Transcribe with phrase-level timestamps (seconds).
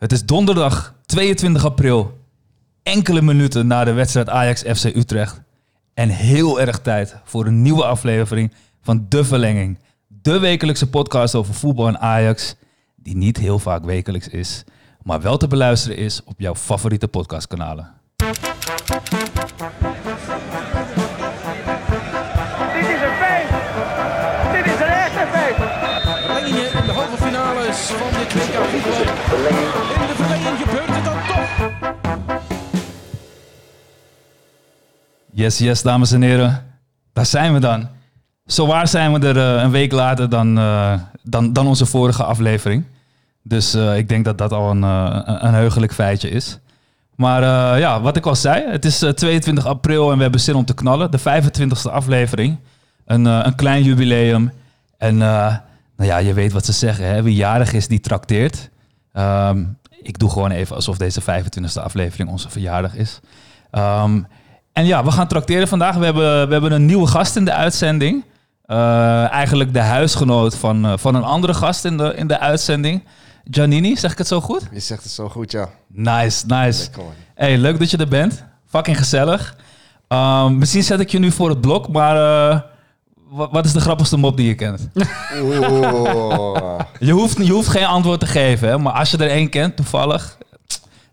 [0.00, 2.18] Het is donderdag 22 april,
[2.82, 5.40] enkele minuten na de wedstrijd Ajax-FC Utrecht.
[5.94, 8.52] En heel erg tijd voor een nieuwe aflevering
[8.82, 9.78] van De Verlenging.
[10.08, 12.56] De wekelijkse podcast over voetbal en Ajax,
[12.96, 14.64] die niet heel vaak wekelijks is,
[15.02, 17.90] maar wel te beluisteren is op jouw favoriete podcastkanalen.
[18.16, 18.28] Dit
[22.78, 23.50] is een feest!
[24.52, 25.56] Dit is een echte feest!
[26.26, 29.69] Verlengingen in de halve finales van dit WK voetbal.
[35.40, 36.62] Yes, yes, dames en heren.
[37.12, 37.88] Daar zijn we dan.
[38.44, 42.84] Zowaar zijn we er eh, een week later dan, eh, dan, dan onze vorige aflevering.
[43.42, 46.58] Dus eh, ik denk dat dat al een, een, heugelijk feitje is.
[47.14, 47.42] Maar
[47.78, 50.64] ja, wat ik al zei, het is eh, 22 april en we hebben zin om
[50.64, 51.10] te knallen.
[51.10, 52.58] De 25e aflevering.
[53.04, 54.52] Een, een klein jubileum.
[54.98, 55.60] En nou
[55.96, 57.22] ja, je weet wat ze zeggen, hè?
[57.22, 58.70] wie jarig is, die trakteert.
[59.12, 59.64] Ehm,
[60.02, 63.20] ik doe gewoon even alsof deze 25e aflevering onze verjaardag is.
[63.70, 64.20] Ehm,
[64.72, 65.96] en ja, we gaan trakteren vandaag.
[65.96, 68.24] We hebben, we hebben een nieuwe gast in de uitzending.
[68.64, 73.04] Eh, eigenlijk de huisgenoot van, eh, van een andere gast in de, in de uitzending.
[73.50, 74.68] Giannini, zeg ik het zo goed?
[74.72, 75.68] Je zegt het zo goed, ja.
[75.88, 76.90] Nice, nice.
[77.34, 78.44] Hey, leuk dat je er bent.
[78.68, 79.56] Fucking gezellig.
[80.08, 82.60] Ehm, misschien zet ik je nu voor het blok, maar eh,
[83.28, 84.88] wa- wat is de grappigste mop die je kent?
[85.40, 85.58] Oeh.
[87.00, 89.76] Je hoeft, je hoeft geen antwoord te geven, hè, maar als je er één kent,
[89.76, 90.38] toevallig,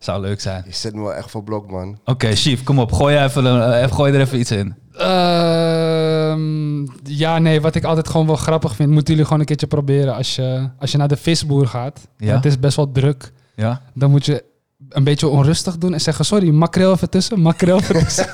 [0.07, 0.63] zou leuk zijn.
[0.67, 1.99] Je zet me wel echt voor blok, man.
[2.05, 2.91] Oké, Chief, kom op.
[2.91, 4.75] Gooi, even, een- eh, gooi er even iets in.
[4.97, 9.67] Ehm, ja, nee, wat ik altijd gewoon wel grappig vind, moeten jullie gewoon een keertje
[9.67, 10.15] proberen.
[10.15, 12.35] Als je, als je naar de visboer gaat, Ja.
[12.35, 13.81] het is best wel druk, Ja?
[13.93, 14.43] dan moet je
[14.89, 18.27] een beetje onrustig doen en zeggen, sorry, makreel even tussen, makreel even tussen.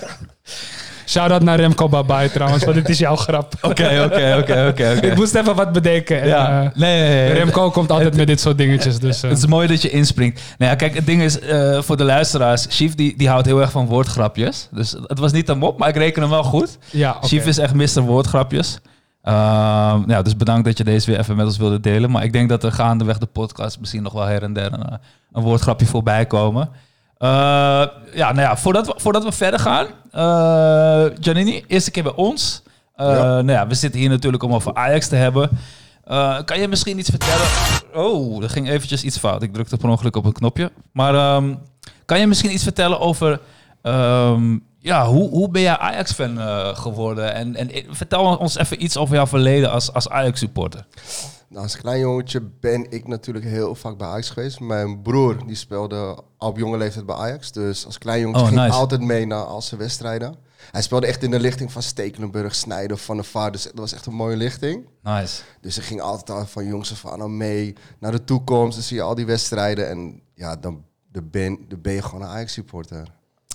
[1.06, 3.54] Shout-out naar Remco Babai trouwens, want dit is jouw grap.
[3.62, 4.90] Oké, oké, oké, oké.
[5.08, 6.22] Ik moest even wat bedenken.
[6.22, 7.32] En, eh, nee, nee, nee.
[7.34, 9.24] Remco komt altijd met dit soort dingetjes, dus...
[9.24, 10.42] eh, Het is mooi dat je inspringt.
[10.58, 13.62] Nou ja, kijk, het ding is, eh, voor de luisteraars, Chief die, die houdt heel
[13.62, 14.68] erg van woordgrapjes.
[14.72, 16.78] Dus het was niet een mop, maar ik reken hem wel goed.
[16.90, 17.18] ja.
[17.22, 18.80] Chief is echt mister woordgrapjes.
[19.24, 22.12] Ehm, ja, dus bedankt dat je deze weer even met ons wilde delen.
[22.12, 24.84] Maar ik denk dat er gaandeweg de podcast misschien nog wel her en der een,
[24.84, 24.96] eh,
[25.34, 26.70] een woordgrapje voorbij komen.
[27.24, 27.30] Eh,
[28.14, 29.86] ja, nou ja, voordat we, voordat we verder gaan.
[31.20, 32.62] Giannini, eerste keer bij ons.
[32.96, 33.24] Eh, Ja.
[33.24, 35.50] Nou ja, we zitten hier natuurlijk om over Ajax te hebben.
[36.46, 37.46] Kan je misschien iets vertellen?
[37.94, 39.44] Oh, er ging eventjes iets fout.
[39.44, 40.72] Ik drukte per ongeluk op een knopje.
[40.92, 41.54] Maar ehm,
[42.06, 43.40] kan je misschien iets vertellen over...
[43.82, 46.38] ehm, ja, hoe, hoe ben jij Ajax-fan
[46.76, 47.34] geworden?
[47.34, 50.86] En, en vertel ons even iets over jouw verleden als, als Ajax-supporter.
[51.54, 54.60] Nou, als klein jongetje ben ik natuurlijk heel vaak bij Ajax geweest.
[54.60, 55.96] Mijn broer die speelde
[56.38, 57.52] al op jonge leeftijd bij Ajax.
[57.52, 58.80] Dus als klein jongetje Oh, ging ik nice.
[58.80, 60.36] altijd mee naar al zijn wedstrijden.
[60.72, 63.54] Hij speelde echt in de lichting van Stekelenburg, Snijden, Van der Vaart.
[63.54, 64.88] Dus dat was echt een mooie lichting.
[65.04, 65.42] Nice.
[65.62, 68.74] Dus ik ging altijd al van jongs af aan mee naar de toekomst.
[68.76, 69.90] Dan zie je al die wedstrijden.
[69.90, 73.08] En ja, dan, dan, ben, dan ben je gewoon een Ajax-supporter.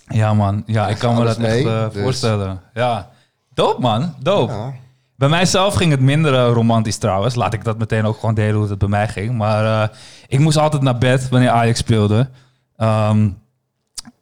[0.09, 0.63] Ja, man.
[0.67, 2.61] Ja, ik kan me dat echt mee, eh, dus- voorstellen.
[2.75, 3.11] Ja.
[3.55, 4.15] Doop, man.
[4.21, 4.49] Doop.
[4.49, 4.75] Ja.
[5.19, 7.35] Bij mijzelf ging het minder eh, romantisch trouwens.
[7.35, 9.37] Laat ik dat meteen ook gewoon delen hoe het bij mij ging.
[9.37, 9.97] Maar eh,
[10.29, 12.29] ik moest altijd naar bed wanneer Ajax speelde.
[12.77, 13.31] Ehm,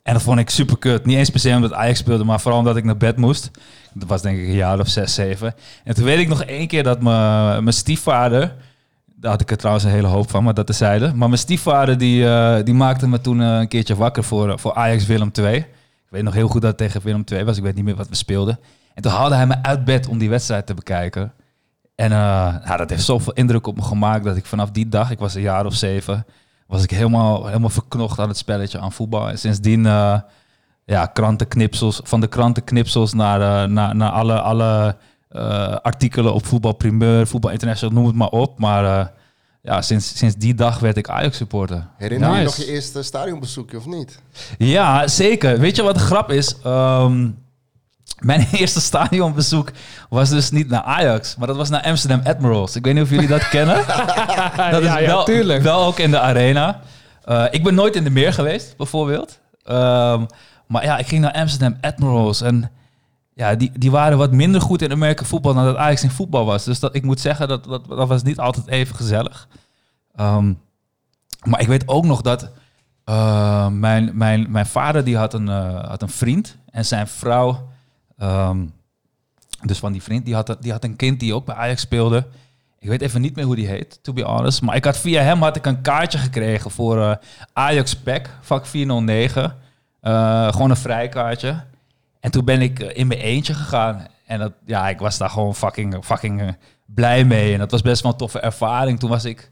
[0.03, 1.07] en dat vond ik super kut.
[1.07, 3.51] Niet eens per se omdat Ajax speelde, maar vooral omdat ik naar bed moest.
[3.93, 5.55] Dat was denk ik een jaar of zes, zeven.
[5.85, 8.55] En toen weet ik nog één keer dat mijn stiefvader...
[9.19, 11.07] Daar had ik er trouwens een hele hoop van, maar dat tezijde.
[11.15, 15.07] Maar mijn stiefvader die, eh, die maakte me toen een keertje wakker voor, voor Ajax
[15.07, 15.57] Willem II.
[15.57, 15.67] Ik
[16.09, 17.57] weet nog heel goed dat het tegen Willem II was.
[17.57, 18.59] Ik weet niet meer wat we speelden.
[18.97, 21.33] En toen haalde hij me uit bed om die wedstrijd te bekijken.
[21.95, 25.11] En eh, ja, dat heeft zoveel indruk op me gemaakt dat ik vanaf die dag,
[25.11, 26.27] ik was een jaar of zeven,
[26.67, 29.29] was ik helemaal, helemaal verknocht aan het spelletje, aan voetbal.
[29.29, 30.19] En sindsdien, eh,
[30.85, 34.97] ja, krantenknipsels, van de krantenknipsels naar, eh, naar, naar alle, alle
[35.29, 38.59] eh, artikelen op Voetbal Primeur, Voetbal International, noem het maar op.
[38.59, 39.07] Maar eh,
[39.63, 41.87] ja, sinds, sinds die dag werd ik Ajax supporter.
[41.97, 44.23] Herinner je nog je eerste stadionbezoekje of niet?
[44.59, 45.59] Ja, zeker.
[45.59, 46.57] Weet je wat de grap is?
[46.63, 47.31] Ehm,
[48.21, 49.71] mijn eerste stadionbezoek
[50.09, 52.77] was dus niet naar Ajax, maar dat was naar Amsterdam Admirals.
[52.77, 53.77] Ik weet niet of jullie dat kennen.
[54.71, 55.63] Dat is ja, ja, wel, tuurlijk.
[55.63, 56.81] wel ook in de arena.
[57.25, 59.39] Eh, ik ben nooit in de meer geweest, bijvoorbeeld.
[59.65, 60.25] Ehm,
[60.67, 62.71] maar ja, ik ging naar Amsterdam Admirals en
[63.35, 66.45] ja, die, die waren wat minder goed in Amerika voetbal dan dat Ajax in voetbal
[66.45, 66.65] was.
[66.65, 69.49] Dus dat, ik moet zeggen, dat, dat, dat was niet altijd even gezellig.
[70.15, 70.53] Ehm,
[71.45, 72.51] maar ik weet ook nog dat
[73.05, 77.69] eh, mijn, mijn, mijn vader die had, een, eh, had een vriend en zijn vrouw,
[78.17, 78.67] ehm,
[79.63, 82.27] dus van die vriend, die had, die had een kind die ook bij Ajax speelde.
[82.79, 84.63] Ik weet even niet meer hoe die heet, to be honest.
[84.63, 87.17] Maar ik had via hem had ik een kaartje gekregen voor eh,
[87.53, 89.57] Ajax Pack, vak 409.
[90.01, 91.65] Eh, gewoon een vrijkaartje.
[92.21, 94.07] En toen ben ik eh, in mijn eentje gegaan.
[94.27, 97.53] En dat, ja, ik was daar gewoon fucking, fucking blij mee.
[97.53, 98.99] En dat was best wel een toffe ervaring.
[98.99, 99.51] Toen was ik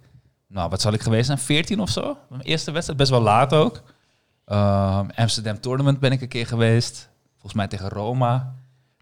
[0.54, 1.38] nou, wat zal ik geweest zijn?
[1.38, 2.18] 14 of zo?
[2.28, 3.82] Mijn eerste wedstrijd, best wel laat ook.
[4.44, 7.08] Ehm, Amsterdam Tournament ben ik een keer geweest.
[7.44, 8.54] Volgens mij tegen Roma.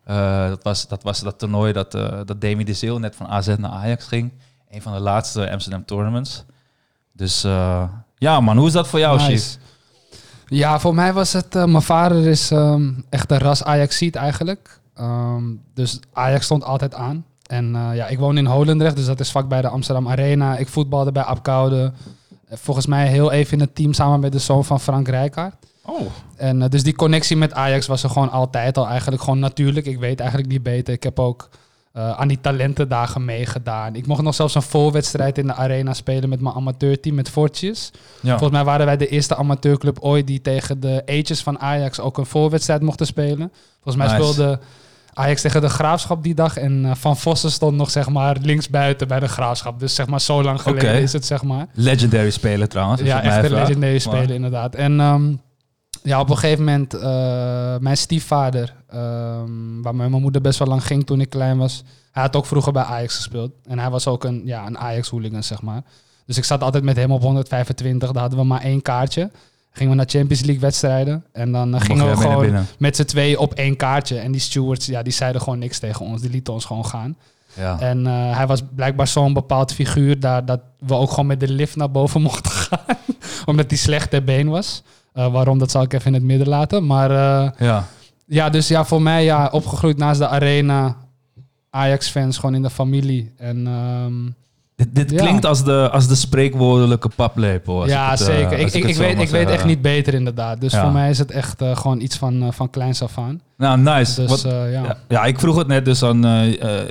[0.04, 3.26] Eh, dat, was, dat was dat toernooi dat, eh dat Demi de Zeeuw net van
[3.26, 4.32] AZ naar Ajax ging.
[4.70, 6.44] Een van de laatste Amsterdam Tournaments.
[7.12, 7.84] Dus eh,
[8.18, 9.30] ja man, hoe is dat voor jou, Nice.
[9.30, 9.58] Chief?
[10.46, 11.54] Ja, voor mij was het...
[11.54, 14.80] mijn vader is ehm, echt een ras Ajaxiet eigenlijk.
[14.94, 15.44] Ehm,
[15.74, 17.24] dus Ajax stond altijd aan.
[17.46, 20.56] En ja, ik woon in Holendrecht, dus dat is vlak bij de Amsterdam Arena.
[20.56, 21.92] Ik voetbalde bij Apkoude.
[22.50, 25.54] Volgens mij heel even in het team samen met de zoon van Frank Rijkaard.
[25.84, 26.00] Oh,
[26.36, 29.86] En eh, dus die connectie met Ajax was er gewoon altijd al eigenlijk gewoon natuurlijk.
[29.86, 30.94] Ik weet eigenlijk niet beter.
[30.94, 31.48] Ik heb ook
[31.92, 33.94] eh, aan die talentendagen meegedaan.
[33.94, 37.90] Ik mocht nog zelfs een voorwedstrijd in de arena spelen met mijn amateurteam, met Fortjes.
[38.20, 38.28] ja.
[38.30, 42.18] Volgens mij waren wij de eerste amateurclub ooit die tegen de Ages van Ajax ook
[42.18, 43.52] een voorwedstrijd mochten spelen.
[43.82, 44.32] Volgens mij Nice.
[44.32, 44.58] speelde
[45.14, 46.56] Ajax tegen de Graafschap die dag.
[46.56, 49.80] En eh, Van Vossen stond nog zeg maar linksbuiten bij de Graafschap.
[49.80, 51.66] Dus zeg maar zo lang geleden is het zeg maar.
[51.72, 53.00] Legendary speler trouwens.
[53.00, 54.74] Ja, echt een legendary speler inderdaad.
[54.74, 55.32] En ehm,
[56.02, 60.86] ja, op een gegeven moment, eh, mijn stiefvader, ehm, waar mijn moeder best wel lang
[60.86, 61.82] ging toen ik klein was,
[62.12, 63.50] hij had ook vroeger bij Ajax gespeeld.
[63.64, 65.82] En hij was ook een, ja, een Ajax-hooligan, zeg maar.
[66.26, 69.30] Dus ik zat altijd met hem op 125, daar hadden we maar één kaartje.
[69.72, 71.24] Gingen we naar Champions League wedstrijden.
[71.32, 74.18] En dan eh, gingen we gewoon met z'n tweeën op één kaartje.
[74.18, 76.20] En die stewards, ja, die zeiden gewoon niks tegen ons.
[76.20, 77.16] Die lieten ons gewoon gaan.
[77.54, 77.80] Ja.
[77.80, 81.48] En eh, hij was blijkbaar zo'n bepaald figuur daar dat we ook gewoon met de
[81.48, 82.96] lift naar boven mochten gaan.
[83.44, 84.82] Omdat hij slecht ter been was.
[85.12, 86.86] Eh, waarom, dat zal ik even in het midden laten.
[86.86, 87.86] Maar eh, ja.
[88.26, 90.96] ja, dus ja, voor mij ja, opgegroeid naast de arena.
[91.70, 93.32] Ajax-fans gewoon in de familie.
[93.36, 94.12] En ehm,
[94.76, 95.16] Dit, dit Ja.
[95.16, 97.86] klinkt als de, als de spreekwoordelijke paplepel.
[97.86, 98.58] ja, het, eh, zeker.
[98.58, 100.60] Ik, ik, weet, ik weet echt niet beter inderdaad.
[100.60, 100.82] Dus Ja.
[100.82, 103.40] voor mij is het echt gewoon iets van, van kleins af aan.
[103.56, 104.20] Nou, nice.
[104.20, 104.96] Dus Wat- ja.
[105.08, 105.24] ja.
[105.24, 106.82] ik vroeg het net dus aan eh,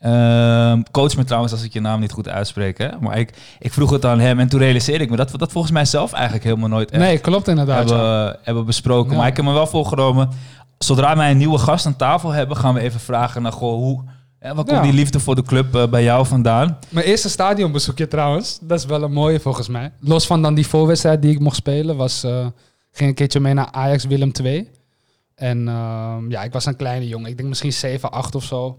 [0.00, 0.70] eh.
[0.70, 2.78] Ehm, coach me trouwens als ik je naam niet goed uitspreek.
[2.78, 2.88] Hè?
[3.00, 5.52] Maar ik, ik vroeg het aan hem en toen realiseerde ik me dat we dat
[5.52, 7.88] volgens mij zelf eigenlijk helemaal nooit echt Nee, klopt inderdaad.
[7.88, 8.36] hebben, ja.
[8.42, 9.10] hebben besproken.
[9.12, 9.16] Ja.
[9.18, 10.28] Maar ik heb me wel voorgenomen.
[10.78, 14.02] Zodra wij een nieuwe gast aan tafel hebben, gaan we even vragen naar goh, hoe.
[14.38, 14.82] Hè, waar komt Ja.
[14.82, 16.78] die liefde voor de club eh, bij jou vandaan?
[16.88, 19.92] Mijn eerste stadionbezoekje trouwens, dat is wel een mooie volgens mij.
[20.00, 22.46] Los van dan die voorwedstrijd die ik mocht spelen, was, eh,
[22.92, 24.68] ging een keertje mee naar Ajax Willem II.
[25.34, 28.78] En ehm, ja, ik was een kleine jongen, ik denk misschien 7, 8 of zo.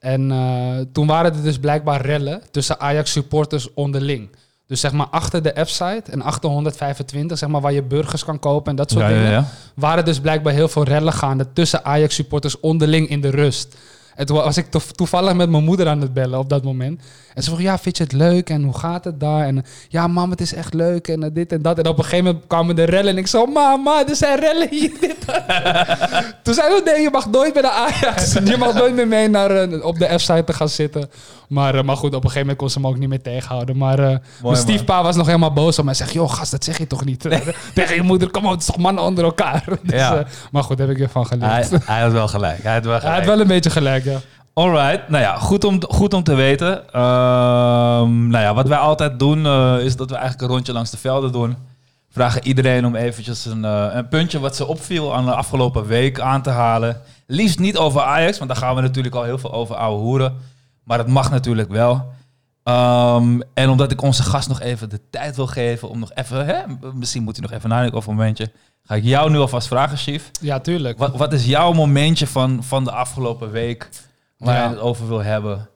[0.00, 4.30] En eh, toen waren er dus blijkbaar rellen tussen Ajax supporters onderling.
[4.66, 8.38] Dus zeg maar achter de F-site en achter 125, zeg maar waar je burgers kan
[8.38, 9.46] kopen en dat soort Ja, dingen ja, ja.
[9.74, 13.76] waren dus blijkbaar heel veel rellen gaande tussen Ajax-supporters onderling in de rust.
[14.14, 17.02] En toen was ik to- toevallig met mijn moeder aan het bellen op dat moment.
[17.34, 18.50] En ze vroeg, ja, vind je het leuk?
[18.50, 19.46] En hoe gaat het daar?
[19.46, 21.08] En ja, mam, het is echt leuk.
[21.08, 21.78] En eh, dit en dat.
[21.78, 23.10] En op een gegeven moment kwamen de rellen.
[23.12, 24.92] En ik zo, mama, er zijn rellen hier.
[25.00, 25.42] Dit, dat."
[26.42, 28.32] toen zei ze, nee, je mag nooit bij de Ajax.
[28.50, 31.10] Je mag nooit meer mee naar, eh, op de F-site te gaan zitten.
[31.50, 33.76] Maar, eh, maar goed, op een gegeven moment kon ze me ook niet meer tegenhouden.
[33.76, 34.56] Maar eh, mijn man.
[34.56, 35.94] stiefpa was nog helemaal boos op mij.
[35.96, 37.20] Hij zegt, joh, gast, dat zeg je toch niet?
[37.74, 39.64] Tegen je moeder, kom op, het is toch mannen onder elkaar?
[39.82, 40.16] Dus, Ja.
[40.16, 41.70] eh, maar goed, daar heb ik weer van geleerd.
[41.70, 42.62] Hij, hij had wel gelijk.
[42.62, 43.18] Hij had wel Hij gelijk.
[43.18, 44.18] had wel een beetje gelijk, ja.
[44.54, 46.92] Alright, nou ja, goed om, goed om te weten.
[46.92, 49.46] Ehm, nou ja, wat wij altijd doen,
[49.80, 51.56] is dat we eigenlijk een rondje langs de velden doen.
[52.12, 53.62] Vragen iedereen om eventjes een,
[53.96, 57.00] een puntje wat ze opviel aan de afgelopen week aan te halen.
[57.26, 60.34] Liefst niet over Ajax, want daar gaan we natuurlijk al heel veel over ouwe hoeren.
[60.90, 62.04] Maar dat mag natuurlijk wel.
[62.62, 66.46] Ehm, en omdat ik onze gast nog even de tijd wil geven om nog even,
[66.46, 66.62] hè,
[66.94, 68.50] misschien moet hij nog even nadenken over een momentje.
[68.82, 70.30] Ga ik jou nu alvast vragen, Chief.
[70.40, 70.98] Ja, tuurlijk.
[70.98, 73.88] Wat, wat is jouw momentje van, van de afgelopen week
[74.38, 74.62] waar Ja.
[74.62, 75.68] je het over wil hebben?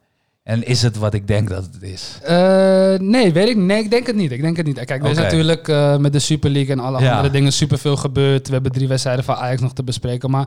[0.42, 2.18] En is het wat ik denk dat het is?
[2.22, 3.56] Eh, nee, weet ik.
[3.56, 4.32] Nee, ik denk het niet.
[4.32, 4.84] Ik denk het niet.
[4.84, 7.10] Kijk, er is natuurlijk eh, met de Super League en alle Ja.
[7.16, 8.46] andere dingen superveel gebeurd.
[8.46, 10.30] We hebben drie wedstrijden van Ajax nog te bespreken.
[10.30, 10.46] Maar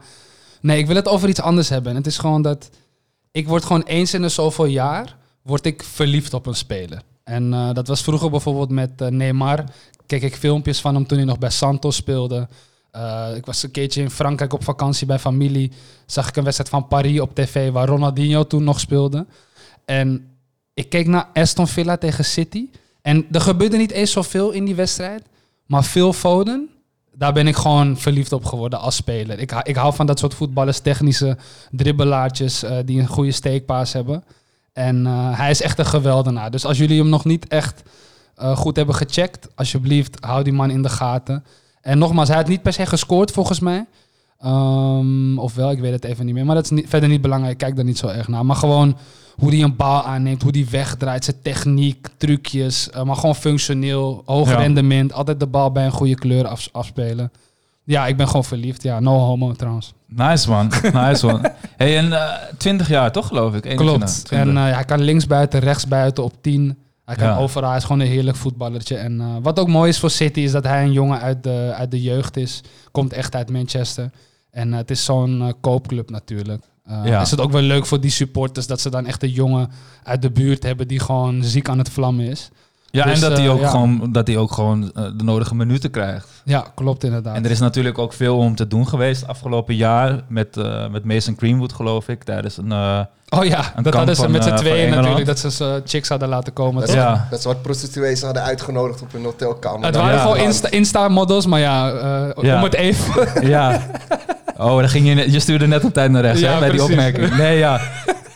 [0.61, 1.91] nee, ik wil het over iets anders hebben.
[1.91, 2.69] En het is gewoon dat
[3.37, 7.01] ik word gewoon eens in de zoveel jaar word ik verliefd op een speler.
[7.23, 9.63] En eh, dat was vroeger bijvoorbeeld met eh, Neymar.
[10.05, 12.47] Keek ik filmpjes van hem toen hij nog bij Santos speelde.
[12.91, 15.71] Eh, ik was een keertje in Frankrijk op vakantie bij familie.
[16.05, 19.25] Zag ik een wedstrijd van Paris op tv waar Ronaldinho toen nog speelde.
[19.85, 20.29] En
[20.73, 22.69] ik keek naar Aston Villa tegen City.
[23.01, 25.23] En er gebeurde niet eens zoveel in die wedstrijd.
[25.65, 26.69] Maar Phil Foden,
[27.17, 29.39] daar ben ik gewoon verliefd op geworden als speler.
[29.39, 31.37] Ik, ik hou van dat soort voetballers, technische
[31.71, 34.23] dribbelaartjes eh, die een goede steekpaas hebben.
[34.73, 36.51] En eh, hij is echt een geweldenaar.
[36.51, 37.83] Dus als jullie hem nog niet echt
[38.35, 41.43] eh, goed hebben gecheckt, alsjeblieft, hou die man in de gaten.
[41.81, 43.85] En nogmaals, hij had niet per se gescoord volgens mij.
[44.39, 46.45] Ehm, of wel, ik weet het even niet meer.
[46.45, 47.53] Maar dat is niet, verder niet belangrijk.
[47.53, 48.45] Ik kijk daar niet zo erg naar.
[48.45, 48.97] Maar gewoon
[49.37, 52.89] hoe hij een bal aanneemt, hoe hij wegdraait, zijn techniek, trucjes.
[52.89, 54.57] eh, maar gewoon functioneel, hoog Ja.
[54.57, 55.13] rendement.
[55.13, 57.31] Altijd de bal bij een goede kleur af, afspelen.
[57.83, 58.83] Ja, ik ben gewoon verliefd.
[58.83, 59.93] Ja, no homo trouwens.
[60.05, 61.45] Nice man, nice man.
[61.77, 63.65] Hey, en eh 20 jaar toch geloof ik?
[63.65, 64.25] 21, Klopt.
[64.25, 64.47] 20.
[64.55, 66.77] En eh, hij kan linksbuiten, rechtsbuiten op 10.
[67.05, 67.37] Hij kan Ja.
[67.37, 68.95] overal, hij is gewoon een heerlijk voetballertje.
[68.97, 71.71] En eh, wat ook mooi is voor City is dat hij een jongen uit de,
[71.75, 72.61] uit de jeugd is.
[72.91, 74.09] Komt echt uit Manchester.
[74.51, 76.63] En eh, het is zo'n eh, koopclub natuurlijk.
[76.87, 77.21] Eh, Ja.
[77.21, 79.71] Is het ook wel leuk voor die supporters dat ze dan echt een jongen
[80.03, 82.49] uit de buurt hebben die gewoon ziek aan het vlammen is.
[82.89, 83.69] Ja, Dus, en dat hij eh, ook ja.
[83.69, 86.27] gewoon, dat hij ook gewoon de nodige minuten krijgt.
[86.43, 87.35] Ja, klopt inderdaad.
[87.35, 90.23] En er is natuurlijk ook veel om te doen geweest afgelopen jaar.
[90.27, 92.23] Met, eh, met Mason Greenwood, geloof ik.
[92.23, 92.71] Tijdens een.
[92.71, 95.25] eh, oh ja, een dat hadden ze van, met z'n tweeën natuurlijk.
[95.25, 96.79] Dat ze ze chicks hadden laten komen.
[96.81, 96.95] Dat toch?
[96.99, 97.27] ja.
[97.29, 99.85] Dat soort prostituees hadden uitgenodigd op een hotelkamer.
[99.85, 100.21] Het waren Ja.
[100.21, 102.57] gewoon Insta- Insta-models, maar ja, eh, Ja.
[102.57, 103.47] om het even...
[103.47, 103.79] ja.
[104.57, 106.69] Oh, dan ging je, net- je stuurde net op tijd naar rechts Ja, hè, bij
[106.69, 107.35] die opmerking.
[107.37, 107.79] Nee, ja.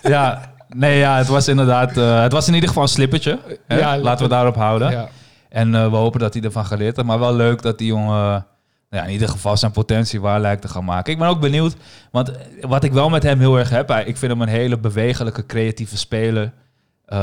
[0.01, 0.49] ja.
[0.75, 1.97] Nee, ja, het was inderdaad...
[1.97, 3.39] eh, het was in ieder geval een slippertje.
[3.67, 3.77] Hè?
[3.77, 4.91] Ja, Laten we daarop houden.
[4.91, 5.07] Ja.
[5.49, 7.07] En eh, we hopen dat hij ervan geleerd heeft.
[7.07, 8.45] Maar wel leuk dat die jongen
[8.89, 11.13] nou ja, in ieder geval zijn potentie waar lijkt te gaan maken.
[11.13, 11.75] Ik ben ook benieuwd.
[12.11, 13.89] Want wat ik wel met hem heel erg heb...
[13.91, 16.43] Ik vind hem een hele bewegelijke, creatieve speler.
[17.13, 17.17] Uh,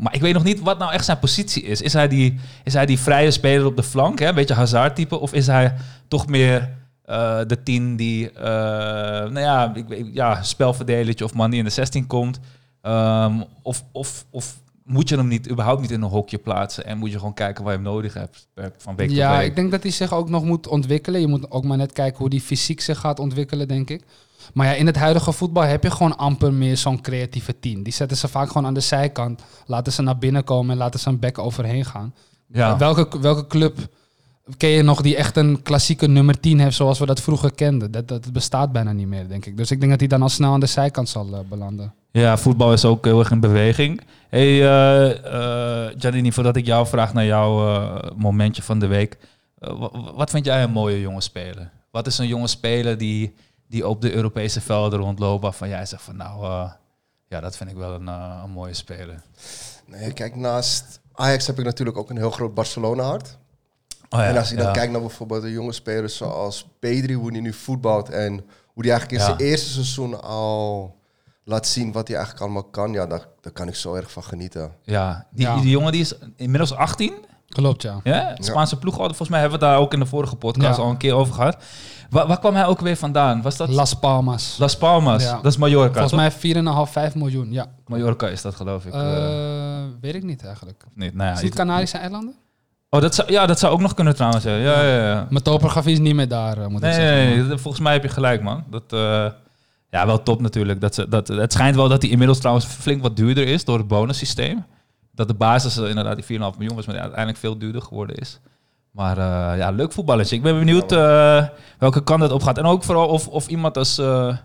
[0.00, 1.82] maar ik weet nog niet wat nou echt zijn positie is.
[1.82, 4.18] Is hij die, is hij die vrije speler op de flank?
[4.18, 4.28] Hè?
[4.28, 5.18] Een beetje Hazard-type?
[5.20, 5.74] Of is hij
[6.08, 6.68] toch meer
[7.08, 8.32] uh, de tien die...
[8.32, 12.40] Uh, nou ja, ik, weet- ja, spelverdelertje of man die in de 16 komt?
[12.82, 16.98] Um, of, of, of moet je hem niet, überhaupt niet in een hokje plaatsen en
[16.98, 19.48] moet je gewoon kijken waar je hem nodig hebt per- van week Ja, tot week.
[19.48, 21.20] ik denk dat hij zich ook nog moet ontwikkelen.
[21.20, 24.04] Je moet ook maar net kijken hoe die fysiek zich gaat ontwikkelen, denk ik.
[24.54, 27.82] Maar ja, in het huidige voetbal heb je gewoon amper meer zo'n creatieve team.
[27.82, 31.00] Die zetten ze vaak gewoon aan de zijkant, laten ze naar binnen komen en laten
[31.00, 32.14] ze een back overheen gaan.
[32.46, 32.76] ja.
[32.78, 33.78] Welke, welke club
[34.56, 37.90] ken je nog die echt een klassieke nummer 10 heeft zoals we dat vroeger kenden?
[37.90, 39.56] Dat, dat bestaat bijna niet meer, denk ik.
[39.56, 41.94] Dus ik denk dat hij dan al snel aan de zijkant zal eh, belanden.
[42.10, 44.00] ja, voetbal is ook heel erg in beweging.
[44.28, 45.10] Hey, eh
[45.86, 49.18] eh, Giannini, voordat ik jou vraag naar jouw momentje van de week.
[49.58, 51.70] wa- wa- wat vind jij een mooie jonge speler?
[51.90, 53.34] Wat is een jonge speler die,
[53.68, 56.70] die op de Europese velden rondloopt waarvan jij zegt van nou, eh,
[57.28, 59.22] ja, dat vind ik wel een, een mooie speler.
[59.86, 63.36] Nee, kijk, naast Ajax heb ik natuurlijk ook een heel groot Barcelona-hart.
[64.10, 64.72] Oh, ja, en als ik dan ja.
[64.72, 68.32] kijk naar bijvoorbeeld de jonge spelers zoals Pedri, hoe hij nu voetbalt en
[68.66, 69.24] hoe hij eigenlijk in Ja.
[69.24, 70.96] zijn eerste seizoen al
[71.44, 74.22] laat zien wat hij eigenlijk allemaal kan, ja, daar, daar kan ik zo erg van
[74.24, 74.72] genieten.
[74.82, 75.60] Ja, die, Ja.
[75.60, 77.12] die jongen die is inmiddels 18.
[77.48, 78.00] Klopt, ja.
[78.04, 78.94] Ja, Spaanse ploeg.
[78.94, 80.82] Volgens mij hebben we het daar ook in de vorige podcast Ja.
[80.84, 81.56] al een keer over gehad.
[82.10, 83.42] Waar, waar kwam hij ook weer vandaan?
[83.42, 84.56] Was dat Las Palmas.
[84.58, 85.22] Las Palmas?
[85.22, 85.34] Ja.
[85.36, 87.52] Dat is Mallorca, Volgens mij 4,5, 5 miljoen.
[87.52, 87.66] Ja.
[87.86, 88.92] Mallorca is dat, geloof ik.
[88.92, 90.84] eh, Eh, weet ik niet eigenlijk.
[90.94, 91.14] niet?
[91.14, 92.34] Nou ja, Is het ik- Canarische eilanden?
[92.90, 94.44] Oh, dat zou, ja, dat zou ook nog kunnen trouwens.
[94.44, 95.06] Ja, ja, ja.
[95.06, 95.26] ja.
[95.30, 97.38] Mijn topografie is niet meer daar, eh, moet Nee, ik nee, zeggen.
[97.38, 98.64] nee, dat- volgens mij heb je gelijk, man.
[98.70, 99.26] Dat, eh,
[99.90, 100.80] ja, wel top natuurlijk.
[100.80, 103.78] Dat ze, dat, het schijnt wel dat hij inmiddels trouwens flink wat duurder is door
[103.78, 104.64] het bonussysteem.
[105.12, 108.40] Dat de basis inderdaad die 4,5 miljoen was, maar die uiteindelijk veel duurder geworden is.
[108.90, 110.36] Maar eh, ja, leuk voetballetje.
[110.36, 111.44] Ik ben benieuwd eh,
[111.78, 112.58] welke kant het op gaat.
[112.58, 114.36] En ook vooral of, of iemand als eh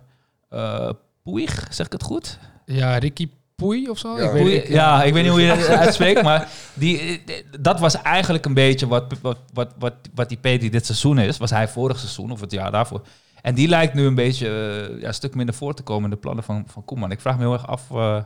[0.49, 0.89] eh
[1.23, 2.39] Puig, zeg ik het goed?
[2.65, 3.29] Ja, Ricky
[3.63, 4.17] Poei of zo?
[4.17, 4.23] Ja.
[4.29, 7.23] Ik weet ja, ik weet niet hoe je het uitspreekt, maar die,
[7.59, 11.37] dat was eigenlijk een beetje wat, wat, wat, wat, wat die Petri dit seizoen is.
[11.37, 13.01] Was hij vorig seizoen of het jaar daarvoor.
[13.41, 16.09] En die lijkt nu een beetje eh, ja, een stuk minder voor te komen in
[16.09, 17.11] de plannen van, van Koeman.
[17.11, 18.17] Ik vraag me heel erg af eh,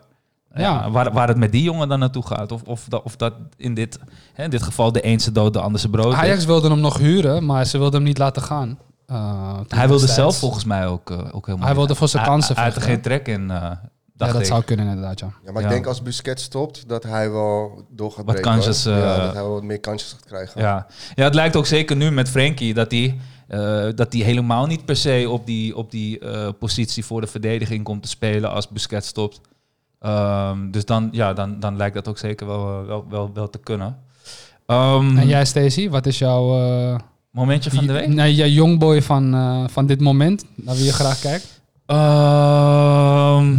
[0.56, 0.92] ja.
[0.92, 2.52] Waar, waar het met die jongen dan naartoe gaat.
[2.52, 4.00] Of, of, dat, of dat in dit,
[4.34, 6.14] hè, in dit geval de eense dood, de andere brood.
[6.14, 8.80] Ajax wilde hem nog huren, maar ze wilden hem niet laten gaan.
[9.06, 12.64] Eh, Hij wilde zelf volgens mij ook, ook helemaal Hij wilde voor zijn kansen Hij
[12.64, 13.52] had er geen trek in,
[14.18, 14.48] Ja, dat ik.
[14.48, 15.30] zou kunnen inderdaad, ja.
[15.46, 18.52] Ja, maar ik denk als Busquets stopt, dat hij wel door gaat Wat breken.
[18.52, 20.62] kansjes, eh, ja, dat hij wel wat meer kansjes gaat krijgen.
[20.62, 20.88] Ja.
[21.16, 24.86] ja, het lijkt ook zeker nu met Frenkie dat hij eh, dat hij helemaal niet
[24.86, 28.68] per se op die, op die eh, positie voor de verdediging komt te spelen als
[28.68, 29.42] Busquets stopt.
[30.00, 33.58] Ehm, dus dan, ja, dan, dan lijkt dat ook zeker wel, wel, wel, wel te
[33.58, 33.98] kunnen.
[34.66, 36.60] Ehm, En jij, Stacey, wat is jouw...
[36.60, 36.96] eh,
[37.32, 38.08] momentje van de week?
[38.08, 41.62] Nee, jouw jongboy van, eh, van dit moment, naar wie je graag kijkt?
[41.86, 43.56] Ehm,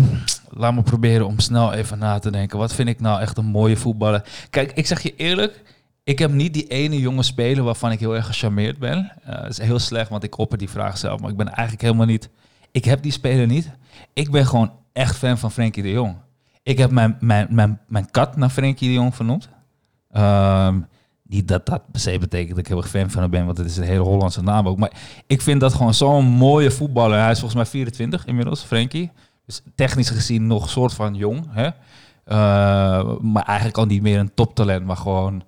[0.58, 2.58] laat me proberen om snel even na te denken.
[2.58, 4.24] Wat vind ik nou echt een mooie voetballer?
[4.50, 5.62] Kijk, ik zeg je eerlijk.
[6.04, 9.12] Ik heb niet die ene jonge speler waarvan ik heel erg gecharmeerd ben.
[9.24, 11.20] Eh, dat is heel slecht, want ik opper die vraag zelf.
[11.20, 12.28] Maar ik ben eigenlijk helemaal niet...
[12.70, 13.70] Ik heb die speler niet.
[14.12, 16.16] Ik ben gewoon echt fan van Frenkie de Jong.
[16.62, 19.48] Ik heb mijn, mijn, mijn, mijn kat naar Frenkie de Jong vernoemd.
[20.10, 20.80] Ehm,
[21.22, 23.58] niet dat dat per se betekent dat ik heel erg fan van hem ben, want
[23.58, 24.78] het is een hele Hollandse naam ook.
[24.78, 24.92] Maar
[25.26, 27.18] ik vind dat gewoon zo'n mooie voetballer.
[27.18, 29.10] Hij is volgens mij 24 inmiddels, Frenkie.
[29.48, 31.44] Dus technisch gezien nog soort van jong.
[31.50, 31.68] Hè?
[32.24, 35.42] Eh, maar eigenlijk al niet meer een toptalent, maar gewoon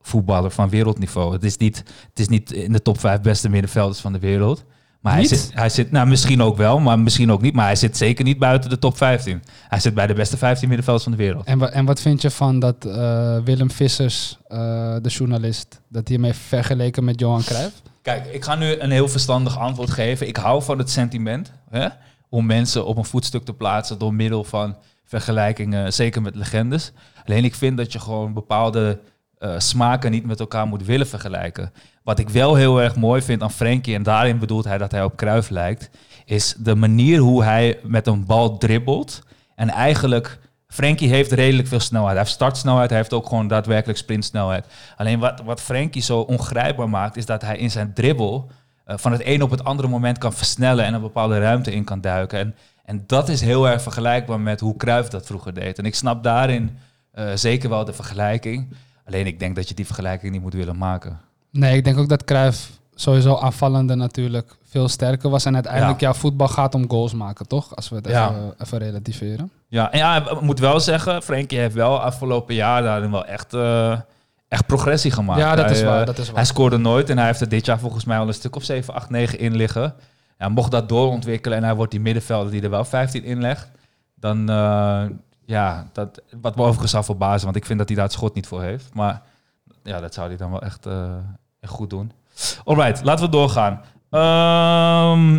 [0.00, 1.32] voetballer van wereldniveau.
[1.32, 1.76] Het is niet,
[2.08, 4.64] het is niet in de top 5 beste middenvelders van de wereld.
[5.00, 7.54] Maar hij zit, hij zit, nou misschien ook wel, maar misschien ook niet.
[7.54, 9.42] Maar hij zit zeker niet buiten de top 15.
[9.68, 11.46] Hij zit bij de beste 15 middenvelders van de wereld.
[11.46, 14.58] En, wa- en wat vind je van dat eh, Willem Vissers, eh,
[15.02, 17.82] de journalist, dat hij hem heeft vergeleken met Johan Cruijff?
[18.02, 20.28] Kijk, ik ga nu een heel verstandig antwoord geven.
[20.28, 21.86] Ik hou van het sentiment hè,
[22.28, 26.92] om mensen op een voetstuk te plaatsen door middel van vergelijkingen, zeker met legendes.
[27.24, 29.00] Alleen ik vind dat je gewoon bepaalde
[29.38, 31.72] eh, smaken niet met elkaar moet willen vergelijken.
[32.02, 35.04] Wat ik wel heel erg mooi vind aan Frenkie, en daarin bedoelt hij dat hij
[35.04, 35.90] op Kruif lijkt,
[36.24, 39.22] is de manier hoe hij met een bal dribbelt.
[39.54, 42.12] En eigenlijk, Frenkie heeft redelijk veel snelheid.
[42.12, 44.66] Hij heeft startsnelheid, hij heeft ook gewoon daadwerkelijk sprintsnelheid.
[44.96, 48.50] Alleen wat, wat Frenkie zo ongrijpbaar maakt, is dat hij in zijn dribbel
[48.86, 51.84] eh, van het een op het andere moment kan versnellen en een bepaalde ruimte in
[51.84, 52.38] kan duiken.
[52.38, 55.78] En, en dat is heel erg vergelijkbaar met hoe Cruijff dat vroeger deed.
[55.78, 56.78] En ik snap daarin
[57.10, 58.74] eh, zeker wel de vergelijking.
[59.06, 61.20] Alleen ik denk dat je die vergelijking niet moet willen maken.
[61.50, 65.44] Nee, ik denk ook dat Cruijff sowieso aanvallende natuurlijk veel sterker was.
[65.44, 67.76] En uiteindelijk, ja, voetbal gaat om goals maken, toch?
[67.76, 68.28] Als we het Ja.
[68.30, 69.50] even, even relativeren.
[69.68, 73.54] Ja, en ja, ik moet wel zeggen, Frenkie heeft wel afgelopen jaar daarin wel echt,
[73.54, 73.98] eh,
[74.48, 75.40] echt progressie gemaakt.
[75.40, 76.36] Ja, dat Hij, is waar, eh, dat is waar.
[76.36, 78.64] Hij scoorde nooit en hij heeft er dit jaar volgens mij al een stuk of
[78.64, 79.94] 7, 8, 9 in liggen.
[80.38, 83.70] Ja, mocht dat doorontwikkelen en hij wordt die middenvelder die er wel 15 in legt,
[84.14, 85.04] dan eh,
[85.44, 88.34] ja, dat, wat me overigens zou verbazen, want ik vind dat hij daar het schot
[88.34, 88.94] niet voor heeft.
[88.94, 89.22] Maar
[89.82, 91.14] ja, dat zou hij dan wel echt, eh,
[91.60, 92.12] echt goed doen.
[92.64, 93.80] Alright, laten we doorgaan.
[94.10, 95.36] Ehm,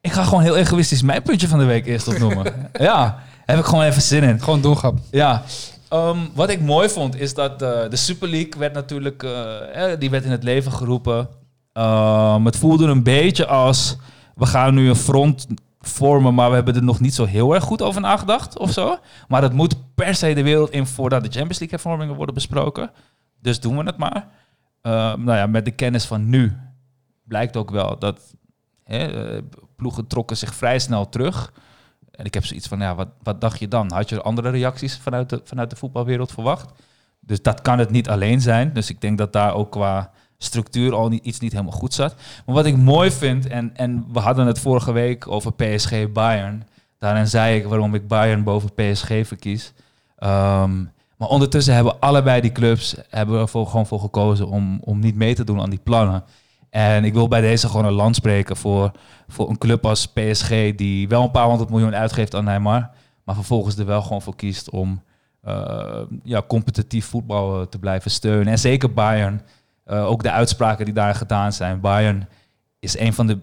[0.00, 2.52] ik ga gewoon heel egoïstisch mijn puntje van de week eerst opnoemen.
[2.72, 4.40] ja, heb ik gewoon even zin in.
[4.40, 4.98] Gewoon doen, grap.
[5.10, 5.42] Ja,
[5.92, 10.10] ehm, wat ik mooi vond is dat eh, de Super League werd natuurlijk, eh, die
[10.10, 11.28] werd in het leven geroepen.
[11.72, 13.96] Ehm, het voelde een beetje als,
[14.34, 15.46] we gaan nu een front
[15.80, 18.98] vormen, maar we hebben er nog niet zo heel erg goed over nagedacht of zo.
[19.28, 22.90] Maar dat moet per se de wereld in voordat de Champions League hervormingen worden besproken.
[23.40, 24.28] Dus doen we het maar.
[24.80, 26.56] Ehm, nou ja, met de kennis van nu
[27.24, 28.34] blijkt ook wel dat
[28.84, 29.38] eh,
[29.76, 31.52] ploegen trokken zich vrij snel terug.
[32.12, 33.92] En ik heb zoiets van, ja, wat, wat dacht je dan?
[33.92, 36.70] Had je andere reacties vanuit de, vanuit de voetbalwereld verwacht?
[37.20, 38.72] Dus dat kan het niet alleen zijn.
[38.72, 42.14] Dus ik denk dat daar ook qua structuur al iets niet helemaal goed zat.
[42.46, 46.66] Maar wat ik mooi vind, en, en we hadden het vorige week over PSG Bayern.
[46.98, 49.72] Daarin zei ik waarom ik Bayern boven PSG verkies.
[50.16, 50.84] Ehm,
[51.16, 55.14] maar ondertussen hebben allebei die clubs hebben er voor, gewoon voor gekozen om, om niet
[55.14, 56.24] mee te doen aan die plannen.
[56.72, 58.90] En ik wil bij deze gewoon een land spreken voor,
[59.28, 62.90] voor een club als PSG, die wel een paar honderd miljoen uitgeeft aan Neymar,
[63.24, 65.02] maar vervolgens er wel gewoon voor kiest om
[65.40, 68.52] eh, ja, competitief voetbal eh, te blijven steunen.
[68.52, 69.42] En zeker Bayern,
[69.84, 71.80] eh, ook de uitspraken die daar gedaan zijn.
[71.80, 72.28] Bayern
[72.78, 73.38] is een van de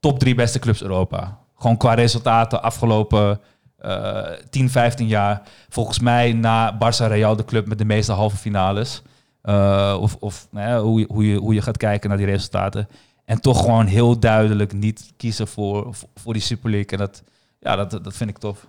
[0.00, 1.38] top drie beste clubs Europa.
[1.56, 3.40] Gewoon qua resultaten afgelopen
[3.76, 5.42] eh 10, 15 jaar.
[5.68, 9.02] Volgens mij na Barça Real de club met de meeste halve finales.
[9.46, 12.26] Eh, of of nou ja, hoe, je, hoe, je, hoe je gaat kijken naar die
[12.26, 12.88] resultaten.
[13.24, 16.90] En toch gewoon heel duidelijk niet kiezen voor, voor die Super League.
[16.90, 17.22] En dat,
[17.60, 18.66] ja, dat, dat vind ik tof.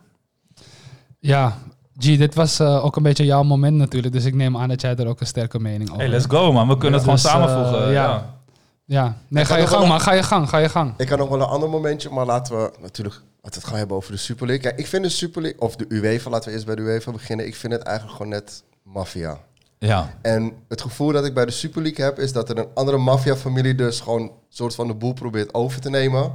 [1.20, 1.58] Ja,
[1.98, 4.14] G, dit was eh, ook een beetje jouw moment natuurlijk.
[4.14, 6.36] Dus ik neem aan dat jij er ook een sterke mening over Hey, let's hebt.
[6.36, 6.68] go man.
[6.68, 7.88] We kunnen Ja, het gewoon dus, samenvoegen.
[7.88, 8.04] eh, ja.
[8.04, 8.36] ja.
[8.86, 10.02] Ja, nee, Ik ga had je gang een- man.
[10.02, 10.94] Ga je gang, ga je gang.
[10.98, 13.78] Ik kan nog wel een ander momentje, maar laten we natuurlijk laten we het gaan
[13.78, 14.64] hebben over de Super League.
[14.66, 17.12] Kijk, ik vind de Super League, of de UEFA, laten we eerst bij de UEFA
[17.12, 17.48] beginnen.
[17.48, 19.38] Ik vind het eigenlijk gewoon net maffia.
[19.80, 20.18] Ja.
[20.22, 22.98] En het gevoel dat ik bij de Super League heb, is dat er een andere
[22.98, 26.32] maffia-familie dus gewoon een soort van de boel probeert over te nemen.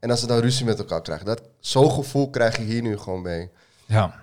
[0.00, 1.26] En dat ze dan ruzie met elkaar krijgen.
[1.26, 3.50] Dat, zo'n gevoel krijg je hier nu gewoon mee.
[3.86, 4.22] ja.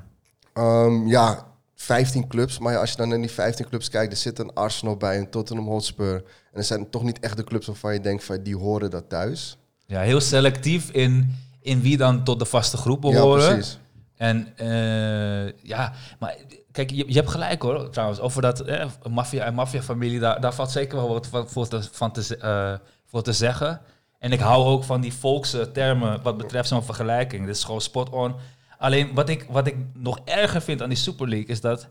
[0.54, 2.60] Ehm, ja, 15 clubs.
[2.60, 5.18] Maar ja, als je dan naar die 15 clubs kijkt, er zit een Arsenal bij,
[5.18, 6.14] een Tottenham Hotspur.
[6.16, 9.10] En er zijn toch niet echt de clubs waarvan je denkt van die horen dat
[9.10, 9.58] thuis.
[9.86, 13.54] Ja, heel selectief in, in wie dan tot de vaste groep Ja, behoren.
[13.54, 13.80] precies.
[14.18, 16.36] En eh, ja, maar
[16.72, 20.54] kijk, je, je hebt gelijk hoor, trouwens, over dat eh, maffia en maffiafamilie, daar, daar
[20.54, 22.74] valt zeker wel wat van, voor, te, van te, eh,
[23.06, 23.82] voor te zeggen.
[24.20, 27.46] En ik hou ook van die volkse termen wat betreft zo'n vergelijking.
[27.46, 28.36] Dit is gewoon spot on.
[28.78, 31.88] Alleen wat ik, wat ik nog erger vind aan die Super League is dat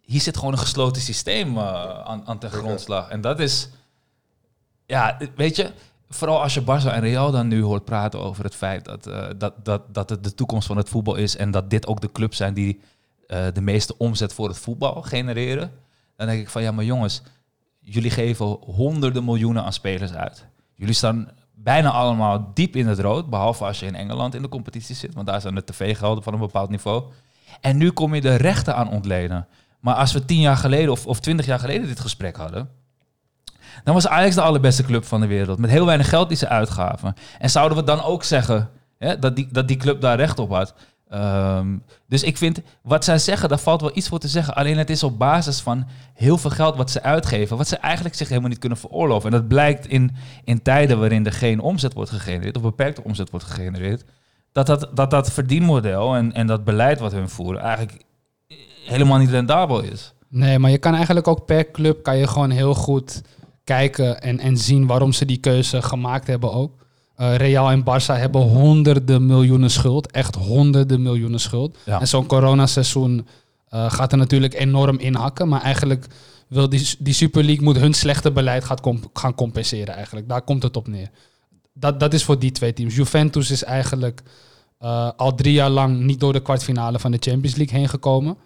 [0.00, 3.08] hier zit gewoon een gesloten systeem eh, aan, aan ten grondslag.
[3.08, 3.68] En dat is,
[4.86, 5.70] ja, weet je,
[6.08, 9.26] vooral als je Barça en Real dan nu hoort praten over het feit dat, eh,
[9.36, 12.12] dat, dat, dat het de toekomst van het voetbal is en dat dit ook de
[12.12, 12.80] clubs zijn die
[13.26, 15.72] eh, de meeste omzet voor het voetbal genereren.
[16.16, 17.22] Dan denk ik van ja, maar jongens,
[17.80, 20.46] jullie geven honderden miljoenen aan spelers uit.
[20.74, 24.48] Jullie staan bijna allemaal diep in het rood, behalve als je in Engeland in de
[24.48, 27.04] competitie zit, want daar zijn de tv-gelden van een bepaald niveau.
[27.60, 29.46] En nu kom je de rechten aan ontlenen.
[29.80, 32.68] Maar als we tien jaar geleden of, of twintig jaar geleden dit gesprek hadden,
[33.84, 35.58] dan was Ajax de allerbeste club van de wereld.
[35.58, 37.14] Met heel weinig geld die ze uitgaven.
[37.38, 40.50] En zouden we dan ook zeggen hè, dat, die, dat die club daar recht op
[40.50, 40.74] had?
[41.14, 44.54] Ehm, dus ik vind, wat zij zeggen, daar valt wel iets voor te zeggen.
[44.54, 47.56] Alleen het is op basis van heel veel geld wat ze uitgeven.
[47.56, 49.30] Wat ze eigenlijk zich helemaal niet kunnen veroorloven.
[49.30, 50.10] En dat blijkt in,
[50.44, 52.56] in tijden waarin er geen omzet wordt gegenereerd.
[52.56, 54.04] Of beperkte omzet wordt gegenereerd.
[54.52, 58.04] Dat dat, dat, dat verdienmodel en, en dat beleid wat hun voeren eigenlijk
[58.84, 60.12] helemaal niet rendabel is.
[60.28, 63.22] Nee, maar je kan eigenlijk ook per club kan je gewoon heel goed
[63.64, 66.83] kijken en, en zien waarom ze die keuze gemaakt hebben ook.
[67.16, 70.10] Eh, Real en Barça hebben honderden miljoenen schuld.
[70.10, 71.76] Echt honderden miljoenen schuld.
[71.84, 72.00] Ja.
[72.00, 73.26] En zo'n coronaseizoen
[73.68, 75.48] eh, gaat er natuurlijk enorm inhakken.
[75.48, 76.06] Maar eigenlijk
[76.48, 80.28] wil die, die Super League moet hun slechte beleid gaat comp- gaan compenseren eigenlijk.
[80.28, 81.10] Daar komt het op neer.
[81.72, 82.94] Dat, dat is voor die twee teams.
[82.94, 84.22] Juventus is eigenlijk
[84.78, 88.36] eh, al drie jaar lang niet door de kwartfinale van de Champions League heen gekomen.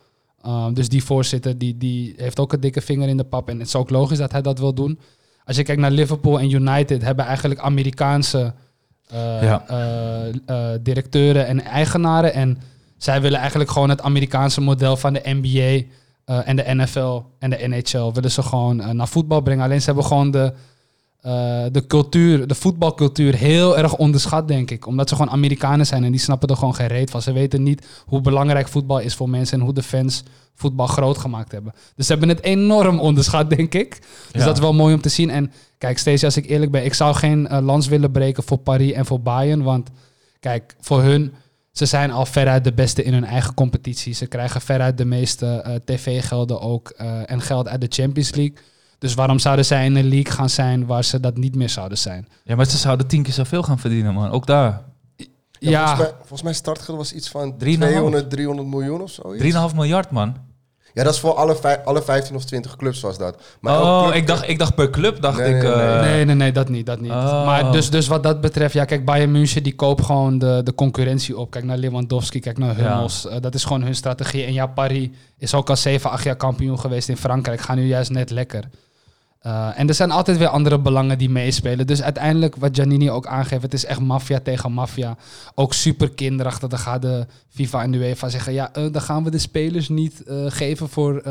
[0.72, 3.48] Dus die voorzitter die, die heeft ook een dikke vinger in de pap.
[3.48, 4.98] En het is ook logisch dat hij dat wil doen.
[5.48, 8.52] Als je kijkt naar Liverpool en United, hebben eigenlijk Amerikaanse
[9.06, 9.64] eh, Ja.
[9.68, 12.34] eh, eh, directeuren en eigenaren.
[12.34, 12.58] En
[12.96, 15.86] zij willen eigenlijk gewoon het Amerikaanse model van de NBA
[16.24, 19.64] en de NFL en de NHL willen ze gewoon naar voetbal brengen.
[19.64, 20.52] Alleen ze hebben gewoon de,
[21.28, 24.86] eh, de cultuur, de voetbalcultuur heel erg onderschat, denk ik.
[24.86, 27.22] Omdat ze gewoon Amerikanen zijn en die snappen er gewoon geen reet van.
[27.22, 30.22] Ze weten niet hoe belangrijk voetbal is voor mensen en hoe de fans
[30.54, 31.72] voetbal groot gemaakt hebben.
[31.96, 33.98] Dus ze hebben het enorm onderschat, denk ik.
[34.32, 34.44] Dus Ja.
[34.44, 35.30] dat is wel mooi om te zien.
[35.30, 38.58] En kijk, steeds als ik eerlijk ben, ik zou geen eh, lans willen breken voor
[38.58, 39.62] Paris en voor Bayern.
[39.62, 39.88] Want
[40.40, 41.32] kijk, voor hun,
[41.72, 44.14] ze zijn al veruit de beste in hun eigen competitie.
[44.14, 46.88] Ze krijgen veruit de meeste eh, tv-gelden ook
[47.26, 48.56] en geld uit de Champions League.
[48.98, 51.98] Dus waarom zouden zij in een league gaan zijn waar ze dat niet meer zouden
[51.98, 52.28] zijn?
[52.44, 54.30] Ja, maar ze zouden tien keer zoveel gaan verdienen, man.
[54.30, 54.82] Ook daar.
[55.16, 57.56] Ja, Ja, Volgens, mij, volgens mij startgeld was iets van 3,5.
[57.58, 59.22] 200, 300 miljoen of zo.
[59.70, 60.36] 3,5 miljard, man.
[60.94, 63.42] Ja, dat is voor alle, vij- alle 15 of 20 clubs was dat.
[63.60, 65.62] Maar oh, club- ik dacht, ik dacht per club, dacht Nee, ik...
[65.62, 65.86] nee, nee.
[65.86, 67.10] eh, nee, nee, nee, dat niet, dat niet.
[67.10, 67.44] Oh.
[67.46, 70.74] Maar dus, dus wat dat betreft, ja, kijk, Bayern München die koopt gewoon de, de
[70.74, 71.50] concurrentie op.
[71.50, 73.26] Kijk naar Lewandowski, kijk naar Hummels.
[73.26, 74.44] Eh, dat is gewoon hun strategie.
[74.44, 75.08] En ja, Paris
[75.38, 77.60] is ook al 7, 8 jaar kampioen geweest in Frankrijk.
[77.60, 78.64] Gaan nu juist net lekker.
[79.38, 81.86] Eh, en er zijn altijd weer andere belangen die meespelen.
[81.86, 85.16] Dus uiteindelijk, wat Giannini ook aangeeft, het is echt maffia tegen maffia.
[85.54, 86.68] Ook super kinderachtig.
[86.68, 89.88] Dan gaat de FIFA en de UEFA zeggen, ja, eh, dan gaan we de spelers
[89.88, 91.22] niet eh, geven voor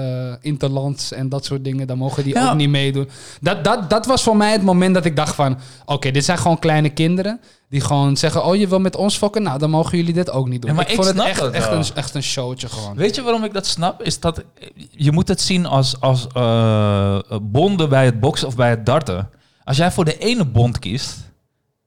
[0.42, 1.88] interlands en dat soort dingen.
[1.88, 2.50] Dan mogen die Ja.
[2.50, 3.10] ook niet meedoen.
[3.42, 6.38] Dat, dat, dat was voor mij het moment dat ik dacht van, oké, dit zijn
[6.38, 7.40] gewoon kleine kinderen.
[7.70, 9.44] Die gewoon zeggen, oh, je wil met ons fokken?
[9.44, 10.70] Nou, dan mogen jullie dit ook niet doen.
[10.70, 12.96] Ja, maar ik ik vond het echt, echt, een, echt een showtje gewoon.
[12.96, 14.02] Weet je waarom ik dat snap?
[14.04, 14.44] Is dat
[14.92, 19.30] je moet het zien als, als eh, bonden bij het boksen of bij het darten.
[19.64, 21.18] Als jij voor de ene bond kiest,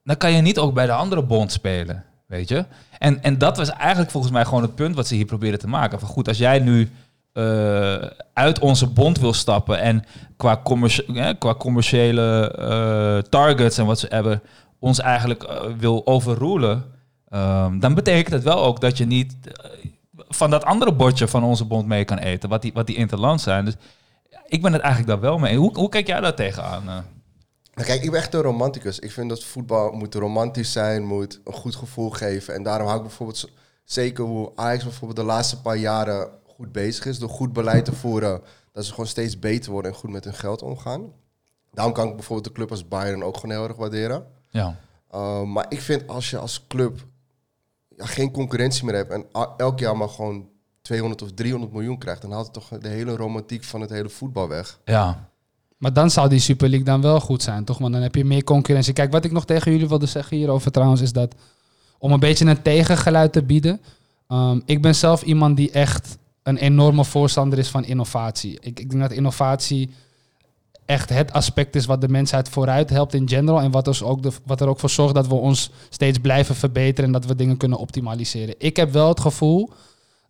[0.05, 2.05] dan kan je niet ook bij de andere bond spelen.
[2.27, 2.65] Weet je?
[2.99, 5.69] En, en dat was eigenlijk volgens mij gewoon het punt wat ze hier proberen te
[5.69, 6.01] maken.
[6.01, 6.91] Van goed, als jij nu
[7.33, 7.95] eh,
[8.33, 10.05] uit onze bond wil stappen en
[10.37, 14.43] qua, commerci- eh, qua commerciële targets en wat ze hebben,
[14.81, 16.85] ons eigenlijk eh, wil overrulen,
[17.29, 19.71] ehm, dan betekent het wel ook dat je niet eh,
[20.29, 23.41] van dat andere bordje van onze bond mee kan eten, wat die, wat die interland
[23.41, 23.65] zijn.
[23.65, 23.75] Dus
[24.47, 25.57] ik ben het eigenlijk daar wel mee.
[25.57, 26.89] Hoe, hoe kijk jij daar tegenaan?
[26.89, 26.99] eh?
[27.75, 28.99] Nou, kijk, ik ben echt een romanticus.
[28.99, 32.55] Ik vind dat voetbal moet romantisch zijn, moet een goed gevoel geven.
[32.55, 33.51] En daarom hou ik bijvoorbeeld
[33.85, 37.19] zeker hoe Ajax bijvoorbeeld de laatste paar jaren goed bezig is.
[37.19, 38.41] Door goed beleid te voeren,
[38.73, 41.13] dat ze gewoon steeds beter worden en goed met hun geld omgaan.
[41.73, 44.27] Daarom kan ik bijvoorbeeld de club als Bayern ook gewoon heel erg waarderen.
[44.51, 44.77] Ja.
[45.15, 47.07] Uh, maar ik vind als je als club
[47.97, 50.49] ja, geen concurrentie meer hebt en elk jaar maar gewoon
[50.83, 54.09] 200 of 300 miljoen krijgt, dan haalt het toch de hele romantiek van het hele
[54.09, 54.81] voetbal weg.
[54.85, 55.29] ja.
[55.81, 57.79] Maar dan zou die Super League dan wel goed zijn, toch?
[57.79, 58.93] Want dan heb je meer concurrentie.
[58.93, 61.35] Kijk, wat ik nog tegen jullie wilde zeggen hierover trouwens, is dat
[61.99, 63.81] om een beetje een tegengeluid te bieden.
[64.29, 68.59] um, ik ben zelf iemand die echt een enorme voorstander is van innovatie.
[68.61, 69.91] Ik, ik denk dat innovatie
[70.91, 73.61] echt het aspect is wat de mensheid vooruit helpt in general.
[73.61, 77.05] En wat, dus ook wat er ook voor zorgt dat we ons steeds blijven verbeteren
[77.05, 78.55] en dat we dingen kunnen optimaliseren.
[78.59, 79.71] Ik heb wel het gevoel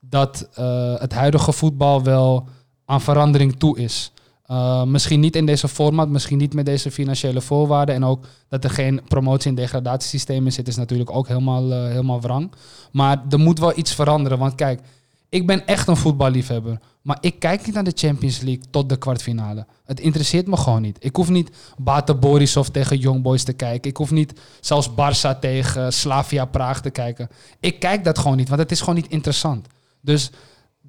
[0.01, 2.49] dat eh, het huidige voetbal wel
[2.85, 4.13] aan verandering toe is.
[4.47, 7.95] Uh, misschien niet in deze format, misschien niet met deze financiële voorwaarden.
[7.95, 11.85] En ook dat er geen promotie- en degradatiesysteem in zit, is natuurlijk ook helemaal, uh,
[11.85, 12.53] helemaal wrang.
[12.93, 14.39] Maar er moet wel iets veranderen.
[14.39, 14.81] Want kijk,
[15.29, 16.79] ik ben echt een voetballiefhebber.
[17.03, 19.67] Maar ik kijk niet naar de Champions League tot de kwartfinale.
[19.85, 20.97] Het interesseert me gewoon niet.
[21.01, 23.91] Ik hoef niet Bate Borisov tegen Young Boys te kijken.
[23.91, 27.29] Ik hoef niet zelfs Barça tegen Slavia Praag te kijken.
[27.61, 29.67] Ik kijk dat gewoon niet, want het is gewoon niet interessant.
[30.01, 30.31] Dus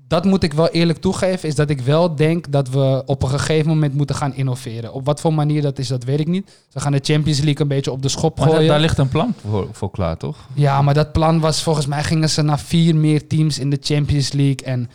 [0.08, 3.30] dat moet ik wel eerlijk toegeven, is dat ik wel denk dat we op een
[3.30, 4.94] gegeven moment moeten gaan innoveren.
[4.94, 6.52] Op wat voor manier dat is, dat weet ik niet.
[6.70, 8.68] Ze gaan de Champions League een beetje op de schop Maar gooien.
[8.68, 10.38] daar ligt een plan voor, voor klaar, toch?
[10.54, 13.78] Ja, maar dat plan was volgens mij gingen ze naar vier meer teams in de
[13.82, 14.66] Champions League.
[14.66, 14.90] En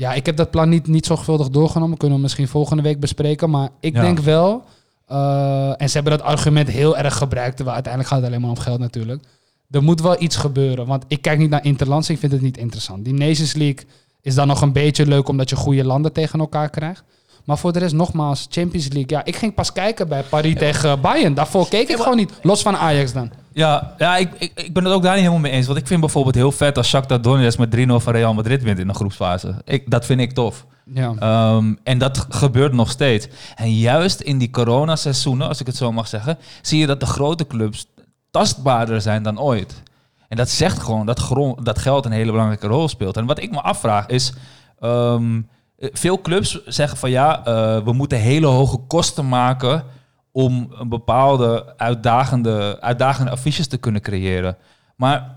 [0.00, 1.96] ja, ik heb dat plan niet, niet zorgvuldig doorgenomen.
[1.96, 3.50] Kunnen we misschien volgende week bespreken.
[3.50, 4.00] Maar ik Ja.
[4.00, 4.62] denk wel,
[5.10, 7.54] uh, en ze hebben dat argument heel erg gebruikt.
[7.56, 9.24] Terwijl uiteindelijk gaat het alleen maar om geld natuurlijk.
[9.70, 10.86] Er moet wel iets gebeuren.
[10.86, 13.04] Want ik kijk niet naar Interlands, ik vind het niet interessant.
[13.04, 13.84] Die Nations League
[14.22, 17.02] is dan nog een beetje leuk omdat je goede landen tegen elkaar krijgt.
[17.50, 19.16] Maar voor de rest, nogmaals, Champions League.
[19.16, 21.34] Ja, ik ging pas kijken bij Paris tegen Bayern.
[21.34, 22.32] Daarvoor keek ik gewoon niet.
[22.42, 23.30] Los van Ajax dan.
[23.52, 25.66] Ja, ja ik, ik, ik ben het ook daar niet helemaal mee eens.
[25.66, 28.78] Want ik vind bijvoorbeeld heel vet als Shakhtar Donetsk met 3-0 van Real Madrid wint
[28.78, 29.54] in de groepsfase.
[29.64, 30.66] Ik, dat vind ik tof.
[30.84, 31.54] Ja.
[31.54, 33.28] Um, en dat gebeurt nog steeds.
[33.54, 37.06] En juist in die coronaseizoenen, als ik het zo mag zeggen, zie je dat de
[37.06, 37.86] grote clubs
[38.30, 39.82] tastbaarder zijn dan ooit.
[40.28, 43.16] En dat zegt gewoon dat, grond, dat geld een hele belangrijke rol speelt.
[43.16, 44.32] En wat ik me afvraag is...
[44.80, 45.42] ehm, eh,
[45.80, 49.84] veel clubs zeggen van ja, eh, we moeten hele hoge kosten maken
[50.32, 54.56] om een bepaalde uitdagende, uitdagende affiches te kunnen creëren.
[54.96, 55.36] Maar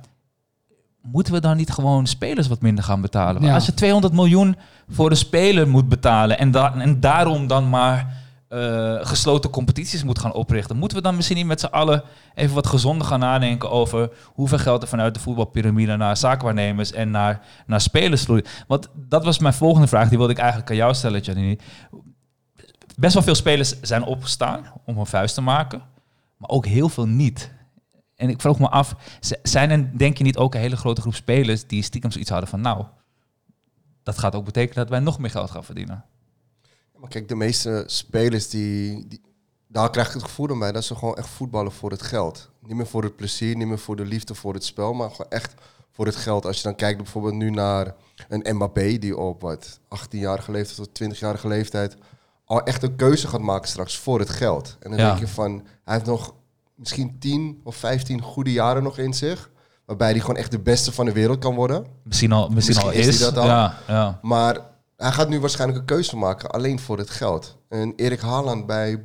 [1.01, 3.41] moeten we dan niet gewoon spelers wat minder gaan betalen?
[3.41, 3.53] Ja.
[3.53, 4.55] Als je 200 miljoen
[4.89, 8.22] voor een speler moet betalen en, da en daarom dan maar
[8.53, 12.55] eh, gesloten competities moet gaan oprichten, moeten we dan misschien niet met z'n allen even
[12.55, 17.41] wat gezonder gaan nadenken over hoeveel geld er vanuit de voetbalpyramide naar zaakwaarnemers en naar,
[17.65, 18.63] naar spelers vloeit?
[18.67, 21.57] Want dat was mijn volgende vraag, die wilde ik eigenlijk aan jou stellen, Janine.
[22.95, 25.81] Best wel veel spelers zijn opgestaan om een vuist te maken,
[26.37, 27.51] maar ook heel veel niet.
[28.15, 28.95] En ik vroeg me af,
[29.43, 32.49] zijn er denk je niet ook een hele grote groep spelers die stiekem zoiets hadden
[32.49, 32.85] van nou,
[34.03, 36.03] dat gaat ook betekenen dat wij nog meer geld gaan verdienen.
[37.03, 39.21] Maar kijk, de meeste spelers die, die...
[39.67, 42.49] Daar krijg ik het gevoel bij dat ze gewoon echt voetballen voor het geld.
[42.61, 45.31] Niet meer voor het plezier, niet meer voor de liefde voor het spel, maar gewoon
[45.31, 45.53] echt
[45.91, 46.45] voor het geld.
[46.45, 47.93] Als je dan kijkt bijvoorbeeld nu naar
[48.29, 51.95] een Mbappé die op wat 18-jarige leeftijd tot 20-jarige leeftijd
[52.45, 54.77] al echt een keuze gaat maken straks voor het geld.
[54.79, 55.07] En dan Ja.
[55.07, 55.51] denk je van,
[55.83, 56.33] hij heeft nog
[56.75, 59.49] misschien 10 of 15 goede jaren nog in zich,
[59.85, 61.85] waarbij hij gewoon echt de beste van de wereld kan worden.
[62.03, 63.17] Misschien al, misschien al is is.
[63.17, 63.45] die dat al.
[63.45, 64.19] Ja, ja.
[64.21, 64.71] Maar
[65.03, 67.57] hij gaat nu waarschijnlijk een keuze maken alleen voor het geld.
[67.69, 69.01] En Erik Haaland bij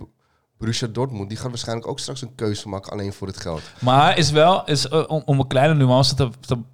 [0.58, 3.62] Borussia Dortmund, die gaat waarschijnlijk ook straks een keuze maken alleen voor het geld.
[3.80, 6.30] Maar is wel, is, eh, om, een kleine nuance te,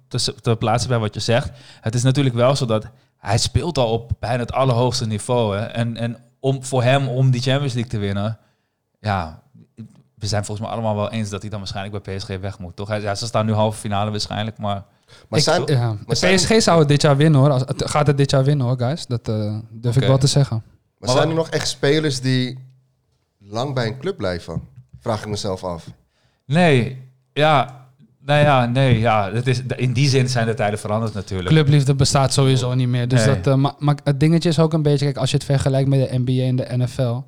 [0.07, 1.51] te, te, plaatsen bij wat je zegt.
[1.81, 2.85] Het is natuurlijk wel zo dat
[3.17, 5.57] hij speelt al op bijna het allerhoogste niveau.
[5.57, 5.65] Hè?
[5.65, 8.37] En, en om, voor hem om die Champions League te winnen,
[8.99, 9.43] ja,
[10.15, 12.75] we zijn volgens mij allemaal wel eens dat hij dan waarschijnlijk bij PSG weg moet.
[12.75, 12.97] Toch?
[12.97, 14.85] Ja, ze staan nu halve finale waarschijnlijk, maar
[15.29, 15.87] Maar Ik- zijn, ja.
[15.87, 17.49] maar De zijn- PSG zou het dit jaar winnen hoor.
[17.49, 19.05] Als, het gaat het dit jaar winnen hoor, guys.
[19.05, 20.63] Dat eh, durf ik wel te zeggen.
[20.99, 22.57] maar zijn er nog echt spelers die
[23.39, 24.61] lang bij een club blijven?
[24.99, 25.87] Vraag ik mezelf af.
[26.45, 27.01] nee,
[27.33, 27.87] ja,
[28.21, 31.49] nou ja, nee, ja, het is, in die zin zijn de tijden veranderd natuurlijk.
[31.49, 33.07] Clubliefde bestaat sowieso niet meer.
[33.07, 33.35] Dus Nee.
[33.35, 35.89] dat, eh, maar, maar het dingetje is ook een beetje, kijk, als je het vergelijkt
[35.89, 37.21] met de NBA en de NFL,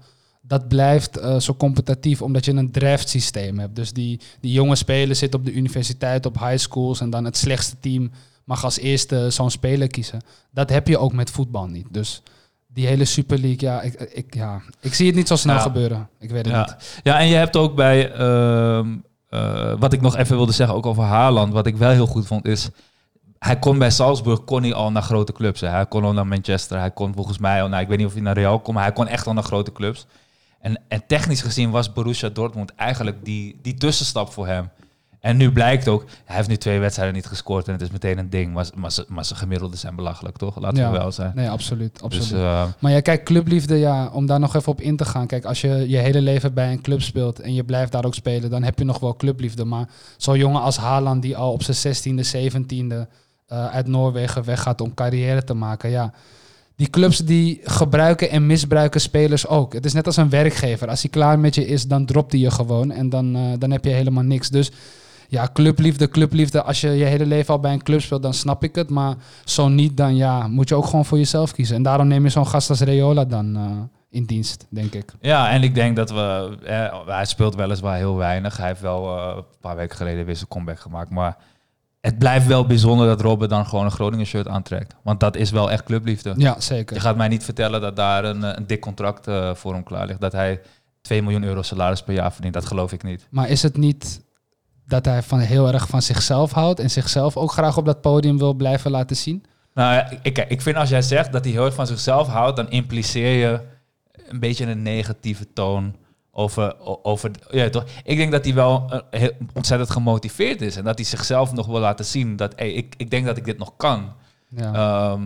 [0.47, 3.75] dat blijft eh, zo competitief omdat je een draft systeem hebt.
[3.75, 7.37] Dus die, die jonge spelers zitten op de universiteit, op high schools en dan het
[7.37, 8.11] slechtste team
[8.43, 10.21] mag als eerste zo'n speler kiezen.
[10.51, 11.85] Dat heb je ook met voetbal niet.
[11.91, 12.21] Dus
[12.67, 15.61] die hele Super League, ja, ik, ik, ja, ik zie het niet zo snel Ja.
[15.61, 16.09] gebeuren.
[16.19, 16.59] Ik weet het Ja.
[16.65, 16.99] niet.
[17.03, 18.87] ja, en je hebt ook bij, ehm,
[19.29, 22.27] eh, wat ik nog even wilde zeggen, ook over Haaland, wat ik wel heel goed
[22.27, 22.69] vond, is,
[23.39, 25.61] hij kon bij Salzburg kon hij al naar grote clubs.
[25.61, 25.67] Hè.
[25.67, 28.13] Hij kon al naar Manchester, hij kon volgens mij al, nou, ik weet niet of
[28.13, 30.05] hij naar Real kon, maar hij kon echt al naar grote clubs.
[30.67, 34.69] En, en technisch gezien was Borussia Dortmund eigenlijk die, die tussenstap voor hem.
[35.19, 38.17] En nu blijkt ook, hij heeft nu twee wedstrijden niet gescoord en het is meteen
[38.17, 38.53] een ding.
[38.53, 40.59] Maar, maar, ze- maar zijn gemiddelden zijn belachelijk, toch?
[40.59, 40.91] Laten Ja.
[40.91, 41.31] we wel zijn.
[41.35, 42.01] Nee, absoluut.
[42.01, 42.29] absoluut.
[42.29, 45.27] Dus Maar ja, kijk, clubliefde, ja, om daar nog even op in te gaan.
[45.27, 48.15] Kijk, als je je hele leven bij een club speelt en je blijft daar ook
[48.15, 49.65] spelen, dan heb je nog wel clubliefde.
[49.65, 53.07] Maar zo'n jongen als Haaland, die al op zijn 16e, 17e
[53.47, 56.13] eh, uit Noorwegen weggaat om carrière te maken, ja.
[56.77, 59.73] Die clubs die gebruiken en misbruiken spelers ook.
[59.73, 60.89] Het is net als een werkgever.
[60.89, 63.71] Als hij klaar met je is, dan dropt hij je gewoon en dan, eh, dan
[63.71, 64.49] heb je helemaal niks.
[64.49, 64.71] Dus
[65.27, 66.63] ja, clubliefde, clubliefde.
[66.63, 68.89] Als je je hele leven al bij een club speelt, dan snap ik het.
[68.89, 71.75] Maar zo niet, dan ja, moet je ook gewoon voor jezelf kiezen.
[71.75, 73.71] En daarom neem je zo'n gast als Reola dan eh,
[74.09, 75.13] in dienst, denk ik.
[75.21, 76.57] Ja, en ik denk dat we...
[76.63, 78.57] Eh, hij speelt weliswaar heel weinig.
[78.57, 81.09] Hij heeft wel een paar weken geleden weer zijn comeback gemaakt.
[81.09, 81.37] Maar
[82.01, 84.95] het blijft wel bijzonder dat Robben dan gewoon een Groningen shirt aantrekt.
[85.03, 86.33] Want dat is wel echt clubliefde.
[86.37, 87.01] Ja, Je zeker.
[87.01, 90.07] gaat mij niet vertellen dat daar een, eh, een dik contract eh, voor hem klaar
[90.07, 90.21] ligt.
[90.21, 90.61] Dat hij
[91.01, 92.53] 2 miljoen euro salaris per jaar verdient.
[92.53, 93.27] Dat geloof ik niet.
[93.29, 94.21] Maar is het niet
[94.85, 98.37] dat hij van heel erg van zichzelf houdt en zichzelf ook graag op dat podium
[98.37, 99.45] wil blijven laten zien?
[99.73, 102.69] Nou, ik, ik vind als jij zegt dat hij heel erg van zichzelf houdt, dan
[102.69, 103.61] impliceer je
[104.29, 105.95] een beetje een negatieve toon
[106.37, 107.83] over, over ja, toch?
[108.03, 111.65] Ik denk dat hij wel eh, heel, ontzettend gemotiveerd is en dat hij zichzelf nog
[111.65, 114.13] wil laten zien dat hey, ik, ik denk dat ik dit nog kan.
[114.55, 114.73] Ja.
[114.73, 115.21] Ehm,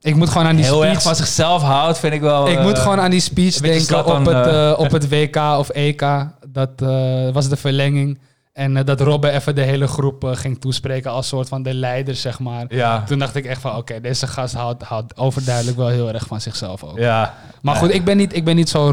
[0.00, 0.92] ik moet gewoon aan die heel speech...
[0.92, 2.48] erg van zichzelf houdt, vind ik wel.
[2.48, 4.70] Ik eh, moet gewoon aan die speech denken op het, eh.
[4.70, 6.26] eh, op het WK of EK.
[6.48, 8.18] Dat eh, was de verlenging.
[8.52, 11.74] En eh, dat Robben even de hele groep eh, ging toespreken als soort van de
[11.74, 12.64] leider, zeg maar.
[12.68, 16.26] Ja, Toen dacht ik echt van, oké, deze gast houdt, houdt overduidelijk wel heel erg
[16.26, 16.98] van zichzelf ook.
[16.98, 17.34] ja.
[17.62, 18.90] Maar goed, ik ben niet, ik ben niet zo'n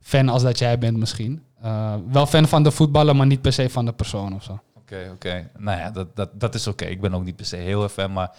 [0.00, 1.42] Robben-fan als dat jij bent misschien.
[1.62, 4.60] Eh, wel fan van de voetballer, maar niet per se van de persoon of zo.
[4.74, 5.50] Oké, oké.
[5.58, 6.84] Nou ja, dat, dat, dat is oké.
[6.84, 8.30] Ik ben ook niet per se heel erg fan, maar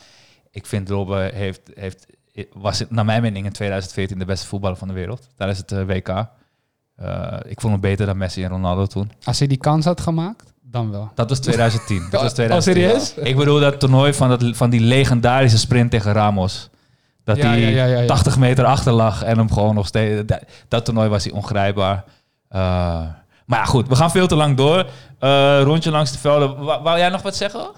[0.51, 2.05] ik vind Robben heeft, heeft,
[2.53, 5.71] was het, naar mijn mening in 2014 de beste voetballer van de wereld tijdens het
[5.71, 6.25] eh, WK.
[6.95, 9.11] Eh, ik vond hem beter dan Messi en Ronaldo toen.
[9.23, 11.11] Als hij die kans had gemaakt, dan wel.
[11.15, 12.07] Dat was 2010.
[12.09, 12.73] Dat was Oh, 2010.
[12.73, 13.13] serieus?
[13.29, 16.69] Ik bedoel dat toernooi van, dat, van die legendarische sprint tegen Ramos.
[17.35, 18.07] Dat Ja, hij ja, ja, ja, ja.
[18.07, 20.25] 80 meter achter lag en hem gewoon nog steeds...
[20.25, 22.03] Dat, dat toernooi was hij ongrijpbaar.
[22.49, 22.59] Eh,
[23.45, 24.85] Maar ja, goed, we gaan veel te lang door.
[25.19, 26.57] Eh, rondje langs de velden.
[26.63, 27.69] Wou jij nog wat zeggen?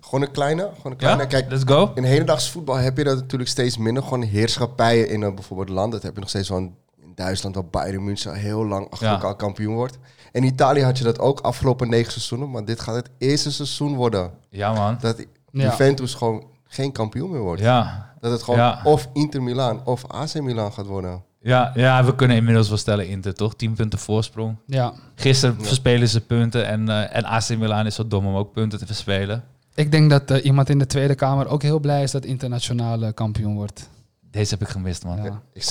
[0.00, 0.62] Gewoon een kleine.
[0.62, 1.26] Gewoon een Ja, kleine.
[1.26, 1.92] Kijk, let's go.
[1.94, 4.02] in hedendaags voetbal heb je dat natuurlijk steeds minder.
[4.02, 5.92] Gewoon heerschappijen in een bijvoorbeeld land.
[5.92, 6.74] Dat heb je nog steeds wel in
[7.14, 9.12] Duitsland, waar Bayern München heel lang achter Ja.
[9.12, 9.98] elkaar kampioen wordt.
[10.32, 12.50] In Italië had je dat ook afgelopen negen seizoenen.
[12.50, 14.96] Maar dit gaat het eerste seizoen worden Ja, man.
[15.00, 15.62] dat Ja.
[15.62, 17.60] Juventus gewoon geen kampioen meer wordt.
[17.60, 18.07] Ja.
[18.20, 18.80] Dat het gewoon Ja.
[18.84, 21.22] of Inter Milan of AC Milan gaat worden.
[21.40, 23.54] Ja, ja, we kunnen inmiddels wel stellen Inter, toch?
[23.54, 24.56] 10 punten voorsprong.
[24.66, 24.92] Ja.
[25.14, 28.78] Gisteren verspelen ze punten en, eh, en AC Milan is zo dom om ook punten
[28.78, 29.44] te verspelen.
[29.74, 33.12] Ik denk dat eh, iemand in de Tweede Kamer ook heel blij is dat internationale
[33.12, 33.88] kampioen wordt.
[34.30, 35.22] Deze heb ik gemist, man.
[35.22, 35.40] Ja.
[35.52, 35.62] Ik.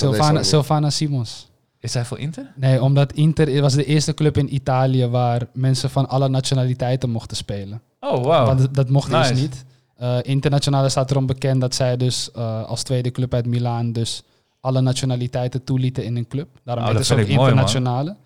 [0.42, 1.50] Sylvana Simons.
[1.80, 2.52] Is hij voor Inter?
[2.56, 7.36] Nee, omdat Inter was de eerste club in Italië waar mensen van alle nationaliteiten mochten
[7.36, 7.80] spelen.
[8.00, 8.46] Oh, wow.
[8.46, 9.32] Want dat- dat mocht Nice.
[9.32, 9.64] dus niet.
[9.98, 14.22] Eh, internationale staat erom bekend dat zij dus eh, als tweede club uit Milaan dus
[14.60, 16.48] alle nationaliteiten toelieten in een club.
[16.64, 18.16] Daarom Oh, heet het ook mooi, internationale.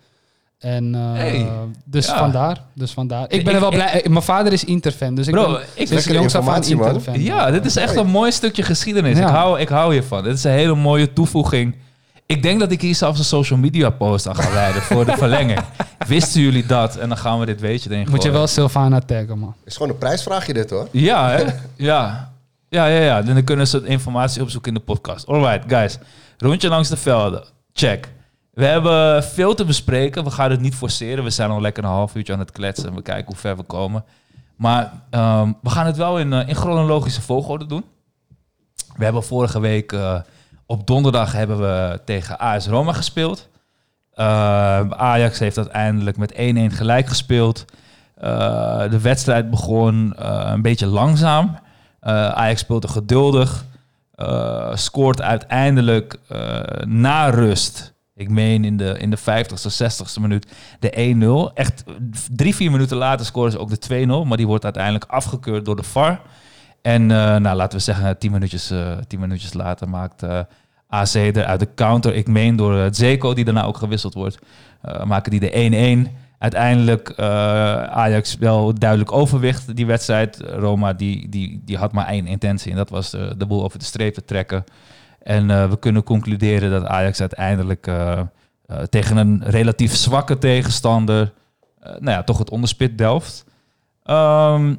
[0.59, 1.47] En eh, Hey.
[1.85, 2.17] dus Ja.
[2.17, 2.63] vandaar.
[2.73, 3.23] Dus vandaar.
[3.23, 4.05] Ik ben Ik- er wel blij.
[4.09, 6.67] Mijn vader is Inter-fan, dus ik Bro, ben ik- sinds lekkere jongs af.
[6.69, 7.21] Inter-fan.
[7.21, 9.17] Ja, dit is echt een mooi stukje geschiedenis.
[9.17, 9.23] Ja.
[9.27, 10.23] Ik, hou, ik hou hiervan.
[10.23, 11.75] Dit is een hele mooie toevoeging.
[12.25, 15.17] Ik denk dat ik hier zelfs een social media post aan ga wijden voor de
[15.17, 15.59] verlenging.
[16.07, 16.95] Wisten jullie dat?
[16.95, 19.55] En dan gaan we dit weetje erin Moet je wel Sylvana taggen, man.
[19.65, 20.87] is gewoon een prijsvraagje dit hoor.
[20.91, 21.43] Ja, hè?
[21.75, 22.31] Ja.
[22.69, 23.21] Ja, ja, ja.
[23.21, 25.27] Dan kunnen ze informatie opzoeken in de podcast.
[25.27, 25.97] Alright, guys.
[26.37, 27.43] Rondje langs de velden.
[27.73, 28.11] Check.
[28.53, 30.23] We hebben veel te bespreken.
[30.23, 31.23] We gaan het niet forceren.
[31.23, 32.87] We zijn al lekker een half uurtje aan het kletsen.
[32.89, 34.03] En we kijken hoe ver we komen.
[34.55, 37.83] Maar ehm, we gaan het wel in, eh, in chronologische volgorde doen.
[38.95, 39.91] We hebben vorige week...
[39.91, 40.19] eh,
[40.65, 43.49] op donderdag hebben we tegen AS Roma gespeeld.
[44.13, 47.65] Eh, Ajax heeft uiteindelijk met 1-1 gelijk gespeeld.
[48.15, 51.57] Eh, de wedstrijd begon eh, een beetje langzaam.
[51.99, 53.65] Ajax speelde geduldig.
[54.73, 56.19] scoort uiteindelijk
[56.85, 57.93] na rust.
[58.15, 61.53] Ik meen in de, in de 50ste, 60ste minuut de 1-0.
[61.53, 61.83] Echt
[62.31, 64.27] drie, vier minuten later scoren ze ook de 2-0.
[64.27, 66.21] Maar die wordt uiteindelijk afgekeurd door de VAR.
[66.83, 70.39] En eh, nou, laten we zeggen, tien minuutjes, eh, tien minuutjes later maakt eh
[70.87, 72.15] AC er uit de counter.
[72.15, 74.39] Ik meen door uh, Zeko, die daarna ook gewisseld wordt,
[75.03, 76.11] maken die de 1-1.
[76.37, 77.25] Uiteindelijk eh,
[77.83, 80.37] Ajax wel duidelijk overwicht die wedstrijd.
[80.37, 83.85] Roma die, die, die had maar één intentie en dat was de, boel over de
[83.85, 84.63] streep te trekken.
[85.21, 87.91] En we kunnen concluderen dat Ajax uiteindelijk
[88.89, 91.33] tegen een relatief zwakke tegenstander
[91.79, 93.45] nou ja, toch het onderspit delft.
[94.03, 94.73] Ehm,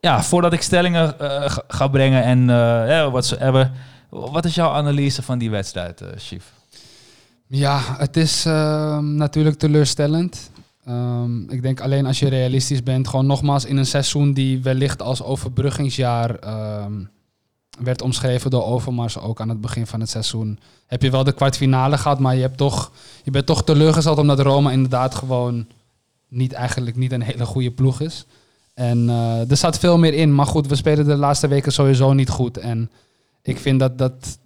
[0.00, 3.70] ja, voordat ik stellingen eh, ga, brengen en eh ja, whatsoever.
[4.08, 6.52] Wat is jouw analyse van die wedstrijd, eh Chief?
[7.46, 10.50] Ja, het is ehm, natuurlijk teleurstellend.
[10.84, 15.02] Ehm, ik denk alleen als je realistisch bent, gewoon nogmaals in een seizoen die wellicht
[15.02, 16.92] als overbruggingsjaar ehm,
[17.78, 20.58] werd omschreven door Overmars ook aan het begin van het seizoen.
[20.86, 22.92] Heb je wel de kwartfinale gehad, maar je, hebt toch,
[23.24, 25.66] je bent toch teleurgesteld omdat Roma inderdaad gewoon
[26.28, 28.26] niet, eigenlijk niet een hele goede ploeg is.
[28.80, 32.12] En eh, er zat veel meer in, maar goed, we spelen de laatste weken sowieso
[32.12, 32.58] niet goed.
[32.58, 32.90] En
[33.42, 34.38] ik vind dat dat,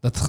[0.00, 0.28] dat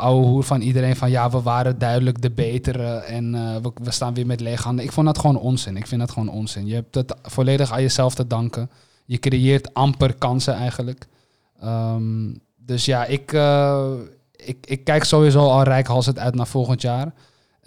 [0.00, 4.14] hoer van iedereen van ja, we waren duidelijk de betere en eh, we, we staan
[4.14, 4.84] weer met lege handen.
[4.84, 5.76] Ik vond dat gewoon onzin.
[5.76, 6.66] Ik vind dat gewoon onzin.
[6.66, 8.70] Je hebt het volledig aan jezelf te danken.
[9.04, 11.06] Je creëert amper kansen eigenlijk.
[11.60, 13.90] Ehm, dus ja, ik, eh,
[14.36, 17.12] ik, ik kijk sowieso al rijkhalsend uit naar volgend jaar.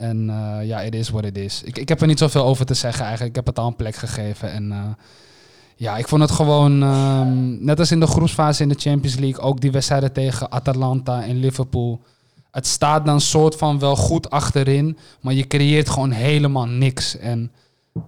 [0.02, 1.64] En eh, ja, it is what it is.
[1.64, 3.30] Ik, ik heb er niet zoveel over te zeggen eigenlijk.
[3.30, 4.52] Ik heb het al een plek gegeven.
[4.52, 4.84] En eh,
[5.76, 9.44] ja, ik vond het gewoon, ehm, net als in de groepsfase in de Champions League,
[9.44, 12.02] ook die wedstrijden tegen Atalanta en Liverpool.
[12.52, 17.18] Het staat dan soort van wel goed achterin, maar je creëert gewoon helemaal niks.
[17.18, 17.52] En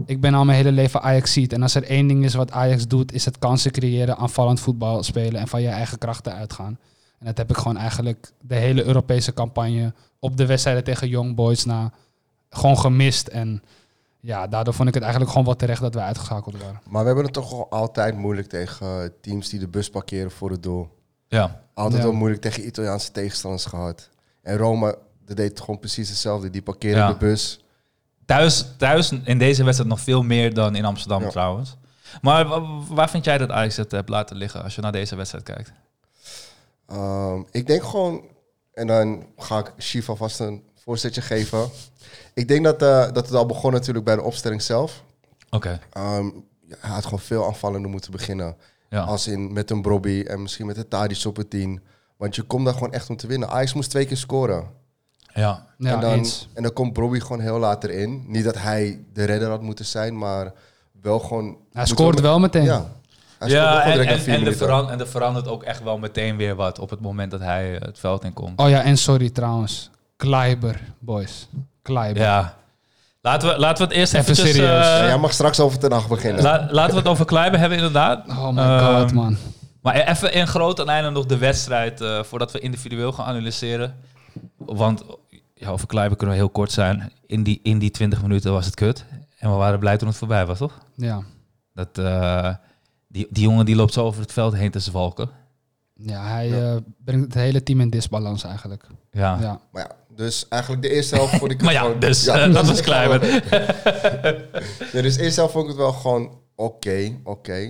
[0.06, 2.88] ik ben al mijn hele leven ajax En als er één ding is wat Ajax
[2.88, 6.78] doet, is het kansen creëren, aanvallend voetbal spelen en van je eigen krachten uitgaan.
[7.20, 11.36] En dat heb ik gewoon eigenlijk de hele Europese campagne op de wedstrijden tegen Young
[11.36, 11.92] Boys na
[12.50, 13.28] gewoon gemist.
[13.28, 13.64] En
[14.20, 16.82] ja, daardoor vond ik het eigenlijk gewoon wat terecht dat we uitgeschakeld waren.
[16.90, 20.52] Maar we hebben het toch altijd moeilijk tegen eh, teams die de bus parkeren voor
[20.52, 20.90] het doel.
[21.28, 22.08] Ja, Altijd Ja.
[22.08, 24.10] wel moeilijk tegen Italiaanse tegenstanders gehad.
[24.42, 26.50] En Roma, dat deed gewoon precies hetzelfde.
[26.50, 27.08] Die parkeren Ja.
[27.08, 27.64] de bus.
[28.26, 31.30] thuis, thuis in deze wedstrijd nog veel meer dan in Amsterdam Ja.
[31.30, 31.76] trouwens.
[32.22, 35.16] Maar wa- waar vind jij dat Ajax het hebt laten liggen als je naar deze
[35.16, 35.72] wedstrijd kijkt?
[36.88, 38.22] Ehm, ik denk gewoon,
[38.74, 41.70] en dan ga ik Chief alvast een voorzetje geven.
[42.34, 45.04] Ik denk dat, eh, dat het al begon natuurlijk bij de opstelling zelf.
[45.50, 46.26] Oké, Ehm,
[46.66, 48.56] ja, hij had gewoon veel aanvallender moeten beginnen.
[48.90, 49.02] ja.
[49.02, 51.82] Als in met een Brobby en misschien met een Tadic op het 10.
[52.18, 53.50] Want je komt daar gewoon echt om te winnen.
[53.50, 54.68] Ajax moest twee keer scoren.
[55.34, 55.66] ja.
[55.78, 56.50] Ja, en, dan, eens.
[56.54, 58.24] en dan komt Brobby gewoon heel later in.
[58.28, 60.54] Niet dat hij de redder had moeten zijn, maar
[61.02, 61.58] wel gewoon...
[61.72, 62.64] Hij scoort wel meteen.
[62.64, 62.92] Ja,
[63.52, 64.54] hij Ja, en, en, en, er minuten.
[64.58, 67.76] veran- en er verandert ook echt wel meteen weer wat op het moment dat hij
[67.76, 68.60] eh, het veld in komt.
[68.60, 69.90] Oh ja, en sorry trouwens.
[70.16, 71.48] Kleiber, boys.
[71.82, 72.22] Kleiber.
[72.22, 72.56] Ja,
[73.22, 74.86] Laten we, laten we het eerst Even eventjes, serieus.
[74.88, 76.44] eh, Ja, jij mag straks over ten nacht beginnen.
[76.44, 78.28] la- laten we het over Kleiber hebben, inderdaad.
[78.28, 79.38] Oh my Ehm, god, man.
[79.82, 83.96] Maar even in grote lijnen nog de wedstrijd, eh, voordat we individueel gaan analyseren.
[84.58, 85.04] Want
[85.54, 87.12] ja, over Kleiber kunnen we heel kort zijn.
[87.26, 89.06] In die, in die 20 minuten was het kut.
[89.40, 90.74] En we waren blij toen het voorbij was, toch?
[90.96, 91.22] Ja.
[91.74, 92.50] Dat, eh,
[93.14, 95.30] die, die jongen die loopt zo over het veld heen te zwalken.
[95.96, 98.88] Ja, hij eh, brengt het hele team in disbalans eigenlijk.
[99.12, 99.38] Ja.
[99.42, 99.60] Ja.
[99.72, 102.00] Maar ja, dus eigenlijk de eerste helft vond ik het Maar ja, gewoon...
[102.00, 103.20] dus Ja, eh, dat was Kleiber.
[103.24, 103.66] gewoon-
[104.94, 107.68] Ja, dus de eerste helft vond ik het wel gewoon oké, oké.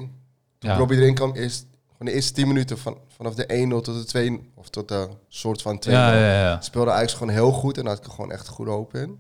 [0.60, 0.76] Toen Ja.
[0.78, 4.04] Robbie erin kwam, is gewoon de eerste 10 minuten van, vanaf de 1-0 tot de
[4.06, 6.62] 2 of tot de soort van 2 Ja, ja, ja.
[6.62, 9.20] Speelde eigenlijk gewoon heel goed en daar had ik gewoon echt goed hoop in.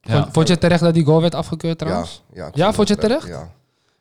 [0.00, 0.20] Ja.
[0.22, 2.22] Vond, vond je terecht dat die goal werd afgekeurd trouwens?
[2.32, 3.26] Ja, Ja, vond je het terecht?
[3.28, 3.52] Ja.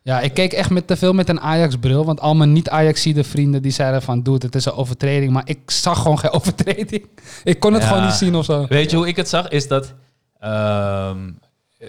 [0.04, 2.06] Ja, ik keek echt met te veel met een Ajax-bril.
[2.06, 4.24] Want al mijn niet-Ajax-ziede vrienden die zeiden van...
[4.24, 5.32] Doe het is een overtreding.
[5.32, 7.06] Maar ik zag gewoon geen overtreding.
[7.44, 7.88] Ik kon het Ja.
[7.88, 8.66] gewoon niet zien of zo.
[8.68, 9.48] Weet je hoe ik het zag?
[9.48, 9.94] Is dat
[10.40, 11.30] ehm,
[11.78, 11.88] eh,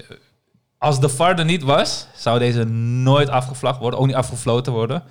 [0.78, 5.02] als de VAR er niet was, zou deze nooit afgevlagd worden, ook niet afgefloten worden.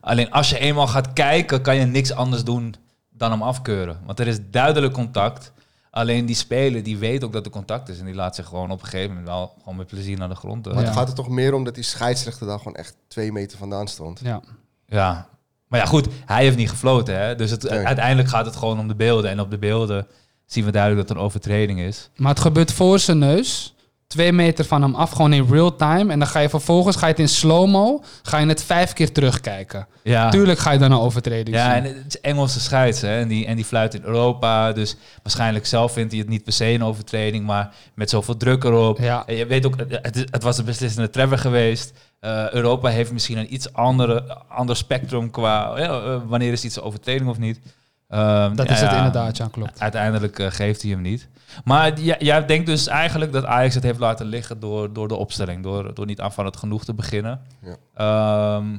[0.00, 2.74] Alleen als je eenmaal gaat kijken, kan je niks anders doen
[3.10, 3.98] dan hem afkeuren.
[4.06, 5.52] Want er is duidelijk contact.
[5.90, 8.70] Alleen die speler die weet ook dat er contact is en die laat zich gewoon
[8.70, 10.66] op een gegeven moment wel gewoon met plezier naar de grond.
[10.66, 10.72] eh.
[10.72, 10.88] Maar Ja.
[10.88, 13.88] het gaat er toch meer om dat die scheidsrechter daar gewoon echt twee meter vandaan
[13.88, 14.20] stond.
[14.22, 14.40] Ja.
[14.86, 15.28] Ja.
[15.66, 17.34] Maar ja, goed, hij heeft niet gefloten, hè?
[17.34, 17.86] Dus het, Nee.
[17.86, 19.30] uiteindelijk gaat het gewoon om de beelden.
[19.30, 20.06] En op de beelden
[20.46, 22.10] zien we duidelijk dat er een overtreding is.
[22.16, 23.74] Maar het gebeurt voor zijn neus.
[24.08, 26.12] Twee meter van hem af, gewoon in real time.
[26.12, 29.12] En dan ga je vervolgens, ga je het in slow-mo, ga je het vijf keer
[29.12, 29.86] terugkijken.
[30.02, 30.30] Ja.
[30.30, 31.84] Tuurlijk ga je dan een overtreding Ja, zien.
[31.84, 33.20] en het is Engelse scheids, hè?
[33.20, 34.72] En die, en die fluit in Europa.
[34.72, 38.64] Dus waarschijnlijk zelf vindt hij het niet per se een overtreding, maar met zoveel druk
[38.64, 38.98] erop.
[38.98, 39.22] Ja.
[39.26, 41.92] En je weet ook, het, het, was een beslissende treffer geweest.
[42.20, 46.76] Eh, Europa heeft misschien een iets andere, ander spectrum qua ja, eh, wanneer is iets
[46.76, 47.60] een overtreding of niet.
[48.08, 49.80] Ehm, Dat ja, is het ja, inderdaad, ja, klopt.
[49.80, 51.28] Uiteindelijk eh, geeft hij hem niet.
[51.64, 55.62] Maar jij denkt dus eigenlijk dat Ajax het heeft laten liggen door, door de opstelling,
[55.62, 57.40] door, door niet aanvallend genoeg te beginnen.
[57.62, 57.76] Ja.
[57.94, 58.76] Ehm,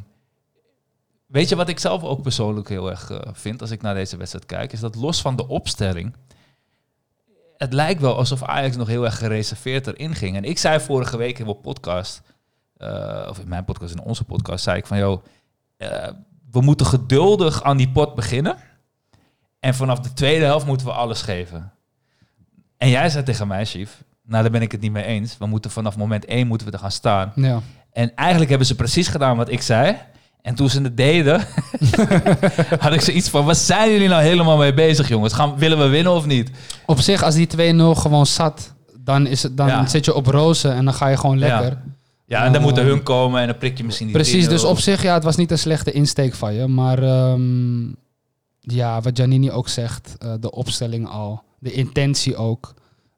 [1.26, 4.18] weet je wat ik zelf ook persoonlijk heel erg eh, vind als ik naar deze
[4.18, 6.16] wedstrijd kijk, is dat los van de opstelling,
[7.58, 10.36] het lijkt wel alsof Ajax nog heel erg gereserveerd erin ging.
[10.36, 12.22] En ik zei vorige week in mijn podcast,
[12.78, 15.24] eh, of in mijn podcast, in onze podcast, zei ik van, joh,
[15.78, 16.08] eh,
[16.52, 18.58] we moeten geduldig aan die pot beginnen.
[19.60, 21.72] En vanaf de tweede helft moeten we alles geven.
[22.78, 25.38] En jij zei tegen mij, Chief, nou daar ben ik het niet mee eens.
[25.38, 27.32] We moeten vanaf moment één moeten we er gaan staan.
[27.36, 27.62] Ja.
[27.92, 29.96] En eigenlijk hebben ze precies gedaan wat ik zei.
[30.42, 31.42] En toen ze het deden,
[32.80, 35.34] had ik zoiets van, waar zijn jullie nou helemaal mee bezig, jongens?
[35.34, 36.52] Gaan, willen we winnen of niet?
[36.86, 39.86] Op zich, als die 2-0 gewoon zat, dan, is het, dan Ja.
[39.88, 41.66] zit je op rozen en dan ga je gewoon lekker.
[41.70, 41.82] Ja.
[42.26, 42.68] Ja, en dan Oh.
[42.68, 44.50] moeten hun komen en dan prik je misschien die Precies, 3-0.
[44.50, 46.68] dus op zich, ja, het was niet een slechte insteek van je.
[46.68, 47.82] Maar ehm,
[48.74, 52.74] ja, wat Janini ook zegt, eh, de opstelling al, de intentie ook.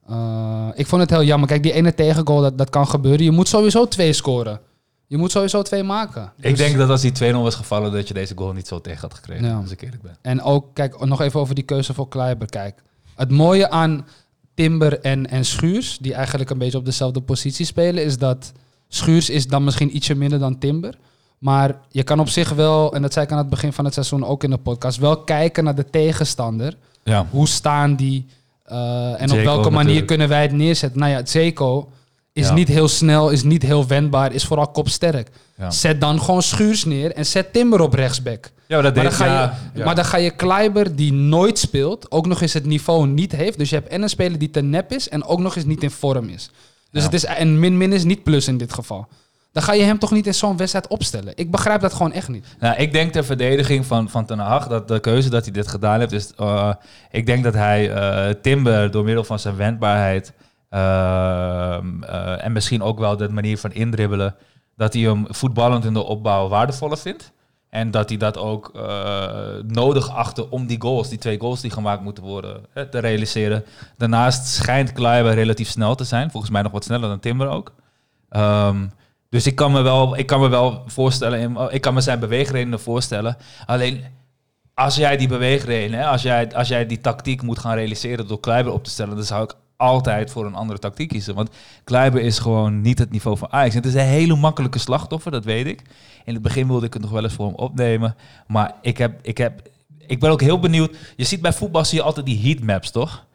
[0.07, 1.47] Eh, ik vond het heel jammer.
[1.47, 3.23] Kijk, die ene tegengoal, dat, dat kan gebeuren.
[3.23, 4.59] Je moet sowieso twee scoren.
[5.07, 6.31] Je moet sowieso twee maken.
[6.37, 8.81] Ik Dus- denk dat als die 2-0 was gevallen, dat je deze goal niet zo
[8.81, 9.55] tegen had gekregen, Ja.
[9.57, 10.17] als ik eerlijk ben.
[10.21, 12.47] En ook, kijk, nog even over die keuze voor Kleiber.
[12.47, 12.81] Kijk,
[13.15, 14.07] het mooie aan
[14.53, 18.51] Timber en, en Schuurs, die eigenlijk een beetje op dezelfde positie spelen, is dat
[18.87, 20.97] Schuurs is dan misschien ietsje minder dan Timber.
[21.41, 23.93] Maar je kan op zich wel, en dat zei ik aan het begin van het
[23.93, 26.75] seizoen ook in de podcast, wel kijken naar de tegenstander.
[27.03, 27.25] Ja.
[27.29, 28.25] Hoe staan die?
[28.65, 30.07] eh, en op welke manier natuurlijk.
[30.07, 30.99] kunnen wij het neerzetten?
[30.99, 31.89] Nou ja, Zeko
[32.33, 32.53] is Ja.
[32.53, 35.29] niet heel snel, is niet heel wendbaar, is vooral kopsterk.
[35.57, 35.71] Ja.
[35.71, 38.51] Zet dan gewoon Schuurs neer en zet Timber op rechtsback.
[38.67, 39.31] Ja, dat Maar dan, ga je,
[39.79, 43.31] ja, maar dan ga je Kleiber, die nooit speelt, ook nog eens het niveau niet
[43.31, 43.57] heeft.
[43.57, 45.83] Dus je hebt en een speler die te nep is en ook nog eens niet
[45.83, 46.49] in vorm is.
[46.91, 49.07] Dus het is en min-min is niet plus in dit geval.
[49.51, 51.33] Dan ga je hem toch niet in zo'n wedstrijd opstellen.
[51.35, 52.45] Ik begrijp dat gewoon echt niet.
[52.59, 55.67] Nou, ik denk ter verdediging van, van Ten Hag, dat de keuze dat hij dit
[55.67, 56.33] gedaan heeft, is...
[56.35, 56.73] eh,
[57.11, 60.33] ik denk dat hij eh, Timber door middel van zijn wendbaarheid
[60.69, 64.35] ehm, eh, en misschien ook wel de manier van indribbelen,
[64.75, 67.31] dat hij hem voetballend in de opbouw waardevoller vindt.
[67.69, 68.71] En dat hij dat ook
[69.67, 73.65] nodig achtte om die goals, die twee goals die gemaakt moeten worden, te realiseren.
[73.97, 76.31] Daarnaast schijnt Kleiber relatief snel te zijn.
[76.31, 77.73] Volgens mij nog wat sneller dan Timber ook.
[78.29, 78.85] Ehm,
[79.31, 82.79] dus ik kan me wel, ik kan me wel voorstellen, ik kan me zijn beweegredenen
[82.79, 83.37] voorstellen.
[83.65, 84.03] Alleen
[84.73, 88.73] als jij die beweegredenen, als, jij, als jij die tactiek moet gaan realiseren door Kleiber
[88.73, 91.35] op te stellen, dan zou ik altijd voor een andere tactiek kiezen.
[91.35, 91.49] Want
[91.83, 93.75] Kleiber is gewoon niet het niveau van Ajax.
[93.75, 95.81] Het is een hele makkelijke slachtoffer, dat weet ik.
[96.25, 98.15] In het begin wilde ik het nog wel eens voor hem opnemen.
[98.47, 99.61] Maar ik, heb, ik, heb,
[100.07, 100.95] ik ben ook heel benieuwd.
[101.15, 103.25] Je ziet bij voetbal zie je altijd die heatmaps, toch?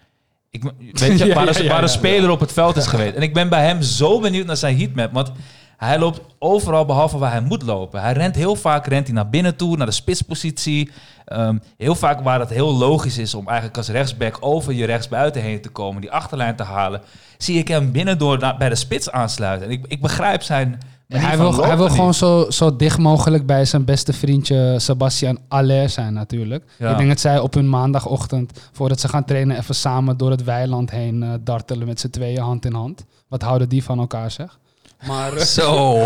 [0.51, 3.15] Ik, weet je, waar, een, waar een speler op het veld is geweest.
[3.15, 5.13] En ik ben bij hem zo benieuwd naar zijn heatmap.
[5.13, 5.33] Want
[5.77, 8.01] Hij loopt overal behalve waar hij moet lopen.
[8.01, 10.91] Hij rent heel vaak rent hij naar binnen toe, naar de spitspositie.
[11.25, 15.43] Ehm, heel vaak waar het heel logisch is om eigenlijk als rechtsback over je rechtsbuiten
[15.43, 17.01] heen te komen, die achterlijn te halen,
[17.39, 19.67] zie ik hem binnendoor naar- bij de spits aansluiten.
[19.67, 20.79] En ik, ik begrijp zijn.
[21.09, 25.89] hij wil, hij wil gewoon zo, zo dicht mogelijk bij zijn beste vriendje Sebastian Aller
[25.89, 26.65] zijn natuurlijk.
[26.79, 26.91] Ja.
[26.91, 30.45] Ik denk dat zij op hun maandagochtend, voordat ze gaan trainen, even samen door het
[30.45, 33.05] weiland heen eh, dartelen met z'n tweeën hand in hand.
[33.29, 34.59] Wat houden die van elkaar zeg?
[35.07, 35.97] Maar, eh, Zo.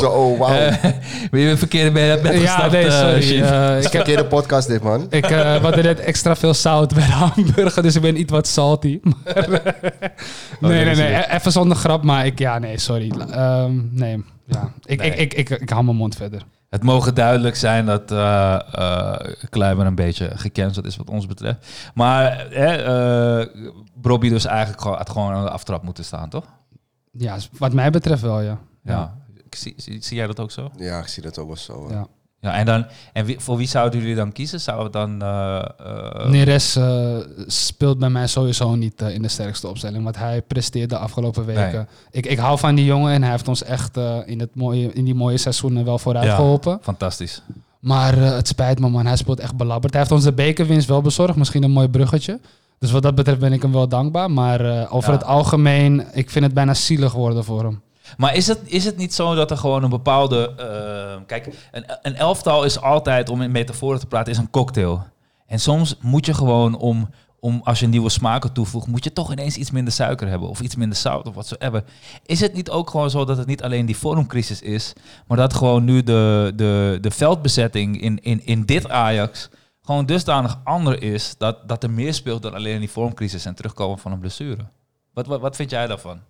[0.00, 0.54] Zo, wauw.
[0.54, 0.84] Eh,
[1.30, 3.36] ben je verkeerde bij het bed ja, nee, eh, sorry.
[3.76, 5.06] Ik heb verkeerde podcast dit, man.
[5.10, 8.32] Ik eh we hadden net extra veel zout bij de hamburger, dus ik ben iets
[8.32, 9.00] wat salty.
[10.60, 13.12] Maar, eh, nee, nee, dat nee, e- even zonder grap, maar ik, ja, nee, sorry.
[13.30, 15.10] Ehm, nee, ja, ik, Nee.
[15.10, 16.42] Ik, ik, ik, ik, hou mijn mond verder.
[16.70, 19.14] Het mogen duidelijk zijn dat eh eh,
[19.50, 21.90] Kleiber een beetje gecanceld is wat ons betreft.
[21.94, 23.46] Maar eh, eh,
[24.20, 26.44] dus eigenlijk gewoon, had gewoon aan de aftrap moeten staan, toch?
[27.10, 28.58] Ja, wat mij betreft wel, ja.
[28.84, 29.18] Ja.
[29.44, 30.70] Ik Zie, zie, zie jij dat ook zo?
[30.76, 31.86] Ja, ik zie dat ook wel zo.
[31.90, 32.06] ja.
[32.42, 34.60] Ja, en, dan, en wie, voor wie zouden jullie dan kiezen?
[34.60, 35.22] Zou het dan...
[35.22, 40.42] eh, eh, Neres eh, speelt bij mij sowieso niet in de sterkste opstelling, want hij
[40.42, 41.72] presteert de afgelopen weken.
[41.72, 41.84] Nee.
[42.10, 44.92] Ik, ik hou van die jongen en hij heeft ons echt eh, in, het mooie,
[44.92, 46.34] in die mooie seizoenen wel vooruit Ja.
[46.34, 46.78] geholpen.
[46.82, 47.42] Fantastisch.
[47.80, 49.92] Maar eh, het spijt me man, hij speelt echt belabberd.
[49.92, 52.40] Hij heeft ons de bekerwinst wel bezorgd, misschien een mooi bruggetje.
[52.80, 54.30] Dus wat dat betreft ben ik hem wel dankbaar.
[54.30, 55.16] Maar eh, over Ja.
[55.16, 57.82] het algemeen, ik vind het bijna zielig worden voor hem.
[58.16, 60.52] Maar is het, is het niet zo dat er gewoon een bepaalde...
[60.56, 65.02] eh, kijk, een, een elftal is altijd, om in metaforen te praten, is een cocktail.
[65.46, 67.08] En soms moet je gewoon, om,
[67.40, 70.48] om als je nieuwe smaken toevoegt, moet je toch ineens iets minder suiker hebben.
[70.48, 71.84] Of iets minder zout of wat zo hebben.
[72.26, 74.92] Is het niet ook gewoon zo dat het niet alleen die vormcrisis is,
[75.26, 79.48] maar dat gewoon nu de, de, de veldbezetting in, in, in dit Ajax
[79.82, 83.98] gewoon dusdanig ander is, dat, dat er meer speelt dan alleen die vormcrisis en terugkomen
[83.98, 84.68] van een blessure?
[85.12, 86.20] Wat, wat, wat vind jij daarvan?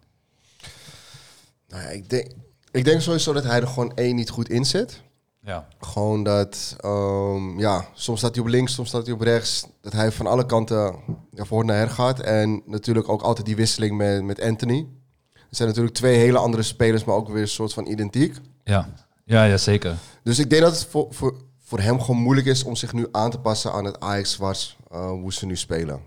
[1.69, 2.33] Nou ja, ik, denk,
[2.71, 5.03] ik denk sowieso dat hij er gewoon één niet goed in zit.
[5.43, 5.69] Ja.
[5.81, 9.67] Gewoon dat, ehm, ja, soms staat hij op links, soms staat hij op rechts.
[9.81, 10.95] Dat hij van alle kanten
[11.35, 12.21] voor naar her gaat.
[12.21, 14.89] En natuurlijk ook altijd die wisseling met, met Anthony.
[15.33, 18.37] Het zijn natuurlijk twee hele andere spelers, maar ook weer een soort van identiek.
[18.65, 18.89] Ja,
[19.25, 19.97] ja, ja zeker.
[20.23, 21.35] Dus ik denk dat het voor, voor,
[21.71, 24.77] voor hem gewoon moeilijk is om zich nu aan te passen aan het Ajax was,
[24.91, 26.01] eh, hoe ze nu spelen.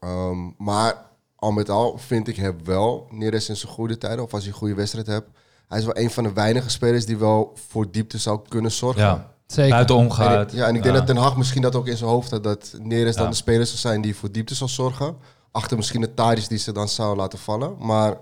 [0.00, 1.06] Ehm, maar
[1.36, 4.52] al met al vind ik hem wel, Neres in zijn goede tijden, of als hij
[4.52, 5.28] een goede wedstrijd hebt,
[5.68, 9.02] hij is wel een van de weinige spelers die wel voor diepte zou kunnen zorgen.
[9.02, 9.32] Ja.
[9.46, 9.70] Zeker.
[9.70, 10.52] Buitenom En gaat.
[10.52, 11.00] ik, ja, en ik denk Ja.
[11.00, 13.66] dat Ten Hag misschien dat ook in zijn hoofd had, dat Neres dan de speler
[13.66, 15.16] zou zijn die voor diepte zal zorgen.
[15.50, 17.74] Achter misschien de Tadic die ze dan zou laten vallen.
[17.78, 18.16] Maar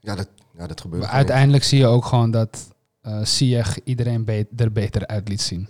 [0.00, 1.02] ja, dat, ja, dat gebeurt.
[1.02, 2.58] Maar uiteindelijk zie je ook gewoon dat
[3.02, 5.68] eh Ziyech iedereen be- er beter uit liet zien.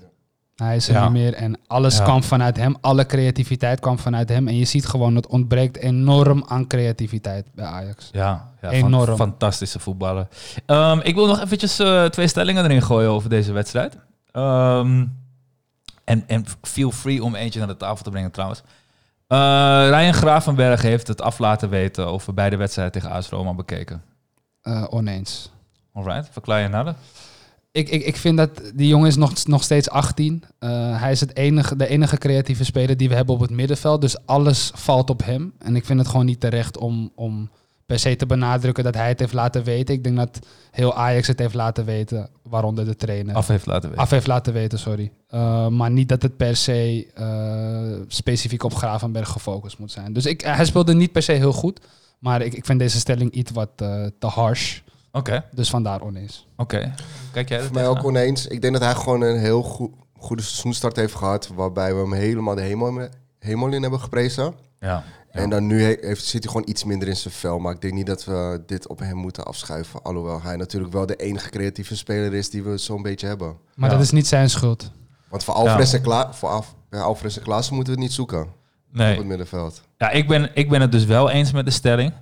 [0.57, 1.03] Hij is er Ja.
[1.03, 2.03] niet meer en alles Ja.
[2.05, 2.77] kwam vanuit hem.
[2.81, 4.49] Alle creativiteit kwam vanuit hem.
[4.49, 8.09] En je ziet gewoon, het ontbreekt enorm aan creativiteit bij Ajax.
[8.13, 9.07] Ja, ja Enorm.
[9.07, 10.29] fan- fantastische voetballer.
[10.67, 13.97] Ehm, ik wil nog eventjes eh, twee stellingen erin gooien over deze wedstrijd.
[14.33, 15.07] Ehm,
[16.05, 18.63] en, en feel free om eentje naar de tafel te brengen trouwens.
[19.27, 19.39] Eh
[19.89, 24.03] Ryan Gravenberg heeft het af laten weten over beide wedstrijden tegen AS Roma bekeken.
[24.63, 25.51] Eh, oneens.
[25.93, 26.95] Alright, verklaar je nader?
[27.73, 30.45] Ik, ik, ik vind dat die jongen is nog, nog steeds 18.
[30.59, 34.01] Eh, hij is het enige, de enige creatieve speler die we hebben op het middenveld.
[34.01, 35.53] Dus alles valt op hem.
[35.59, 37.51] En ik vind het gewoon niet terecht om, om
[37.87, 39.95] per se te benadrukken dat hij het heeft laten weten.
[39.95, 40.39] Ik denk dat
[40.71, 43.35] heel Ajax het heeft laten weten, waaronder de trainer.
[43.35, 44.05] Af heeft laten weten.
[44.05, 45.13] Af heeft laten weten, sorry.
[45.31, 50.13] Uh, maar niet dat het per se uh, specifiek op Gravenberg gefocust moet zijn.
[50.13, 51.81] Dus ik, hij speelde niet per se heel goed.
[52.19, 54.81] Maar ik, ik vind deze stelling iets wat uh, te harsh.
[55.13, 55.31] Oké.
[55.31, 55.45] Okay.
[55.53, 56.47] Dus vandaar oneens.
[56.57, 56.77] Oké.
[56.77, 56.95] Okay.
[57.33, 58.47] Kijk jij Voor mij ook oneens.
[58.47, 61.51] Ik denk dat hij gewoon een heel goed, goede seizoenstart heeft gehad.
[61.55, 63.09] Waarbij we hem helemaal de hemel,
[63.39, 64.55] hemel in hebben geprezen.
[64.81, 65.05] Ja.
[65.31, 67.59] En dan nu heeft, zit hij gewoon iets minder in zijn vel.
[67.59, 70.03] Maar ik denk niet dat we dit op hem moeten afschuiven.
[70.03, 73.57] Alhoewel hij natuurlijk wel de enige creatieve speler is die we zo'n beetje hebben.
[73.75, 73.95] Maar ja.
[73.95, 74.91] dat is niet zijn schuld.
[75.29, 75.97] Want voor Alfred ja.
[75.97, 78.47] en, Kla voor ja, en Klaassen moeten we het niet zoeken.
[78.91, 79.13] Nee.
[79.13, 79.83] Op het middenveld.
[79.97, 82.13] Ja, ik ben, ik ben het dus wel eens met de stelling.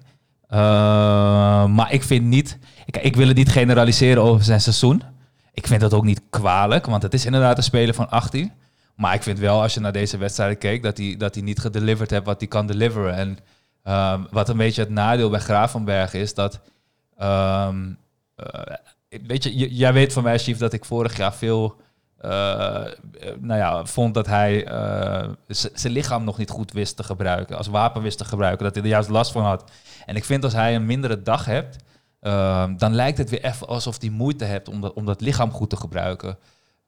[0.49, 0.59] Uh,
[1.67, 2.59] maar ik vind niet...
[2.91, 5.03] Ik, ik wil het niet generaliseren over zijn seizoen.
[5.53, 8.53] Ik vind dat ook niet kwalijk, want het is inderdaad een speler van 18.
[8.95, 11.59] Maar ik vind wel, als je naar deze wedstrijden keek, dat hij, dat hij niet
[11.59, 13.15] gedeliverd heeft wat hij kan deliveren.
[13.15, 13.39] En
[13.95, 16.61] um, wat een beetje het nadeel bij Gravenberg is, dat...
[17.23, 17.99] Um,
[18.37, 18.77] uh,
[19.27, 21.77] weet je, jij weet van mij, Chief, dat ik vorig jaar veel...
[22.25, 22.31] Uh,
[23.39, 24.67] nou ja, vond dat hij
[25.49, 27.57] zijn lichaam nog niet goed wist te gebruiken.
[27.57, 28.65] Als wapen wist te gebruiken.
[28.65, 29.71] Dat hij er juist last van had.
[30.07, 31.77] En ik vind als hij een mindere dag hebt...
[32.23, 35.77] Uh, dan lijkt het weer even alsof hij moeite hebt om dat, lichaam goed te
[35.77, 36.39] gebruiken.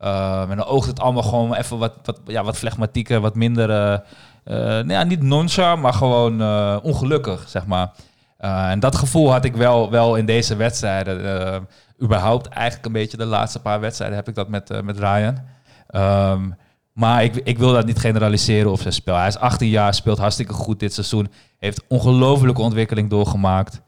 [0.00, 3.70] Uh, en dan oogt het allemaal gewoon even wat, wat, ja, wat flegmatieker, wat minder...
[3.70, 3.98] Uh,
[4.44, 6.42] nou ja, niet nonchalant, maar gewoon
[6.82, 7.92] ongelukkig, zeg maar.
[8.42, 11.40] Eh, en dat gevoel had ik wel, wel in deze wedstrijden.
[11.40, 11.60] Eh,
[12.02, 15.38] überhaupt eigenlijk een beetje de laatste paar wedstrijden heb ik dat met, eh, met Ryan.
[15.86, 16.50] Ehm,
[16.92, 19.16] maar ik, ik wil dat niet generaliseren op zijn spel.
[19.16, 21.28] Hij is 18 jaar, speelt hartstikke goed dit seizoen.
[21.58, 23.82] Heeft ongelofelijke ontwikkeling doorgemaakt.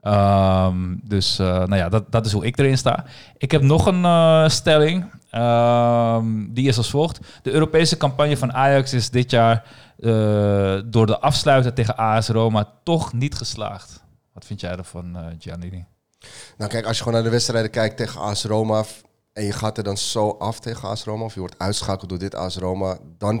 [0.00, 3.04] Ehm, dus eh, nou ja, dat, dat is hoe ik erin sta.
[3.36, 5.10] Ik heb nog een eh, stelling.
[5.30, 7.18] Ehm, die is als volgt.
[7.42, 9.64] De Europese campagne van Ajax is dit jaar
[9.98, 14.04] eh, door de afsluiter tegen AS Roma toch niet geslaagd.
[14.32, 15.84] Wat vind jij ervan, Giannini?
[16.56, 18.84] Nou kijk, als je gewoon naar de wedstrijden kijkt tegen AS Roma...
[19.32, 21.24] en je gaat er dan zo af tegen AS Roma...
[21.24, 22.98] of je wordt uitschakeld door dit AS Roma...
[23.18, 23.40] dan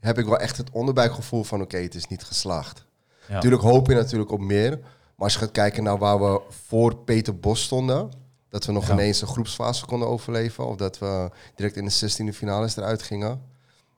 [0.00, 1.60] heb ik wel echt het onderbuikgevoel van...
[1.60, 2.86] oké, het is niet geslaagd.
[3.28, 3.34] Ja.
[3.34, 4.78] Natuurlijk hoop je natuurlijk op meer.
[5.18, 8.10] Maar als je gaat kijken naar waar we voor Peter Bos stonden...
[8.48, 8.92] dat we nog Ja.
[8.92, 10.66] ineens een groepsfase konden overleven...
[10.66, 13.42] of dat we direct in de 16e finales eruit gingen.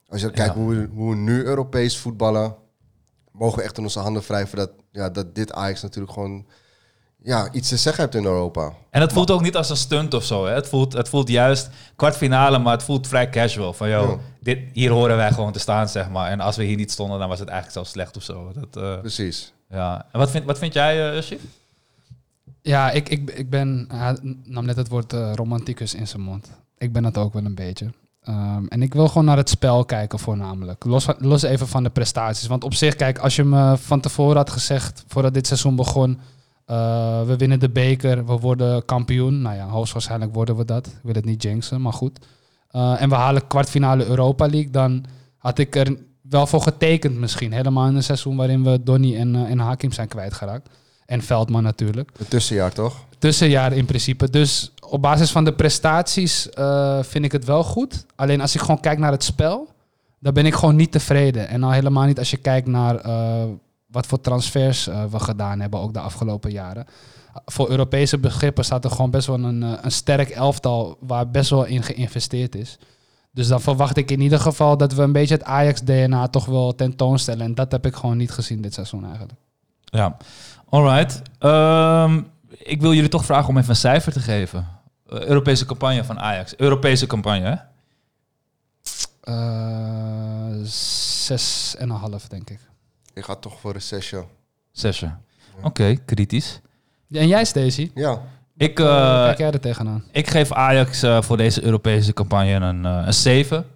[0.08, 2.54] Als je kijkt hoe, we, hoe we nu Europees voetballen...
[3.32, 4.58] mogen we echt in onze handen wrijven...
[4.58, 6.46] dat, ja, dat dit Ajax natuurlijk gewoon
[7.22, 8.72] ja, iets te zeggen hebt in Europa.
[8.90, 10.46] En het voelt ook niet als een stunt of zo.
[10.46, 10.52] Hè?
[10.54, 13.72] Het, voelt, het voelt juist kwartfinale, maar het voelt vrij casual.
[13.72, 14.16] Van, joh, Ja.
[14.40, 16.30] dit, hier horen wij gewoon te staan, zeg maar.
[16.30, 18.52] En als we hier niet stonden, dan was het eigenlijk zelfs slecht of zo.
[18.52, 19.52] Dat, eh, Precies.
[19.70, 20.06] Ja.
[20.12, 21.38] En wat vind, wat vind jij, uh?
[22.62, 23.86] Ja, ik, ik, ik ben...
[23.92, 26.50] Hij nam net het woord eh, romanticus in zijn mond.
[26.78, 27.92] Ik ben dat ook wel een beetje.
[28.22, 30.84] Ehm, en ik wil gewoon naar het spel kijken voornamelijk.
[30.84, 32.46] Los, los even van de prestaties.
[32.46, 35.04] Want op zich, kijk, als je me van tevoren had gezegd...
[35.06, 36.20] voordat dit seizoen begon...
[36.64, 39.42] eh, we winnen de beker, we worden kampioen.
[39.42, 40.86] Nou ja, hoogstwaarschijnlijk worden we dat.
[40.86, 42.18] Ik wil het niet jinxen, maar goed.
[42.70, 44.70] En we halen kwartfinale Europa League.
[44.70, 45.04] Dan
[45.36, 45.96] had ik er
[46.30, 47.52] wel voor getekend misschien.
[47.52, 50.68] Helemaal in een seizoen waarin we Donny en, eh, en Hakim zijn kwijtgeraakt.
[51.06, 53.04] En Veldman natuurlijk Een tussenjaar, toch?
[53.18, 54.30] tussenjaar in principe.
[54.30, 58.06] Dus op basis van de prestaties eh, vind ik het wel goed.
[58.16, 59.68] Alleen als ik gewoon kijk naar het spel,
[60.18, 61.48] dan ben ik gewoon niet tevreden.
[61.48, 63.44] En al helemaal niet als je kijkt naar eh,
[63.86, 66.86] wat voor transfers we gedaan hebben, ook de afgelopen jaren.
[67.44, 71.64] Voor Europese begrippen staat er gewoon best wel een, een sterk elftal waar best wel
[71.64, 72.78] in geïnvesteerd is.
[73.32, 76.74] Dus dan verwacht ik in ieder geval dat we een beetje het Ajax-DNA toch wel
[76.74, 77.44] tentoonstellen.
[77.44, 79.38] En dat heb ik gewoon niet gezien dit seizoen eigenlijk.
[79.84, 80.16] Ja,
[80.68, 81.22] alright.
[81.38, 84.68] Ehm, ik wil jullie toch vragen om even een cijfer te geven.
[85.06, 86.56] Eh, Europese campagne van Ajax.
[86.56, 87.56] Europese campagne, hè?
[89.20, 92.60] Eh, zes en een half, denk ik.
[93.14, 94.24] Ik ga toch voor een zesje.
[94.72, 95.10] Zesje.
[95.62, 96.60] Oké, kritisch.
[97.10, 97.90] En jij, Stacey?
[97.94, 98.22] Ja,
[98.60, 100.04] Ik, eh, kijk jij er tegenaan?
[100.12, 103.66] ik geef Ajax eh, voor deze Europese campagne een, eh, een 7.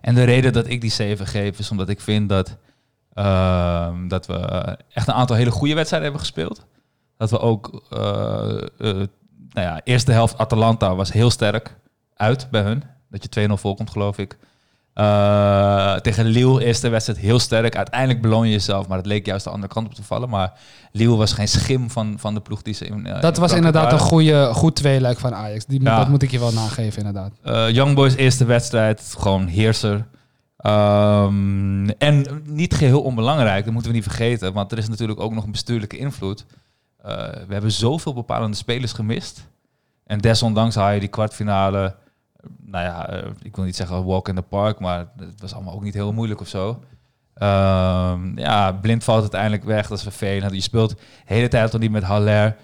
[0.00, 2.56] En de reden dat ik die 7 geef is omdat ik vind dat,
[3.12, 4.36] ehm, dat we
[4.92, 6.66] echt een aantal hele goede wedstrijden hebben gespeeld.
[7.16, 9.08] Dat we ook, nou
[9.52, 11.76] ja, eerste helft Atalanta was heel sterk
[12.14, 12.82] uit bij hun.
[13.10, 14.38] Dat je 2-0 voorkomt, geloof ik.
[14.94, 17.76] Eh, tegen Lille, eerste wedstrijd, heel sterk.
[17.76, 20.28] Uiteindelijk beloon je jezelf, maar het leek juist de andere kant op te vallen.
[20.28, 20.52] Maar
[20.92, 23.52] Lille was geen schim van, van de ploeg die ze in dat eh, in was
[23.52, 25.66] inderdaad een goede, goed tweeluik van Ajax.
[25.66, 25.98] Die, Ja.
[25.98, 27.32] Dat moet ik je wel nageven, inderdaad.
[27.42, 30.06] Eh, Young Boys eerste wedstrijd, gewoon heerser.
[30.56, 34.52] Ehm, en niet geheel onbelangrijk, dat moeten we niet vergeten.
[34.52, 36.44] Want er is natuurlijk ook nog een bestuurlijke invloed.
[37.46, 39.46] We hebben zoveel bepalende spelers gemist.
[40.06, 41.94] En desondanks haal je die kwartfinale...
[42.66, 45.74] Nou ja, eh, ik wil niet zeggen walk in the park, maar het was allemaal
[45.74, 46.82] ook niet heel moeilijk of zo.
[47.34, 50.54] Ehm, ja, blind valt uiteindelijk weg, dat is vervelend.
[50.54, 52.56] Je speelt de hele tijd al niet met Haller.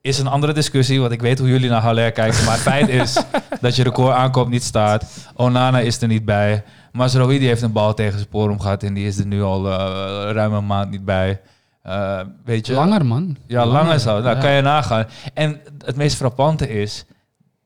[0.00, 2.44] Is een andere discussie, want ik weet hoe jullie naar Haller kijken.
[2.44, 3.22] Maar het feit is
[3.60, 5.28] dat je record aankoop niet staat.
[5.34, 6.64] Onana is er niet bij.
[6.92, 9.66] Mazraoui die heeft een bal tegen zijn spoor gehad en die is er nu al
[9.70, 11.40] eh, ruim een maand niet bij.
[11.82, 12.72] Eh, weet je?
[12.72, 13.36] Langer, man.
[13.46, 14.20] Ja, langer zo.
[14.20, 14.40] Nou, Ja.
[14.40, 15.06] kan je nagaan.
[15.34, 17.04] En het meest frappante is,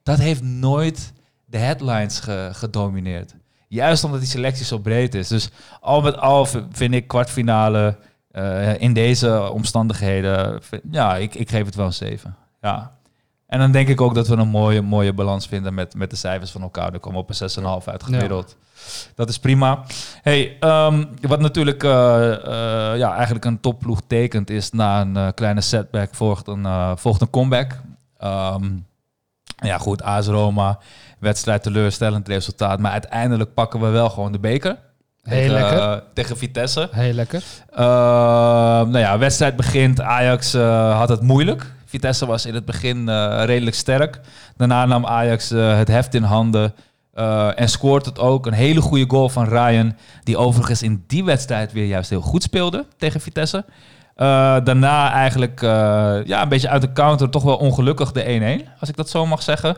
[0.02, 1.12] dat heeft nooit
[1.50, 3.34] de headlines ge- gedomineerd.
[3.68, 5.28] Juist omdat die selectie zo breed is.
[5.28, 7.96] Dus al met al vind ik kwartfinale
[8.30, 12.36] eh, in deze omstandigheden, vind- ja, ik, ik geef het wel een 7.
[12.60, 12.92] Ja.
[13.46, 16.16] En dan denk ik ook dat we een mooie, mooie balans vinden met, met de
[16.16, 16.92] cijfers van elkaar.
[16.92, 17.50] Er komen op een
[17.82, 18.56] 6,5 uit gemiddeld.
[19.14, 19.82] Dat is prima.
[20.22, 22.32] Hey, ehm, wat natuurlijk eh,
[22.92, 27.30] eh, ja, eigenlijk een topploeg tekent, is na een kleine setback volgt een, volgt een
[27.30, 27.80] comeback.
[28.18, 28.64] Ehm,
[29.56, 30.78] ja, goed, AS Roma,
[31.20, 32.78] wedstrijd teleurstellend resultaat.
[32.78, 34.76] Maar uiteindelijk pakken we wel gewoon de beker.
[35.22, 35.78] Heel tegen, lekker.
[35.78, 36.88] eh, tegen Vitesse.
[36.90, 37.42] Heel lekker.
[37.70, 37.82] Ehm,
[38.90, 40.00] nou ja, wedstrijd begint.
[40.00, 41.72] Ajax eh, had het moeilijk.
[41.84, 43.08] Vitesse was in het begin
[43.44, 44.20] redelijk sterk.
[44.56, 46.74] Daarna nam Ajax het heft in handen.
[47.56, 48.46] en scoort het ook.
[48.46, 49.96] Een hele goede goal van Ryan.
[50.24, 53.64] Die overigens in die wedstrijd weer juist heel goed speelde tegen Vitesse.
[54.64, 58.68] Daarna eigenlijk ja, een beetje uit de counter toch wel ongelukkig de 1-1.
[58.80, 59.76] Als ik dat zo mag zeggen.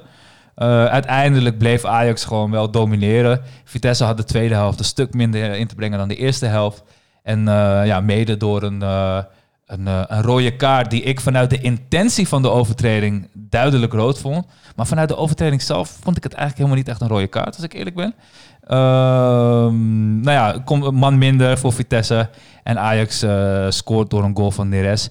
[0.55, 3.40] Eh, uiteindelijk bleef Ajax gewoon wel domineren.
[3.64, 6.82] Vitesse had de tweede helft een stuk minder in te brengen dan de eerste helft.
[7.22, 9.18] En eh, ja, mede door een, eh,
[9.66, 14.46] een, een rode kaart die ik vanuit de intentie van de overtreding duidelijk rood vond.
[14.76, 17.55] Maar vanuit de overtreding zelf vond ik het eigenlijk helemaal niet echt een rode kaart,
[17.55, 18.14] als ik eerlijk ben.
[18.66, 22.28] Ehm, nou ja, man minder voor Vitesse.
[22.62, 23.26] En Ajax
[23.68, 25.11] scoort door een goal van Neres.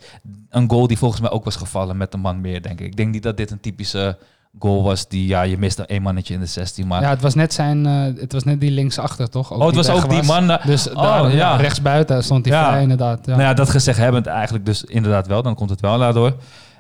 [0.49, 2.85] Een goal die volgens mij ook was gevallen met een man meer, denk ik.
[2.85, 4.17] Ik denk niet dat dit een typische
[4.59, 6.87] goal was die, ja, je miste een mannetje in de 16.
[6.87, 9.51] Maar Ja, het was net zijn, eh, het was net die linksachter, toch?
[9.51, 11.55] Oh, het was ook die man, eh, Dus oh, daar, ja.
[11.55, 12.67] rechtsbuiten stond hij Ja.
[12.69, 13.25] vrij, inderdaad.
[13.25, 13.31] Ja.
[13.31, 15.41] Nou ja, dat gezegd hebbend eigenlijk dus inderdaad wel.
[15.41, 16.35] Dan komt het wel daardoor.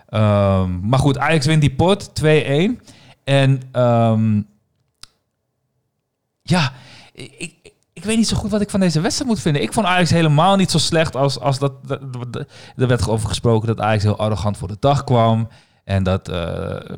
[0.09, 2.79] Ehm, maar goed, Ajax wint die pot 2-1.
[3.23, 4.41] En ehm,
[6.41, 6.71] ja,
[7.13, 7.53] ik, ik,
[7.93, 9.61] ik weet niet zo goed wat ik van deze wedstrijd moet vinden.
[9.61, 12.45] Ik vond Ajax helemaal niet zo slecht als, als dat, dat, dat-
[12.75, 15.47] Er werd over gesproken dat Ajax heel arrogant voor de dag kwam.
[15.83, 16.35] En dat, eh,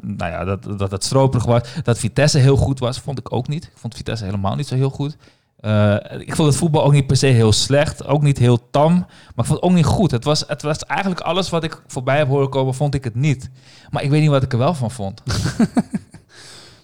[0.02, 1.62] nou ja, dat, dat het stroperig was.
[1.84, 3.64] Dat Vitesse heel goed was, vond ik ook niet.
[3.64, 5.18] Ik vond Vitesse helemaal niet zo heel goed.
[5.60, 8.06] Eh, ik vond het voetbal ook niet per se heel slecht.
[8.06, 8.94] Ook niet heel tam.
[8.96, 9.06] Maar
[9.36, 10.12] ik vond het ook niet goed.
[10.12, 13.16] Het was, het was eigenlijk alles wat ik voorbij heb horen komen, vond ik het
[13.16, 13.50] niet.
[13.90, 15.24] Maar ik weet niet wat ik er wel van vond.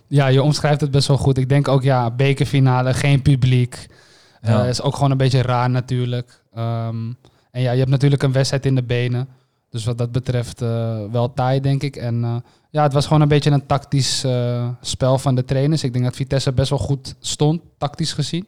[0.09, 1.37] Ja, je omschrijft het best wel goed.
[1.37, 3.87] Ik denk ook, ja, bekerfinale, geen publiek.
[4.41, 4.63] Ja.
[4.63, 6.41] Eh, is ook gewoon een beetje raar natuurlijk.
[6.53, 7.13] Ehm,
[7.51, 9.27] en ja, je hebt natuurlijk een wedstrijd in de benen.
[9.69, 11.95] Dus wat dat betreft eh, wel taai, denk ik.
[11.95, 12.35] En eh,
[12.69, 15.83] ja, het was gewoon een beetje een tactisch eh, spel van de trainers.
[15.83, 18.47] Ik denk dat Vitesse best wel goed stond, tactisch gezien.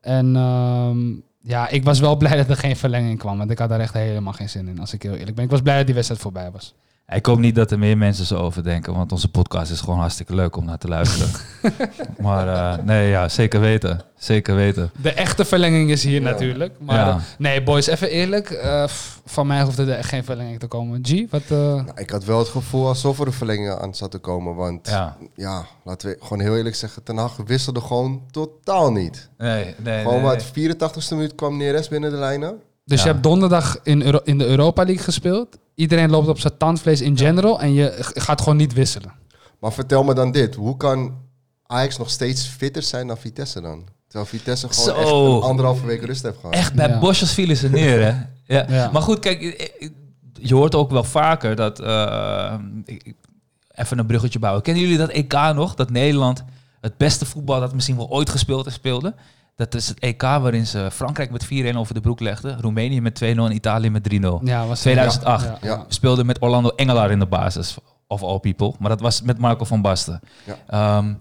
[0.00, 3.38] En ehm, ja, ik was wel blij dat er geen verlenging kwam.
[3.38, 5.44] Want ik had daar echt helemaal geen zin in, als ik heel eerlijk ben.
[5.44, 6.74] Ik was blij dat die wedstrijd voorbij was.
[7.14, 9.98] Ik hoop niet dat er meer mensen zo over denken, want onze podcast is gewoon
[9.98, 11.30] hartstikke leuk om naar te luisteren.
[12.20, 12.48] maar
[12.78, 14.00] eh, nee, ja, zeker weten.
[14.18, 14.90] Zeker weten.
[15.02, 16.30] De echte verlenging is hier Ja.
[16.30, 16.74] natuurlijk.
[16.80, 17.20] Maar Ja.
[17.38, 18.50] nee, boys, even eerlijk.
[18.50, 18.84] eh,
[19.24, 21.00] van mij hoeft er echt geen verlenging te komen.
[21.06, 21.42] G, wat...
[21.42, 24.54] eh, Nou, ik had wel het gevoel alsof er een verlenging aan zat te komen.
[24.54, 25.66] Want ja, Ja.
[25.84, 29.28] laten we gewoon heel eerlijk zeggen, Ten Hag wisselde gewoon totaal niet.
[29.38, 32.54] Nee, nee, gewoon nee, wat, 84ste minuut kwam Neres binnen de lijnen.
[32.84, 33.06] dus Ja.
[33.06, 35.56] je hebt donderdag in, Euro- in de Europa League gespeeld.
[35.76, 37.60] Iedereen loopt op zijn tandvlees in general.
[37.60, 39.12] En je gaat gewoon niet wisselen.
[39.60, 41.14] Maar vertel me dan dit, hoe kan
[41.66, 43.84] Ajax nog steeds fitter zijn dan Vitesse dan?
[44.08, 45.00] Terwijl Vitesse gewoon Zo.
[45.00, 46.54] echt een anderhalve week rust heeft gehad.
[46.54, 46.98] Echt, bij Ja.
[46.98, 48.12] Bosjes vielen ze neer, hè?
[48.56, 48.66] Ja.
[48.68, 48.90] Ja.
[48.92, 49.90] Maar goed, kijk, eh, eh,
[50.32, 51.78] je hoort ook wel vaker dat...
[52.84, 53.14] ik- ik-
[53.74, 54.62] even een bruggetje bouwen.
[54.62, 55.74] Kennen jullie dat EK nog?
[55.74, 56.44] Dat Nederland
[56.80, 59.14] het beste voetbal dat misschien wel ooit gespeeld is, speelde?
[59.56, 62.60] Dat is het EK waarin ze Frankrijk met 4-1 over de broek legden.
[62.60, 64.26] Roemenië met 2-0 en Italië met 3-0.
[64.42, 65.44] Ja, was 2008.
[65.44, 65.78] Ja, Ja.
[65.78, 67.76] We speelden met Orlando Engelaar in de basis.
[68.06, 68.72] Of all people.
[68.78, 70.20] Maar dat was met Marco van Basten.
[70.44, 70.56] Ja.
[70.66, 71.12] Ehm,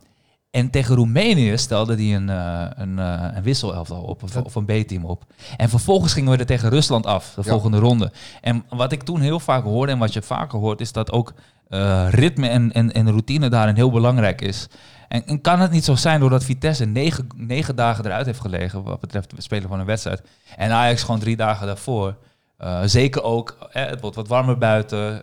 [0.51, 4.23] en tegen Roemenië stelde hij een, eh een, eh een wisselelftal op.
[4.23, 5.23] Of, of een B-team op.
[5.57, 7.31] En vervolgens gingen we er tegen Rusland af.
[7.36, 7.49] De Ja.
[7.51, 8.11] volgende ronde.
[8.41, 9.91] En wat ik toen heel vaak hoorde.
[9.91, 10.81] En wat je vaker hoort.
[10.81, 11.33] Is dat ook
[11.70, 14.68] eh, ritme en, en, en routine daarin heel belangrijk is.
[15.07, 18.84] En, en kan het niet zo zijn doordat Vitesse negen, negen dagen eruit heeft gelegen.
[18.84, 20.22] Wat betreft het spelen van een wedstrijd.
[20.55, 22.16] En Ajax gewoon drie dagen daarvoor.
[22.57, 25.22] Eh, zeker ook, eh, het wordt wat warmer buiten.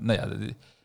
[0.00, 0.26] Nou ja,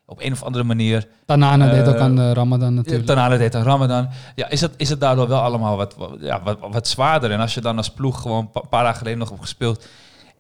[0.06, 1.08] op een of andere manier.
[1.26, 3.06] Tanane deed ook aan de Ramadan natuurlijk.
[3.06, 4.10] Tanale deed aan Ramadan.
[4.36, 7.32] Ja, is het, is het daardoor wel allemaal wat, wat, ja, wat, wat zwaarder?
[7.32, 9.88] En als je dan als ploeg gewoon een pa- paar dagen geleden nog hebt gespeeld.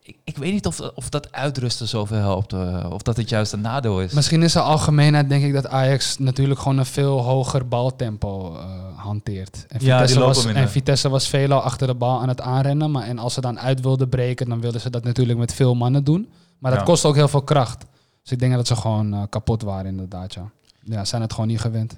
[0.07, 2.53] Ik, ik weet niet of, of dat uitrusten zoveel helpt.
[2.53, 4.13] eh, of dat het juist een nadeel is.
[4.13, 8.63] Misschien is de algemeenheid denk ik dat Ajax natuurlijk gewoon een veel hoger baltempo eh,
[8.95, 9.65] hanteert.
[9.67, 12.91] En Ja, Vitesse, lopen was, en Vitesse was veelal achter de bal aan het aanrennen.
[12.91, 15.75] Maar en als ze dan uit wilden breken, dan wilden ze dat natuurlijk met veel
[15.75, 16.29] mannen doen.
[16.59, 16.85] Maar dat Ja.
[16.85, 17.85] kost ook heel veel kracht.
[18.21, 20.49] Dus ik denk dat ze gewoon eh, kapot waren inderdaad, ja.
[20.83, 21.97] Ja, zijn het gewoon niet gewend.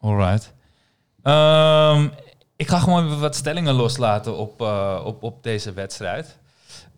[0.00, 0.52] Alright.
[1.22, 2.08] Ehm,
[2.56, 6.38] ik ga gewoon even wat stellingen loslaten op, eh, op, op deze wedstrijd.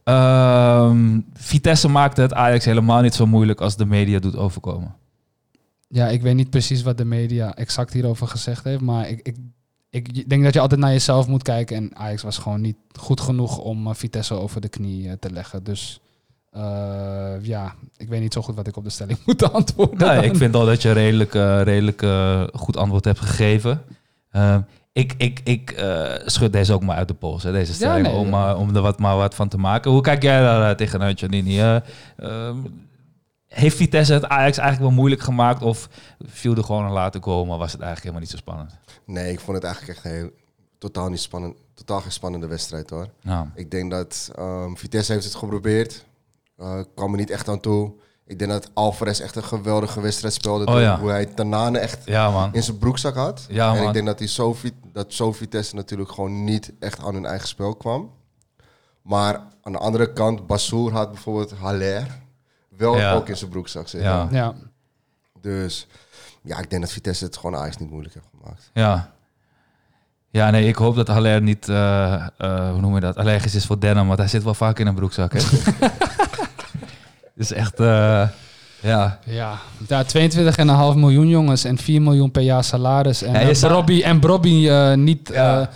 [0.04, 4.94] Ehm, Vitesse maakte het Ajax helemaal niet zo moeilijk als de media doet overkomen.
[5.88, 8.80] Ja, ik weet niet precies wat de media exact hierover gezegd heeft.
[8.80, 9.36] Maar ik, ik,
[9.90, 11.76] ik denk dat je altijd naar jezelf moet kijken.
[11.76, 15.30] En Ajax was gewoon niet goed genoeg om eh, Vitesse over de knie eh, te
[15.30, 15.64] leggen.
[15.64, 16.00] Dus
[16.50, 20.08] eh, ja, ik weet niet zo goed wat ik op de stelling moet antwoorden.
[20.08, 21.32] Nee, ik vind al dat je redelijk,
[21.64, 22.04] redelijk
[22.52, 23.82] goed antwoord hebt gegeven.
[24.94, 28.16] Ik ik, ik eh, schud deze ook maar uit de pols, hè, deze stelling, nee.
[28.16, 29.90] om, eh, om er wat, maar wat van te maken.
[29.90, 31.60] Hoe kijk jij daar uh, tegenuit, Janini?
[31.60, 31.76] Eh,
[32.16, 32.58] ehm,
[33.46, 35.88] heeft Vitesse het Ajax eigenlijk wel moeilijk gemaakt of
[36.26, 38.78] viel er gewoon een late goal, maar was het eigenlijk helemaal niet zo spannend?
[39.04, 40.30] Nee, ik vond het eigenlijk echt heel,
[40.78, 41.56] totaal niet spannend.
[41.74, 43.08] Totaal geen spannende wedstrijd hoor.
[43.22, 46.04] Nou, Ik denk dat ehm, Vitesse heeft het geprobeerd.
[46.56, 47.92] Eh kwam er niet echt aan toe.
[48.26, 50.66] Ik denk dat Alvarez echt een geweldige wedstrijd speelde.
[50.66, 50.98] Oh, ja.
[50.98, 52.52] Hoe hij Tanane echt ja man.
[52.52, 53.44] in zijn broekzak had.
[53.48, 53.86] Ja, en man.
[53.86, 55.12] ik denk dat, zo, Vi- dat
[55.72, 58.10] natuurlijk gewoon niet echt aan hun eigen spel kwam.
[59.02, 62.06] Maar aan de andere kant, Bassour had bijvoorbeeld Haller
[62.68, 63.14] wel Ja.
[63.14, 64.10] ook in zijn broekzak zitten.
[64.10, 64.28] Ja.
[64.30, 64.54] Ja,
[65.40, 65.86] Dus
[66.42, 68.70] ja, ik denk dat Vitesse het gewoon Ajax niet moeilijk heeft gemaakt.
[68.72, 69.12] Ja.
[70.30, 73.66] Ja, nee, ik hoop dat Haller niet, eh, eh, hoe noem je dat, allergisch is
[73.66, 75.38] voor denim, want hij zit wel vaak in een broekzak, hè?
[77.34, 78.28] Dus echt, eh,
[78.80, 79.18] ja.
[79.24, 79.58] Ja,
[79.88, 83.22] ja 22,5 miljoen jongens en 4 miljoen per jaar salaris.
[83.22, 85.70] En Ja, eh, zou- Robbie, en Robbie eh, niet Ja.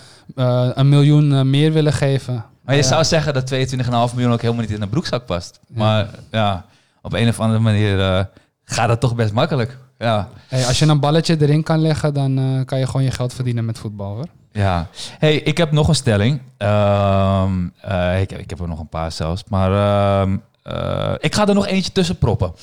[0.73, 2.45] een miljoen meer willen geven.
[2.63, 5.59] Maar je zou zeggen dat 22,5 miljoen ook helemaal niet in een broekzak past.
[5.67, 6.65] Maar ja,
[7.01, 8.27] op een of andere manier
[8.63, 9.77] gaat dat toch best makkelijk.
[9.97, 10.27] Ja.
[10.47, 13.65] Hey, als je een balletje erin kan leggen, dan kan je gewoon je geld verdienen
[13.65, 14.25] met voetbal hoor.
[14.51, 14.87] Ja.
[15.19, 16.41] Hey, ik heb nog een stelling.
[16.57, 17.51] Ehm,
[17.81, 19.43] eh, ik, heb, ik heb er nog een paar zelfs.
[19.47, 20.37] Maar ehm,
[20.69, 22.53] eh, ik ga er nog eentje tussen proppen.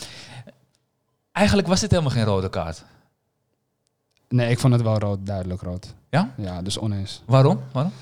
[1.32, 2.84] Eigenlijk was dit helemaal geen rode kaart.
[4.28, 5.94] Nee, ik vond het wel rood, duidelijk rood.
[6.10, 6.34] Ja?
[6.36, 7.22] Ja, dus oneens.
[7.26, 7.60] Waarom?
[7.72, 7.92] Waarom?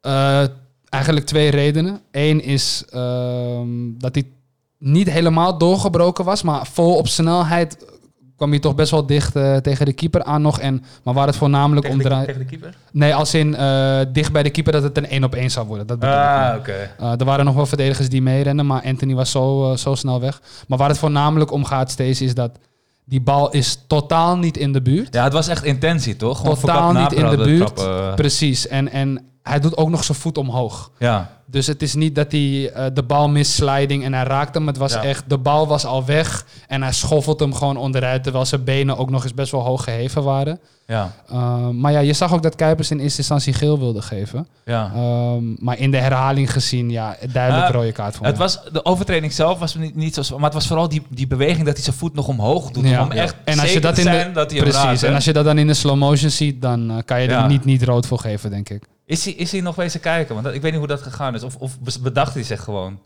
[0.00, 0.44] Eh,
[0.88, 2.00] eigenlijk twee redenen.
[2.10, 3.68] Eén is ehm,
[3.98, 4.30] dat hij
[4.78, 7.95] niet helemaal doorgebroken was, maar vol op snelheid
[8.36, 10.60] kwam hij toch best wel dicht eh, tegen de keeper aan nog.
[10.60, 12.38] En, maar waar het voornamelijk om draait...
[12.38, 12.74] de keeper?
[12.92, 15.66] Nee, als in eh, dicht bij de keeper dat het een één op één zou
[15.66, 15.86] worden.
[15.86, 16.02] Dat.
[16.04, 16.90] Ah, oké.
[16.98, 20.40] Eh, er waren nog wel verdedigers die meerennen, maar Anthony was zo, zo snel weg.
[20.68, 22.58] Maar waar het voornamelijk om gaat steeds is dat
[23.04, 25.14] die bal is totaal niet in de buurt.
[25.14, 26.38] Ja, het was echt intentie, toch?
[26.38, 27.76] Gewoon Totaal niet in de buurt.
[27.76, 28.14] trappen.
[28.14, 28.68] Precies.
[28.68, 30.90] En, en hij doet ook nog zijn voet omhoog.
[30.98, 34.54] Ja, Dus het is niet dat hij eh, de bal mist sliding en hij raakt
[34.54, 34.66] hem.
[34.66, 35.02] Het was Ja.
[35.02, 38.22] echt, de bal was al weg en hij schoffelt hem gewoon onderuit.
[38.22, 40.58] Terwijl zijn benen ook nog eens best wel hoog geheven waren.
[40.86, 44.48] ja, Uh, maar ja, je zag ook dat Kuipers in eerste instantie geel wilde geven.
[44.64, 44.92] ja.
[44.96, 48.46] Um, maar in de herhaling gezien, ja, duidelijk Ah, rode kaart voor Het mij.
[48.46, 50.34] was, de overtreding zelf was niet, niet zo...
[50.36, 52.88] Maar het was vooral die, die beweging dat hij zijn voet nog omhoog doet.
[52.88, 53.02] Ja.
[53.02, 55.32] Om echt En als je dat in de, dat hij precies, raakt, en als je
[55.32, 58.06] dat dan in de slow motion ziet, dan eh, kan je er niet, niet rood
[58.06, 58.82] voor geven, denk ik.
[59.06, 60.32] Is hij, is hij nog wezen kijken?
[60.34, 61.42] Want dat- ik weet niet hoe dat gegaan is.
[61.42, 62.98] Of, of bedacht hij zich gewoon?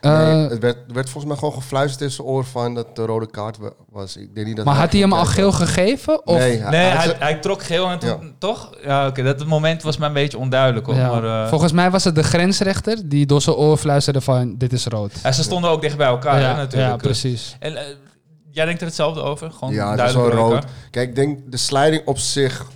[0.00, 0.12] Nee,
[0.44, 3.04] Uh, het werd, er werd volgens mij gewoon gefluisterd in zijn oor van dat de
[3.04, 4.16] rode kaart wa- was.
[4.16, 6.26] Ik denk niet dat maar had hij hem al geel gegeven?
[6.26, 6.38] Of?
[6.38, 8.08] Nee, hij- Nee, hij- hij, hij trok geel en toen...
[8.08, 8.18] Ja.
[8.38, 8.70] Toch?
[8.84, 9.22] Ja, oké.
[9.22, 10.86] dat moment was mij een beetje onduidelijk.
[10.86, 10.94] Hoor.
[10.94, 11.10] Ja.
[11.10, 14.72] Maar, eh, Volgens mij was het de grensrechter die door zijn oor fluisterde van dit
[14.72, 15.12] is rood.
[15.22, 16.90] en ze stonden ook dicht bij elkaar, hè, ja, natuurlijk.
[16.90, 17.56] ja, precies.
[17.58, 17.82] En, eh,
[18.50, 19.50] jij denkt er hetzelfde over?
[19.50, 20.64] Gewoon Ja, het is duidelijk wel rode rood.
[20.90, 22.66] Kijk, ik denk de sliding op zich,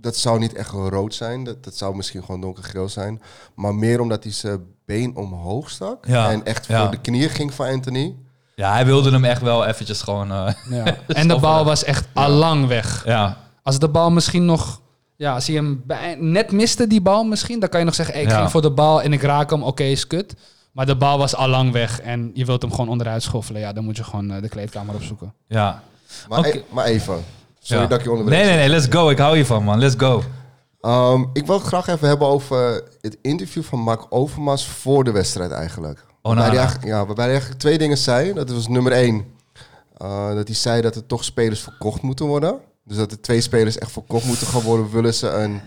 [0.00, 1.44] dat zou niet echt rood zijn.
[1.44, 3.22] Dat, dat zou misschien gewoon donkergeel zijn.
[3.54, 6.06] Maar meer omdat hij zijn been omhoog stak.
[6.06, 6.80] Ja, En echt ja.
[6.82, 8.16] voor de knieën ging van Anthony.
[8.54, 10.32] Ja, hij wilde hem echt wel eventjes gewoon...
[10.32, 10.96] eh, Ja.
[11.06, 13.02] En de bal was echt allang weg.
[13.04, 14.80] ja, Als de bal misschien nog...
[15.16, 17.60] Ja, als hij hem bij- net miste, die bal misschien...
[17.60, 18.36] dan kan je nog zeggen, hey, ik Ja.
[18.38, 20.34] ging voor de bal en ik raak hem, oké, is kut.
[20.72, 23.60] Maar de bal was allang weg en je wilt hem gewoon onderuit schoffelen.
[23.60, 25.34] Ja, dan moet je gewoon eh, de kleedkamer opzoeken.
[25.46, 25.82] ja.
[26.28, 27.24] Maar, e- maar even.
[27.68, 27.88] Sorry Ja.
[27.88, 28.38] dat ik je onderbreek.
[28.38, 29.08] Nee, nee, nee, let's go.
[29.10, 29.78] Ik hou hiervan, man.
[29.78, 30.22] Let's go.
[30.80, 35.10] Ehm, ik wil het graag even hebben over het interview van Mark Overmars voor de
[35.10, 35.98] wedstrijd eigenlijk.
[35.98, 36.58] Oh, waarbij, nou, hij nou.
[36.66, 38.32] eigenlijk, ja, waarbij hij eigenlijk twee dingen zei.
[38.32, 39.24] Dat was nummer één.
[39.96, 42.58] eh, dat hij zei dat er toch spelers verkocht moeten worden.
[42.84, 44.90] Dus dat er twee spelers echt verkocht moeten gaan worden.
[44.90, 45.60] Willen ze een,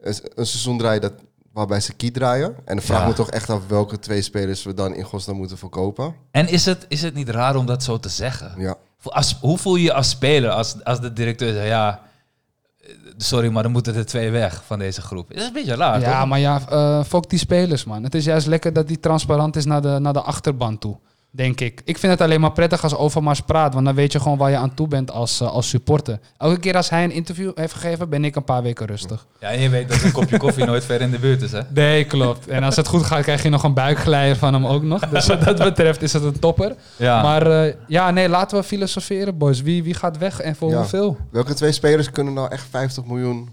[0.00, 1.12] een, een seizoen draaien dat,
[1.52, 2.46] waarbij ze kiet draaien.
[2.64, 3.06] En dan vraag Ja.
[3.06, 6.14] me toch echt af welke twee spelers we dan in godsnaam moeten verkopen.
[6.30, 8.54] En is het, is het niet raar om dat zo te zeggen?
[8.58, 8.76] Ja.
[9.02, 11.66] Als, hoe voel je je als speler als, als de directeur zegt...
[11.66, 12.00] Ja,
[13.16, 15.28] sorry, maar dan moeten er twee weg van deze groep.
[15.28, 18.02] Dat is een beetje raar, ja, maar ja, eh fuck die spelers, man.
[18.02, 20.96] Het is juist lekker dat die transparant is naar de, naar de achterban toe.
[21.30, 21.80] Denk ik.
[21.84, 23.74] Ik vind het alleen maar prettig als Overmars praat.
[23.74, 26.18] Want dan weet je gewoon waar je aan toe bent als, eh, als supporter.
[26.38, 29.26] Elke keer als hij een interview heeft gegeven, ben ik een paar weken rustig.
[29.40, 31.60] Ja, en je weet dat een kopje koffie nooit ver in de buurt is, hè?
[31.74, 32.46] Nee, klopt.
[32.48, 35.00] En als het goed gaat, krijg je nog een buikglijder van hem ook nog.
[35.08, 36.74] Dus wat dat betreft is het een topper.
[36.96, 37.22] Ja.
[37.22, 39.62] Maar eh, ja, nee, laten we filosoferen, boys.
[39.62, 40.76] Wie, wie gaat weg en voor Ja.
[40.76, 41.16] hoeveel?
[41.30, 43.48] Welke twee spelers kunnen nou echt 50 miljoen...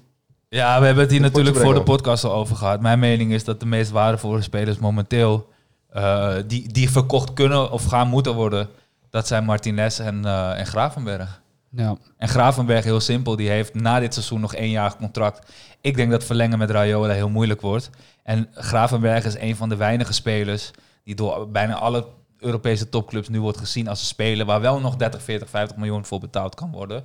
[0.50, 2.82] Ja, we hebben het hier natuurlijk voor de podcast al over gehad.
[2.82, 5.54] Mijn mening is dat de meest waardevolle spelers momenteel...
[5.96, 8.70] eh, die, die verkocht kunnen of gaan moeten worden...
[9.10, 11.42] dat zijn Martinez en, eh, en Gravenberg.
[11.70, 11.98] Ja.
[12.18, 15.52] En Gravenberg, heel simpel, die heeft na dit seizoen nog één jaar contract.
[15.82, 17.90] Ik denk dat verlengen met Rayola heel moeilijk wordt.
[18.24, 20.72] En Gravenberg is een van de weinige spelers...
[21.04, 22.08] die door bijna alle
[22.40, 24.46] Europese topclubs nu wordt gezien als een speler...
[24.46, 27.04] waar wel nog 30, 40, 50 miljoen voor betaald kan worden...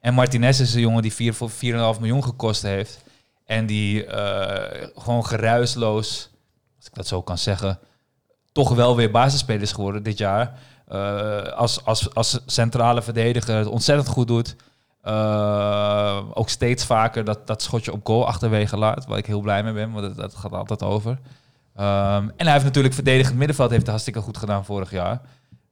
[0.00, 1.56] En Martinez is een jongen die 4 voor 4,5
[2.00, 3.02] miljoen gekost heeft.
[3.44, 6.30] En die eh, gewoon geruisloos,
[6.76, 7.78] als ik dat zo kan zeggen,
[8.52, 10.58] toch wel weer basisspeler is geworden dit jaar.
[10.88, 14.56] Eh, als, als, als centrale verdediger het ontzettend goed doet.
[15.02, 19.06] Eh, ook steeds vaker dat, dat schotje op goal achterwege laat.
[19.06, 21.18] Waar ik heel blij mee ben, want dat, dat gaat altijd over.
[21.76, 25.20] Ehm, en hij heeft natuurlijk verdedigend middenveld heeft het hartstikke goed gedaan vorig jaar.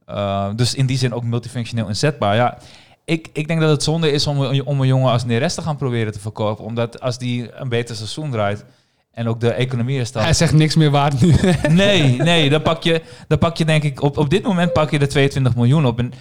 [0.07, 2.35] Ehm, dus in die zin ook multifunctioneel inzetbaar.
[2.35, 2.59] Ja,
[3.05, 5.77] ik, ik denk dat het zonde is om, om een jongen als Neres te gaan
[5.77, 6.65] proberen te verkopen.
[6.65, 8.65] Omdat als die een beter seizoen draait
[9.13, 10.23] en ook de economie is dan...
[10.23, 11.35] Hij zegt niks meer waard nu.
[11.69, 14.03] Nee, nee, dan pak je, dan pak je denk ik...
[14.03, 15.99] Op, op dit moment pak je de 22 miljoen op.
[15.99, 16.13] En,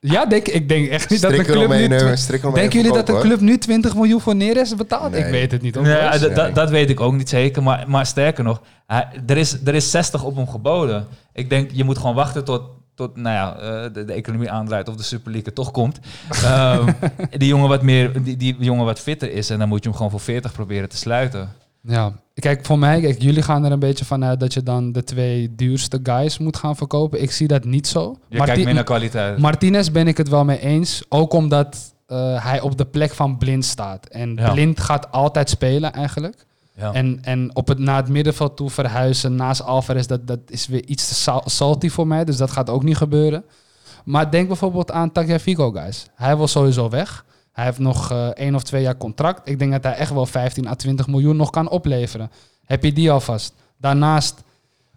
[0.00, 1.84] ja, denk, ik denk echt niet dat Strik club nu...
[1.84, 5.10] eh, Denken jullie dat een verkopen, club nu 20 miljoen voor Neres betaalt?
[5.10, 5.20] Nee.
[5.24, 5.74] Ik weet het niet.
[5.82, 6.52] ja, dat- dat- Nee.
[6.52, 7.62] dat weet ik ook niet zeker.
[7.62, 11.06] Maar, maar sterker nog, hij, er, is, er is 60 op hem geboden.
[11.32, 12.62] Ik denk, je moet gewoon wachten tot,
[12.94, 15.98] tot nou ja, eh, de, de economie aandraait of de Super League er toch komt.
[16.44, 16.92] Ehm,
[17.30, 19.50] die jongen wat meer, die, die jongen wat fitter is.
[19.50, 21.52] En dan moet je hem gewoon voor 40 proberen te sluiten.
[21.82, 25.04] Ja, kijk, voor mij, kijk, jullie gaan er een beetje vanuit dat je dan de
[25.04, 27.22] twee duurste guys moet gaan verkopen.
[27.22, 28.16] Ik zie dat niet zo.
[28.28, 29.38] Je Marti- kijkt meer naar kwaliteit.
[29.38, 31.02] Martinez ben ik het wel mee eens.
[31.08, 34.06] Ook omdat eh, hij op de plek van Blind staat.
[34.06, 34.52] En Ja.
[34.52, 36.46] Blind gaat altijd spelen eigenlijk.
[36.74, 36.92] ja.
[36.92, 40.84] En, en op het, naar het middenveld toe verhuizen naast Alvarez, dat, dat is weer
[40.84, 42.24] iets te sal- salty voor mij.
[42.24, 43.44] Dus dat gaat ook niet gebeuren.
[44.04, 46.06] Maar denk bijvoorbeeld aan Tagliafico, guys.
[46.14, 47.24] Hij wil sowieso weg.
[47.52, 49.48] Hij heeft nog eh één of twee jaar contract.
[49.48, 52.30] Ik denk dat hij echt wel 15 à 20 miljoen nog kan opleveren.
[52.64, 53.54] Heb je die alvast?
[53.78, 54.42] Daarnaast,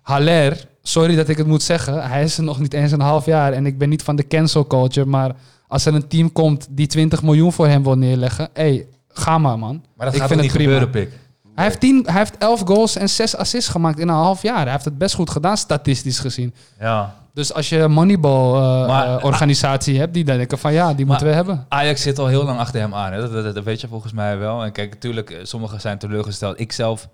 [0.01, 3.25] Haller, sorry dat ik het moet zeggen, hij is er nog niet eens een half
[3.25, 3.53] jaar.
[3.53, 5.35] En ik ben niet van de cancel culture, maar
[5.67, 9.37] als er een team komt die 20 miljoen voor hem wil neerleggen, hé, hey, ga
[9.37, 9.83] maar man.
[9.95, 10.79] maar dat ik gaat vind niet het prima.
[10.79, 11.19] gebeuren, Pik?
[11.55, 14.61] Hij heeft, 10, hij heeft 11 goals en 6 assists gemaakt in een half jaar.
[14.63, 16.53] Hij heeft het best goed gedaan, statistisch gezien.
[16.79, 17.15] Ja.
[17.33, 21.33] Dus als je een Moneyball-organisatie Maar- organisatie hebt, die denken van ja, die moeten we
[21.33, 21.65] hebben.
[21.69, 23.13] Ajax zit al heel lang achter hem aan.
[23.13, 23.19] Hè?
[23.21, 24.63] Dat, dat, dat weet je volgens mij wel.
[24.63, 26.59] En kijk, natuurlijk, eh, sommigen zijn teleurgesteld.
[26.59, 27.09] Ik zelf,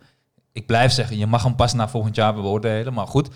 [0.52, 2.94] ik blijf zeggen, je mag hem pas na volgend jaar beoordelen.
[2.94, 3.30] Maar goed,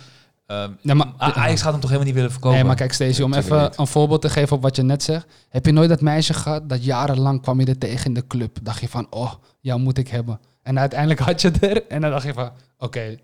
[0.46, 2.58] ehm, Ja, maar- Ajax gaat hem toch helemaal niet willen verkopen?
[2.58, 3.78] Nee, maar kijk Stacey, om even niet.
[3.80, 5.26] een voorbeeld te geven op wat je net zegt.
[5.50, 8.58] Heb je nooit dat meisje gehad dat jarenlang kwam je er tegen in de club?
[8.62, 10.40] Dacht je van, oh, jou moet ik hebben.
[10.66, 12.50] En uiteindelijk had je het er en dan dacht je van,
[12.80, 13.16] oké.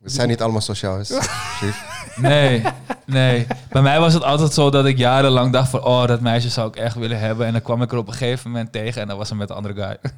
[0.00, 0.98] We zijn niet allemaal sociaal.
[0.98, 1.10] is-
[1.58, 1.98] Chief.
[2.16, 2.62] Nee,
[3.06, 3.46] nee.
[3.70, 5.84] Bij mij was het altijd zo dat ik jarenlang dacht van...
[5.84, 7.46] oh, dat meisje zou ik echt willen hebben.
[7.46, 9.02] En dan kwam ik er op een gegeven moment tegen...
[9.02, 9.96] en dan was ze met de andere guy.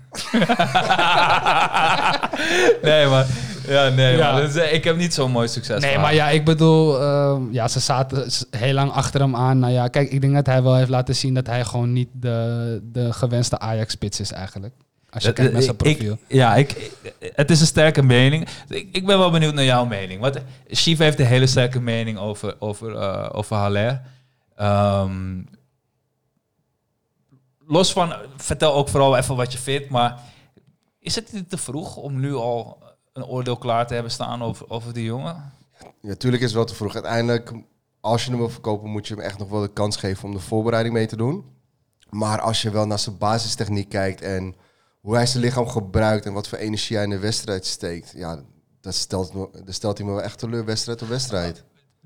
[2.83, 3.27] nee, maar...
[3.69, 4.33] Ja, nee, Ja.
[4.33, 6.05] maar is- ik heb niet zo'n mooi succes Nee, gehad.
[6.07, 9.59] maar ja, ik bedoel, eh, ja, ze zaten heel lang achter hem aan.
[9.59, 12.09] Nou ja, kijk, ik denk dat hij wel heeft laten zien dat hij gewoon niet
[12.13, 14.75] de, de gewenste Ajax-spits is eigenlijk.
[15.13, 16.19] Als je Dat- kijkt naar zijn ik- profiel.
[16.29, 16.91] ja, ik,
[17.35, 18.49] het is een sterke mening.
[18.69, 20.21] Ik, ik ben wel benieuwd naar jouw mening.
[20.21, 20.39] Want
[20.69, 24.03] Chief heeft een hele sterke mening over, over, eh, over Haller.
[24.57, 25.43] Ehm,
[27.67, 29.89] los van, vertel ook vooral even wat je vindt.
[29.89, 30.21] Maar
[30.99, 32.83] is het niet te vroeg om nu al
[33.13, 35.53] een oordeel klaar te hebben staan over, over die jongen?
[36.01, 36.95] Ja, tuurlijk is het wel te vroeg.
[36.95, 37.53] Uiteindelijk,
[38.01, 40.35] als je hem wil verkopen, moet je hem echt nog wel de kans geven om
[40.35, 41.45] de voorbereiding mee te doen.
[42.11, 44.55] Maar als je wel naar zijn basistechniek kijkt en
[45.03, 48.43] hoe hij zijn lichaam gebruikt en wat voor energie hij in de wedstrijd steekt, ja,
[48.81, 49.33] dat stelt,
[49.65, 51.65] dat stelt hij me wel echt teleur, wedstrijd op wedstrijd.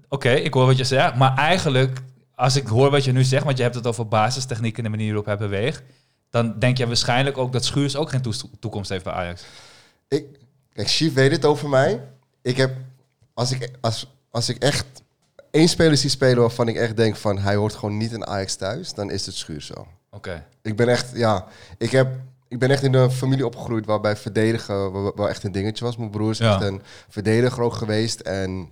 [0.08, 1.16] Oké, ik hoor wat je zegt.
[1.16, 1.98] Maar eigenlijk,
[2.34, 4.88] als ik hoor wat je nu zegt, want je hebt het over basistechniek en de
[4.88, 5.82] manier waarop hij beweegt,
[6.30, 8.22] dan denk je waarschijnlijk ook dat Schuurs ook geen
[8.60, 9.44] toekomst heeft bij Ajax.
[10.08, 10.24] Ik,
[10.72, 12.08] kijk, Chief weet het over mij.
[12.42, 12.76] Ik heb,
[13.34, 14.86] als ik, als, als ik echt
[15.50, 18.54] één speler zie spelen waarvan ik echt denk van hij hoort gewoon niet in Ajax
[18.54, 19.86] thuis, dan is het Schuurs zo.
[20.10, 20.46] Oké.
[20.62, 21.46] Ik ben echt, ja,
[21.78, 22.08] ik heb,
[22.56, 25.96] ik ben echt in een familie opgegroeid waarbij verdedigen wel, echt een dingetje was.
[25.96, 26.52] Mijn broer is Ja.
[26.54, 28.20] echt een verdediger ook geweest.
[28.20, 28.68] En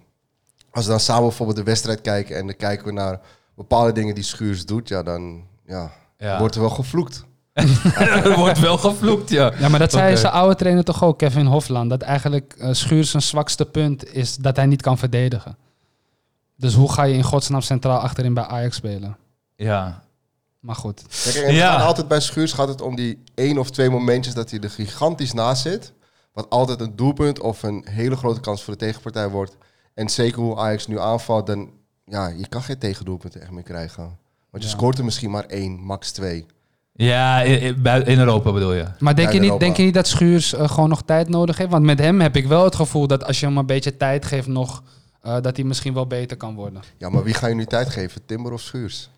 [0.70, 3.20] als we dan samen bijvoorbeeld de wedstrijd kijken en dan kijken we naar
[3.57, 6.39] bepaalde dingen die Schuurs doet, ja, dan ja, Ja.
[6.39, 7.24] wordt er wel gevloekt.
[8.24, 9.53] er wordt wel gevloekt, ja.
[9.59, 10.20] Ja, maar dat zei Oké.
[10.20, 11.91] zijn oude trainer toch ook, Kevin Hofland.
[11.91, 15.57] Dat eigenlijk eh Schuurs zijn zwakste punt is dat hij niet kan verdedigen.
[16.57, 19.16] Dus hoe ga je in godsnaam centraal achterin bij Ajax spelen?
[19.57, 20.04] Ja.
[20.65, 21.03] Maar goed.
[21.25, 21.77] Kijk, en Ja.
[21.77, 25.33] altijd bij Schuurs gaat het om die één of twee momentjes dat hij er gigantisch
[25.33, 25.93] naast zit.
[26.33, 29.57] Wat altijd een doelpunt of een hele grote kans voor de tegenpartij wordt.
[29.95, 31.71] En zeker hoe Ajax nu aanvalt, dan
[32.05, 34.03] ja, je kan geen tegendoelpunten echt meer krijgen.
[34.51, 34.77] Want je Ja.
[34.77, 36.47] scoort er misschien maar één, max twee.
[36.93, 38.87] Ja, in Europa bedoel je.
[38.99, 39.65] Maar denk, Ja, je, niet, Europa.
[39.65, 41.71] denk je niet dat Schuurs eh, gewoon nog tijd nodig heeft?
[41.71, 44.25] Want met hem heb ik wel het gevoel dat als je hem een beetje tijd
[44.25, 44.83] geeft nog...
[45.21, 46.83] eh, dat hij misschien wel beter kan worden.
[46.99, 48.25] Ja, maar wie ga je nu tijd geven?
[48.27, 49.11] Timber of Schuurs?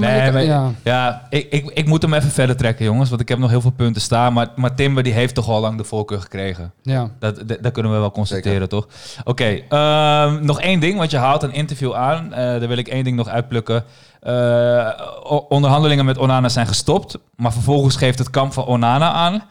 [0.00, 1.00] Ja, maar nee, je kan- maar- ja.
[1.10, 3.08] ja, ik, ik, ik moet hem even verder trekken, jongens.
[3.08, 4.32] Want ik heb nog heel veel punten staan.
[4.32, 6.72] Maar, maar Timber die heeft toch al lang de voorkeur gekregen.
[6.82, 7.10] ja.
[7.18, 8.88] Dat, dat, dat kunnen we wel constateren, toch?
[9.24, 10.98] Oké, ehm, nog één ding.
[10.98, 12.32] Want je haalt een interview aan.
[12.32, 13.84] Eh, daar wil ik één ding nog uitplukken.
[14.20, 14.88] Eh,
[15.22, 17.18] o- onderhandelingen met Onana zijn gestopt.
[17.36, 19.42] Maar vervolgens geeft het kamp van Onana aan...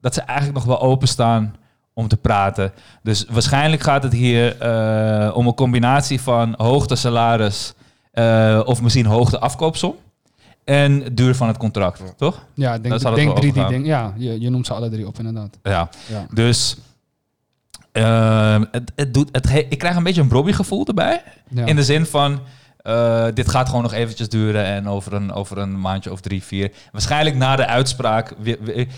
[0.00, 1.54] dat ze eigenlijk nog wel openstaan
[1.94, 2.72] om te praten.
[3.02, 7.74] Dus waarschijnlijk gaat het hier eh, om een combinatie van hoogte salaris...
[8.12, 9.94] eh, of misschien hoogte afkoopsom.
[10.64, 12.04] En duur van het contract, Ja.
[12.16, 12.44] toch?
[12.54, 13.84] Ja, ik denk, het denk drie die dingen.
[13.86, 15.58] Ja, je, je noemt ze alle drie op inderdaad.
[15.62, 15.88] Ja.
[16.08, 16.26] Ja.
[16.34, 16.76] Dus
[17.92, 21.22] ehm, het, het doet, het, he- ik krijg een beetje een Bobby gevoel erbij.
[21.48, 21.64] Ja.
[21.66, 22.40] In de zin van,
[22.76, 26.42] eh, dit gaat gewoon nog eventjes duren en over een, over een maandje of drie,
[26.42, 26.72] vier.
[26.92, 28.88] Waarschijnlijk na de uitspraak wi- wi-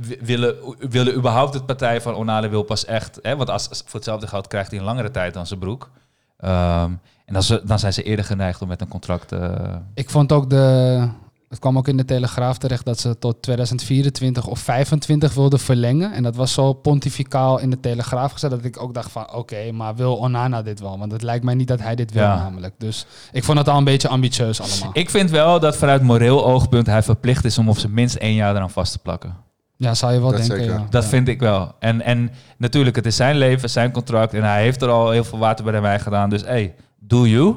[0.00, 0.54] wi- willen,
[0.90, 3.18] willen überhaupt het partij van Onale wil pas echt...
[3.22, 5.90] Hè, want als, voor hetzelfde geld krijgt hij een langere tijd dan zijn broek.
[6.38, 6.90] Ehm,
[7.32, 9.32] en dan, ze- dan zijn ze eerder geneigd om met een contract...
[9.32, 9.50] eh,
[9.94, 11.08] Ik vond ook de
[11.48, 16.12] Het kwam ook in de Telegraaf terecht dat ze tot 2024 of 25 wilden verlengen.
[16.12, 19.32] En dat was zo pontificaal in de Telegraaf gezet dat ik ook dacht van...
[19.34, 20.98] Oké, maar wil Onana dit wel?
[20.98, 22.36] Want het lijkt mij niet dat hij dit wil Ja.
[22.36, 22.74] namelijk.
[22.78, 24.90] Dus ik vond het al een beetje ambitieus allemaal.
[24.92, 28.34] Ik vind wel dat vanuit moreel oogpunt hij verplicht is om op zijn minst één
[28.34, 29.36] jaar eraan vast te plakken.
[29.76, 30.86] ja, zou je wel Dat denken, ja.
[30.90, 31.08] Dat Ja.
[31.08, 31.72] vind ik wel.
[31.78, 34.34] En, en natuurlijk, het is zijn leven, zijn contract.
[34.34, 36.30] En hij heeft er al heel veel water bij wijn gedaan.
[36.30, 36.74] Dus hey,
[37.06, 37.56] do you.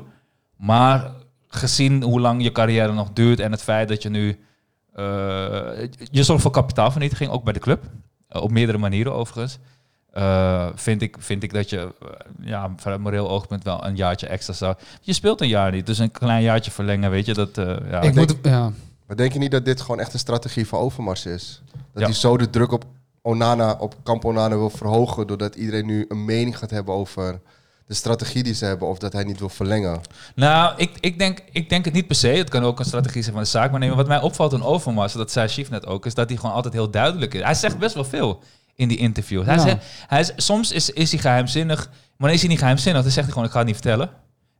[0.57, 1.11] Maar
[1.47, 4.39] gezien hoe lang je carrière nog duurt en het feit dat je nu...
[4.93, 5.03] eh,
[6.11, 7.83] je zorgt voor kapitaalvernietiging, ook bij de club.
[8.27, 9.57] Eh, op meerdere manieren overigens.
[10.11, 11.93] Eh, vind, ik, vind ik dat je
[12.39, 14.75] ja, vanuit moreel oogpunt wel een jaartje extra zou...
[15.01, 17.33] Je speelt een jaar niet, dus een klein jaartje verlengen, weet je.
[17.33, 18.01] Dat, eh, ja.
[18.01, 18.71] Ik moet, ja.
[19.07, 21.61] Maar denk je niet dat dit gewoon echt een strategie van Overmars is?
[21.71, 22.03] Dat Ja.
[22.03, 22.85] hij zo de druk op
[23.21, 25.27] Onana, op kamp Onana wil verhogen...
[25.27, 27.39] doordat iedereen nu een mening gaat hebben over
[27.87, 28.87] de strategie die ze hebben...
[28.87, 30.01] of dat hij niet wil verlengen.
[30.35, 32.27] Nou, ik, ik, denk, ik denk het niet per se.
[32.27, 33.71] Het kan ook een strategie zijn van de zaak.
[33.71, 36.37] Maar nee, wat mij opvalt aan Overmars, dat zei Chief net ook, is dat hij
[36.37, 37.41] gewoon altijd heel duidelijk is.
[37.41, 38.43] Hij zegt best wel veel
[38.75, 39.45] in die interviews.
[39.45, 39.61] Hij Ja.
[39.61, 41.85] zegt, hij is, soms is, is hij geheimzinnig,
[42.17, 43.01] maar dan is hij niet geheimzinnig.
[43.01, 44.09] Dan zegt hij gewoon, ik ga het niet vertellen.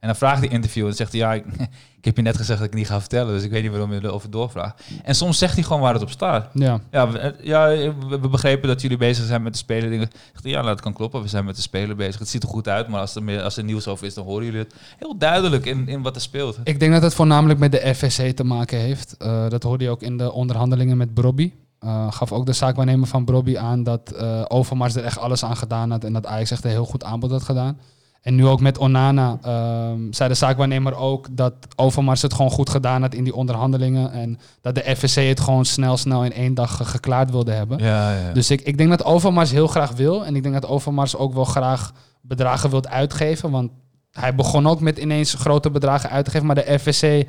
[0.06, 1.46] En dan vraagt die interview en zegt hij, ja, ik,
[2.00, 3.94] ik heb je net gezegd dat ik niet ga vertellen, dus ik weet niet waarom
[3.94, 4.84] je erover doorvraagt.
[5.04, 6.50] En soms zegt hij gewoon waar het op staat.
[6.54, 6.80] Ja.
[6.92, 7.68] Ja, we, eh, ja,
[8.10, 10.10] we, begrepen dat jullie bezig zijn met de spelen dingen.
[10.32, 11.22] Zegt hij, Ja, nou, dat kan kloppen.
[11.22, 12.20] We zijn met de spelen bezig.
[12.20, 14.26] Het ziet er goed uit, maar als er, meer, als er nieuws over is, dan
[14.26, 16.60] horen jullie het heel duidelijk in, in wat er speelt.
[16.64, 19.18] Ik denk dat het voornamelijk met de FSC te maken heeft.
[19.18, 21.52] Eh, dat hoorde je ook in de onderhandelingen met Brobby.
[21.80, 25.58] Eh, gaf ook de zaakwaarnemer van Brobby aan dat eh, Overmars er echt alles aan
[25.58, 26.04] gedaan had.
[26.04, 27.80] En dat Ajax echt een heel goed aanbod had gedaan.
[28.26, 32.70] En nu ook met Onana ehm, zei de zaakwaarnemer ook dat Overmars het gewoon goed
[32.70, 34.12] gedaan had in die onderhandelingen.
[34.12, 37.78] En dat de FSC het gewoon snel, snel in één dag ge- geklaard wilde hebben.
[37.78, 38.32] Ja, ja.
[38.32, 40.26] Dus ik, ik denk dat Overmars heel graag wil.
[40.26, 43.52] En ik denk dat Overmars ook wel graag bedragen wilt uitgeven.
[43.52, 43.72] Want
[44.12, 46.46] hij begon ook met ineens grote bedragen uit te geven.
[46.46, 47.24] Maar de FSC,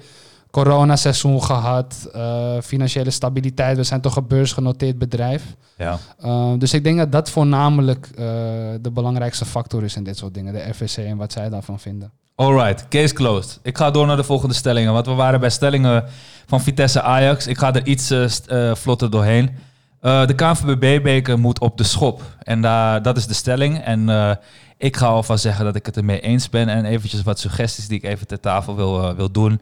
[0.50, 3.76] coronaseizoen gehad, eh, financiële stabiliteit.
[3.76, 5.42] We zijn toch een beursgenoteerd bedrijf.
[5.76, 5.98] ja.
[6.24, 8.24] Uh, dus ik denk dat dat voornamelijk eh,
[8.80, 10.52] de belangrijkste factor is in dit soort dingen.
[10.52, 12.10] De FSC en wat zij daarvan vinden.
[12.34, 13.58] Alright, case closed.
[13.62, 14.92] Ik ga door naar de volgende stellingen.
[14.92, 16.04] Want we waren bij stellingen
[16.46, 17.46] van Vitesse Ajax.
[17.46, 19.50] Ik ga er iets eh, vlotter doorheen.
[20.00, 22.22] De KNVB-beker moet op de schop.
[22.42, 23.78] En daar dat is de stelling.
[23.78, 24.08] En
[24.78, 26.68] ik ga alvast zeggen dat ik het ermee eens ben.
[26.68, 29.60] En eventjes wat suggesties die ik even ter tafel wil, wil doen.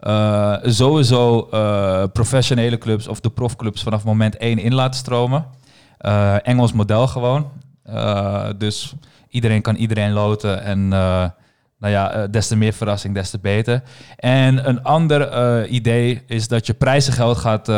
[0.00, 5.46] Eh, sowieso eh, professionele clubs of de profclubs vanaf moment 1 in laten stromen.
[5.98, 7.50] Eh, Engels model gewoon.
[8.56, 8.94] Dus
[9.28, 10.62] iedereen kan iedereen loten.
[10.62, 10.88] En
[11.78, 13.82] nou ja, des te meer verrassing, des te beter.
[14.16, 17.68] En een ander idee is dat je prijzengeld gaat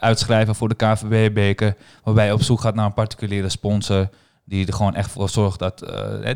[0.00, 1.74] uitschrijven voor de KVB-beker.
[2.04, 4.08] Waarbij je op zoek gaat naar een particuliere sponsor.
[4.44, 5.84] Die er gewoon echt voor zorgt dat...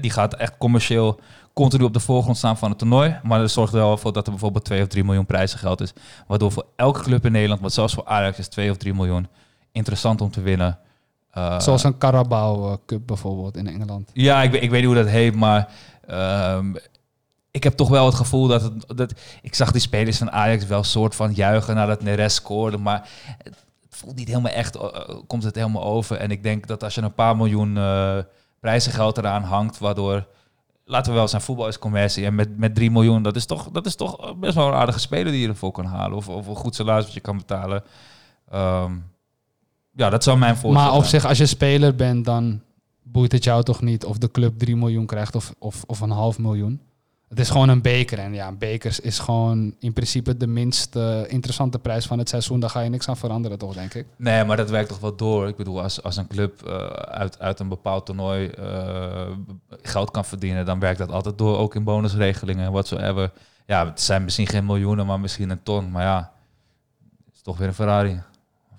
[0.00, 1.20] die gaat echt commercieel
[1.58, 3.20] continu op de voorgrond staan van het toernooi.
[3.22, 5.92] Maar er zorgt er wel voor dat er bijvoorbeeld 2 of 3 miljoen prijzengeld is.
[6.26, 9.26] Waardoor voor elke club in Nederland, want zelfs voor Ajax is 2 of 3 miljoen
[9.72, 10.78] interessant om te winnen.
[11.30, 14.10] Eh, Zoals een Carabao eh, Cup bijvoorbeeld in Engeland.
[14.12, 15.68] ja, ik, weet- ik weet niet hoe dat heet, maar
[16.06, 16.74] ehm,
[17.50, 19.12] ik heb toch wel het gevoel dat, het, dat...
[19.42, 23.08] Ik zag die spelers van Ajax wel soort van juichen nadat Neres scoorde, maar
[23.44, 23.56] het
[23.90, 24.88] voelt niet helemaal echt, eh,
[25.26, 26.16] komt het helemaal over.
[26.16, 28.18] En ik denk dat als je een paar miljoen eh
[28.60, 30.26] prijzengeld eraan hangt, waardoor...
[30.90, 32.24] Laten we wel zijn, voetbal is commercie.
[32.24, 34.98] En met, met 3 miljoen, dat is, toch, dat is toch best wel een aardige
[34.98, 36.16] speler die je ervoor kan halen.
[36.16, 37.82] Of, of een goed salaris wat je kan betalen.
[38.50, 38.92] Ehm,
[39.92, 41.20] ja, dat zou mijn voorstel Maar op zijn.
[41.20, 42.60] zich, als je speler bent, dan
[43.02, 46.10] boeit het jou toch niet of de club 3 miljoen krijgt of, of, of een
[46.10, 46.80] half miljoen.
[47.28, 48.18] Het is gewoon een beker.
[48.18, 52.28] En ja, een beker is gewoon in principe de minst eh, interessante prijs van het
[52.28, 52.60] seizoen.
[52.60, 54.06] Daar ga je niks aan veranderen, toch, denk ik.
[54.16, 55.48] Nee, maar dat werkt toch wel door.
[55.48, 59.26] Ik bedoel, als, als een club eh, uit, uit een bepaald toernooi eh,
[59.82, 63.30] geld kan verdienen, dan werkt dat altijd door, ook in bonusregelingen en whatsoever.
[63.66, 65.90] Ja, het zijn misschien geen miljoenen, maar misschien een ton.
[65.90, 66.32] Maar ja,
[67.26, 68.20] het is toch weer een Ferrari.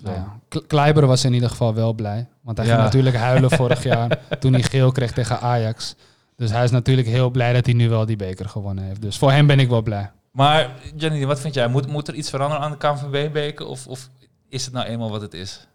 [0.02, 2.28] Nou ja, Kleiber was in ieder geval wel blij.
[2.42, 2.72] Want hij Ja.
[2.74, 5.96] ging natuurlijk huilen vorig jaar toen hij geel kreeg tegen Ajax.
[6.40, 9.02] Dus hij is natuurlijk heel blij dat hij nu wel die beker gewonnen heeft.
[9.02, 10.12] Dus voor hem ben ik wel blij.
[10.32, 11.68] Maar Jenny, wat vind jij?
[11.68, 13.66] Moet, moet er iets veranderen aan de KNVB-beker?
[13.66, 14.10] Of, of
[14.50, 15.68] is het nou eenmaal wat het is?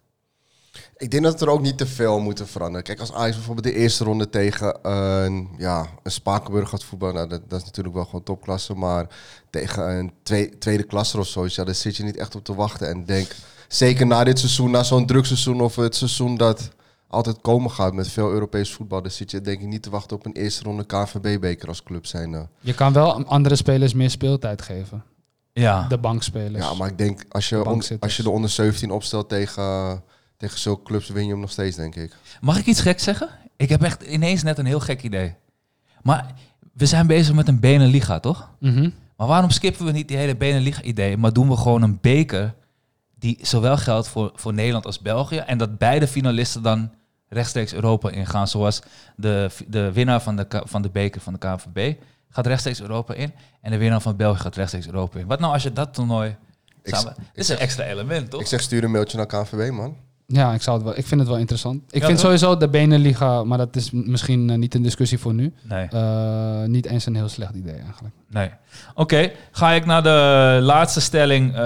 [0.97, 2.82] Ik denk dat er ook niet te veel moeten veranderen.
[2.82, 7.28] Kijk, als Ajax bijvoorbeeld de eerste ronde tegen een, ja, een Spakenburg gaat voetballen, nou,
[7.28, 8.74] dat, dat is natuurlijk wel gewoon topklasse.
[8.74, 9.07] Maar
[9.51, 12.55] tegen een twee, tweede klasse of zo, ja, daar zit je niet echt op te
[12.55, 12.89] wachten.
[12.89, 13.31] En denk,
[13.69, 16.70] zeker na dit seizoen, na zo'n drugseizoen of het seizoen dat
[17.15, 20.16] altijd komen gaat met veel Europees voetbal, dan zit je denk ik niet te wachten
[20.16, 22.49] op een eerste ronde KNVB-beker als club zijn.
[22.61, 25.05] Je kan wel andere spelers meer speeltijd geven.
[25.53, 25.89] Ja.
[25.89, 26.65] De bankspelers.
[26.65, 30.03] Ja, maar ik denk, als je, on- als je de onder 17 opstelt tegen,
[30.36, 32.16] tegen zulke clubs, win je hem nog steeds, denk ik.
[32.41, 33.28] Mag ik iets geks zeggen?
[33.57, 35.35] Ik heb echt ineens net een heel gek idee.
[36.03, 36.35] Maar
[36.73, 38.51] we zijn bezig met een Beneliga, toch?
[38.61, 38.91] Mhm.
[39.16, 42.55] Maar waarom skippen we niet die hele Beneliga-idee, maar doen we gewoon een beker
[43.19, 46.91] die zowel geldt voor, voor Nederland als België en dat beide finalisten dan
[47.35, 48.81] rechtstreeks Europa ingaan, zoals
[49.16, 51.94] de, de winnaar van de, van de beker van de KNVB
[52.31, 55.27] gaat rechtstreeks Europa in en de winnaar van België gaat rechtstreeks Europa in.
[55.27, 56.36] Wat nou als je dat toernooi
[56.82, 57.15] Ik samen...
[57.16, 58.40] Dit is een extra element, toch?
[58.40, 59.97] Ik zeg stuur een mailtje naar KNVB, man.
[60.27, 61.82] Ja, ik, zou het wel, ik vind het wel interessant.
[61.90, 62.20] Ik Ja, vind toch?
[62.20, 65.86] sowieso de Beneliga, maar dat is misschien eh, niet een discussie voor nu, Nee.
[65.89, 68.15] eh, niet eens een heel slecht idee eigenlijk.
[68.31, 68.51] Nee.
[68.94, 71.52] Oké, ga ik naar de laatste stelling.
[71.52, 71.59] eh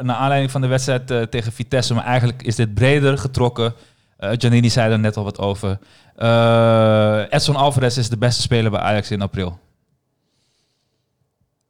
[0.00, 1.94] naar aanleiding van de wedstrijd tegen Vitesse.
[1.94, 3.74] Maar eigenlijk is dit breder getrokken.
[4.22, 5.78] Eh Giannini zei er net al wat over.
[6.16, 9.58] Eh, Edson Alvarez is de beste speler bij Ajax in april.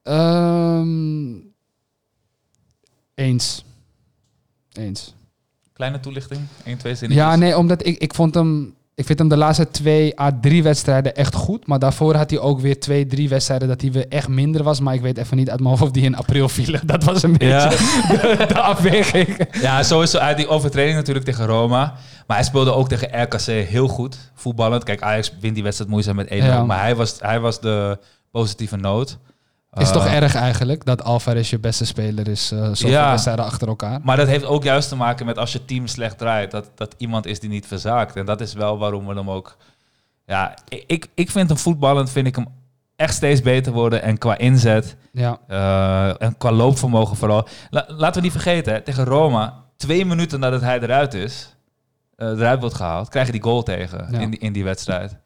[0.02, 1.34] Ehm,
[3.14, 3.64] eens.
[4.72, 5.14] Eens.
[5.72, 6.40] Kleine toelichting?
[6.64, 7.26] 1, 2 zinnetjes.
[7.26, 8.74] Ja, nee, omdat ik, ik vond hem...
[8.94, 11.66] Ik vind hem de laatste twee à drie wedstrijden echt goed.
[11.66, 14.80] Maar daarvoor had hij ook weer twee, drie wedstrijden dat hij weer echt minder was.
[14.80, 16.86] Maar ik weet even niet uit mijn hoofd of die in april vielen.
[16.86, 17.68] Dat was een beetje Ja.
[18.38, 19.46] de, de afweging.
[19.60, 21.94] ja, sowieso uit die overtreding natuurlijk tegen Roma.
[22.26, 24.18] Maar hij speelde ook tegen RKC heel goed.
[24.34, 24.84] Voetballend.
[24.84, 26.34] Kijk, Ajax wint die wedstrijd moeizaam met 1-0.
[26.34, 26.64] Ja.
[26.64, 27.98] Maar hij was, hij was de
[28.30, 29.18] positieve noot.
[29.78, 32.50] Is toch Eh, erg eigenlijk dat Alvarez je beste speler is.
[32.52, 33.10] eh zoveel Ja.
[33.10, 34.00] wedstrijden achter elkaar.
[34.02, 36.94] Maar dat heeft ook juist te maken met als je team slecht draait, dat, dat
[36.98, 38.16] iemand is die niet verzaakt.
[38.16, 39.56] En dat is wel waarom we hem ook.
[40.26, 40.54] Ja,
[40.86, 42.46] ik, ik vind hem voetballend, vind ik hem
[42.96, 44.02] echt steeds beter worden.
[44.02, 47.48] En qua inzet Ja, eh, en qua loopvermogen vooral.
[47.70, 51.56] La- laten we niet vergeten, hè, tegen Roma, twee minuten nadat hij eruit is,
[52.16, 54.18] eruit wordt gehaald, krijg je die goal tegen Ja.
[54.18, 55.16] in, die, in die wedstrijd.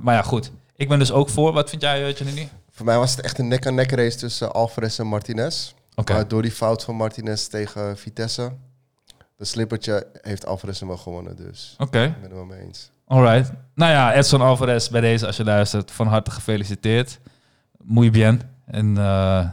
[0.00, 0.50] Maar ja, goed.
[0.76, 1.52] Ik ben dus ook voor.
[1.52, 2.48] Wat vind jij, Giannini?
[2.80, 5.72] Voor mij was het echt een nek-aan-nek race tussen Alvarez en Martinez.
[5.94, 6.12] Oké.
[6.12, 8.52] Maar door die fout van Martinez tegen Vitesse,
[9.36, 11.36] de slippertje, heeft Alvarez hem wel gewonnen.
[11.36, 12.02] Dus Oké.
[12.02, 12.90] ik ben het wel mee eens.
[13.06, 13.52] Alright.
[13.74, 17.18] Nou ja, Edson Alvarez bij deze, als je luistert, van harte gefeliciteerd.
[17.78, 18.40] Muy bien.
[18.66, 19.48] En eh,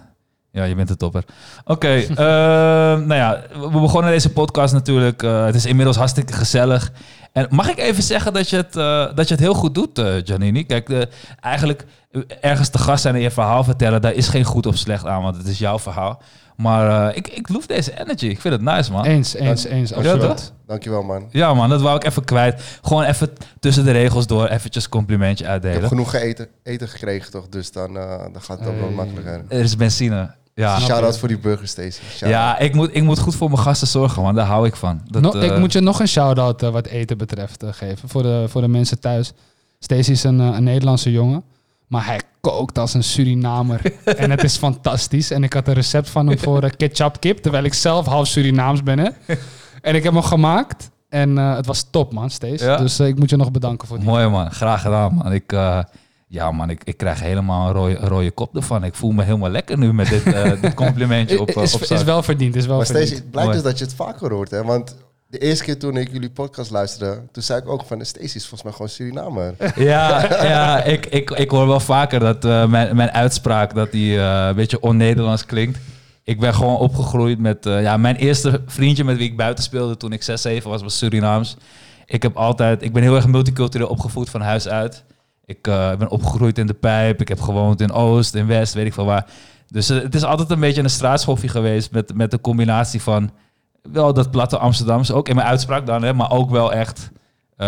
[0.51, 1.23] ja, je bent de topper.
[1.65, 5.23] Oké, eh, nou ja, we begonnen deze podcast natuurlijk.
[5.23, 6.91] eh, het is inmiddels hartstikke gezellig.
[7.37, 9.97] En mag ik even zeggen dat je het, eh, dat je het heel goed doet,
[9.97, 10.65] eh Giannini?
[10.65, 11.07] Kijk, de,
[11.39, 14.77] eigenlijk eh, ergens te gast zijn en je verhaal vertellen, daar is geen goed of
[14.77, 16.21] slecht aan, want het is jouw verhaal.
[16.55, 18.25] Maar eh, ik, ik loef deze energy.
[18.25, 19.05] Ik vind het nice, man.
[19.05, 19.89] eens, eens, eens.
[19.89, 20.21] Ja, absoluut.
[20.21, 20.51] toch?
[20.67, 21.27] Dankjewel, man.
[21.31, 22.79] Ja, man, dat wou ik even kwijt.
[22.81, 25.89] Gewoon even tussen de regels door, eventjes complimentje Ik heb uitdelen.
[25.89, 27.49] genoeg eten, eten gekregen, toch?
[27.49, 29.41] Dus dan, eh, dan gaat het ook wel makkelijker.
[29.47, 30.31] Er is benzine.
[30.57, 32.01] Ja, Shout-out voor die burger Stacy.
[32.09, 32.29] Shout-out.
[32.31, 34.35] ja ik, moet, ik moet goed voor mijn gasten zorgen, man.
[34.35, 35.01] Daar hou ik van.
[35.05, 38.09] Dat, No- eh, ik moet je nog een shout-out eh, wat eten betreft eh, geven.
[38.09, 39.33] Voor de, voor de mensen thuis.
[39.79, 41.43] Stacey is een, een Nederlandse jongen.
[41.87, 43.81] Maar hij kookt als een Surinamer.
[44.17, 45.31] en het is fantastisch.
[45.31, 47.37] En ik had een recept van hem voor uh, ketchup kip.
[47.37, 48.99] Terwijl ik zelf half Surinaams ben.
[48.99, 49.09] Hè?
[49.81, 50.89] en ik heb hem gemaakt.
[51.09, 52.61] En eh, het was top, man, Stees.
[52.61, 52.77] Ja?
[52.77, 54.07] Dus ik moet je nog bedanken voor die.
[54.07, 54.51] Mooi, man.
[54.51, 55.33] Graag gedaan, man.
[55.33, 55.79] Ik, eh,
[56.27, 58.83] ja, man, ik, ik krijg helemaal een rode, een rode kop ervan.
[58.83, 61.81] Ik voel me helemaal lekker nu met dit, eh, dit complimentje op, eh, is, op
[61.81, 61.99] is zak.
[61.99, 63.07] wel verdiend, is wel Maar verdiend.
[63.07, 63.61] Stacey, het blijkt Mooi.
[63.61, 64.63] dus dat je het vaker hoort, hè?
[64.63, 64.95] Want
[65.29, 68.47] de eerste keer toen ik jullie podcast luisterde, toen zei ik ook van, Stacey is
[68.47, 69.55] volgens mij gewoon Surinamer.
[69.75, 74.19] Ja, ja ik, ik, ik hoor wel vaker dat eh, mijn, mijn uitspraak dat die
[74.19, 75.79] eh, een beetje on-Nederlands klinkt.
[76.23, 77.65] Ik ben gewoon opgegroeid met...
[77.65, 80.81] eh, ja, mijn eerste vriendje met wie ik buiten speelde toen ik 6, 7 was,
[80.81, 81.57] was Surinaams.
[82.05, 82.81] Ik heb altijd...
[82.81, 85.03] Ik ben heel erg multicultureel opgevoed van huis uit.
[85.47, 87.21] Ik eh, ben opgegroeid in de Pijp.
[87.21, 89.25] Ik heb gewoond in Oost, in West, weet ik veel waar.
[89.67, 93.31] Dus eh, het is altijd een beetje een straatschoffie geweest met, met de combinatie van...
[93.81, 97.11] Wel dat platte Amsterdamse, ook in mijn uitspraak dan, hè, maar ook wel echt...
[97.57, 97.67] eh,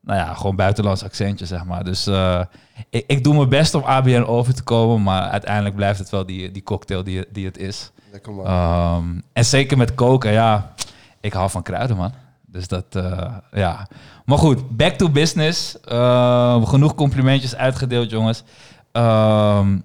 [0.00, 1.84] nou ja, gewoon buitenlands accentje, zeg maar.
[1.84, 2.06] Dus
[2.90, 6.26] ik, ik doe mijn best om ABN over te komen, maar uiteindelijk blijft het wel
[6.26, 7.92] die, die cocktail die, die het is.
[8.44, 10.72] Ehm, en zeker met koken, ja,
[11.20, 12.12] ik hou van kruiden, man.
[12.54, 13.88] Dus dat, eh, ja.
[14.24, 15.80] Maar goed, back to business.
[15.80, 18.42] Eh, genoeg complimentjes uitgedeeld, jongens.
[18.92, 19.78] Ehm,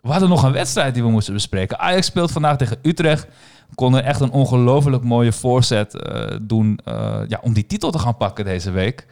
[0.00, 1.78] we hadden nog een wedstrijd die we moesten bespreken.
[1.78, 3.26] Ajax speelt vandaag tegen Utrecht.
[3.74, 6.80] Konden echt een ongelooflijk mooie voorzet eh, doen
[7.28, 9.06] ja, om die titel te gaan pakken deze week.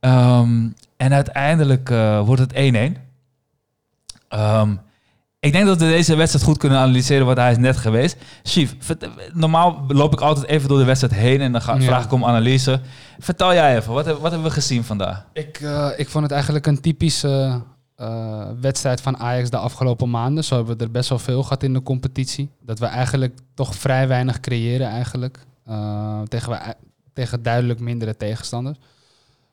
[0.00, 1.88] Ehm, en uiteindelijk
[2.24, 2.96] wordt het 1-1.
[4.28, 4.74] Ehm,
[5.46, 8.16] ik denk dat we deze wedstrijd goed kunnen analyseren, want hij is net geweest.
[8.42, 8.76] Chief,
[9.32, 11.80] normaal loop ik altijd even door de wedstrijd heen en dan ga, Ja.
[11.80, 12.80] vraag ik om analyse.
[13.18, 15.26] Vertel jij even, wat, wat hebben we gezien vandaag?
[15.32, 17.60] Ik, eh, ik vond het eigenlijk een typische
[17.96, 20.44] eh, wedstrijd van Ajax de afgelopen maanden.
[20.44, 22.50] Zo hebben we er best wel veel gehad in de competitie.
[22.60, 25.38] Dat we eigenlijk toch vrij weinig creëren eigenlijk.
[25.66, 26.74] eh, tegen, we,
[27.12, 28.78] tegen duidelijk mindere tegenstanders.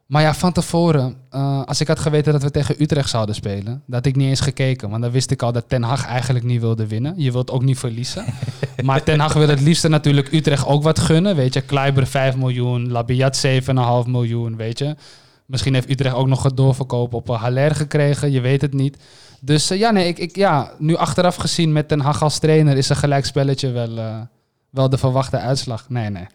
[0.10, 3.84] Maar ja, van tevoren, eh, als ik had geweten dat we tegen Utrecht zouden spelen,
[3.86, 4.90] dat had ik niet eens gekeken.
[4.90, 7.14] Want dan wist ik al dat Ten Hag eigenlijk niet wilde winnen.
[7.18, 8.26] Je wilt ook niet verliezen.
[8.84, 11.36] maar Ten Hag wil het liefste natuurlijk Utrecht ook wat gunnen.
[11.36, 14.96] Weet je, Kleiber 5 miljoen, Labiat 7,5 miljoen, weet je.
[15.46, 18.32] Misschien heeft Utrecht ook nog het doorverkoop op uh, Haller gekregen.
[18.32, 18.98] Je weet het niet.
[19.40, 22.78] Dus eh, ja, nee, ik, ik, ja, nu achteraf gezien met Den Haag als trainer
[22.78, 24.22] is een gelijkspelletje wel, eh,
[24.70, 25.90] wel de verwachte uitslag.
[25.90, 26.28] Nee, nee.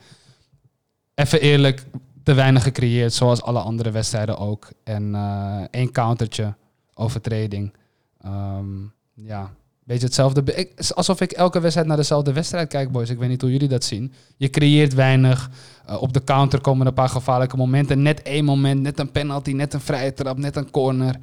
[1.14, 1.84] Even eerlijk,
[2.24, 4.68] te weinig gecreëerd, zoals alle andere wedstrijden ook.
[4.84, 6.54] En eh, één countertje,
[6.94, 7.72] overtreding.
[8.20, 8.82] Ehm,
[9.14, 9.50] ja,
[9.84, 10.68] beetje hetzelfde.
[10.94, 13.10] alsof ik elke wedstrijd naar dezelfde wedstrijd kijk, boys.
[13.10, 14.12] Ik weet niet hoe jullie dat zien.
[14.36, 15.50] Je creëert weinig.
[15.86, 18.02] Eh, op de counter komen een paar gevaarlijke momenten.
[18.02, 21.16] Net één moment, net een penalty, net een vrije trap, net een corner.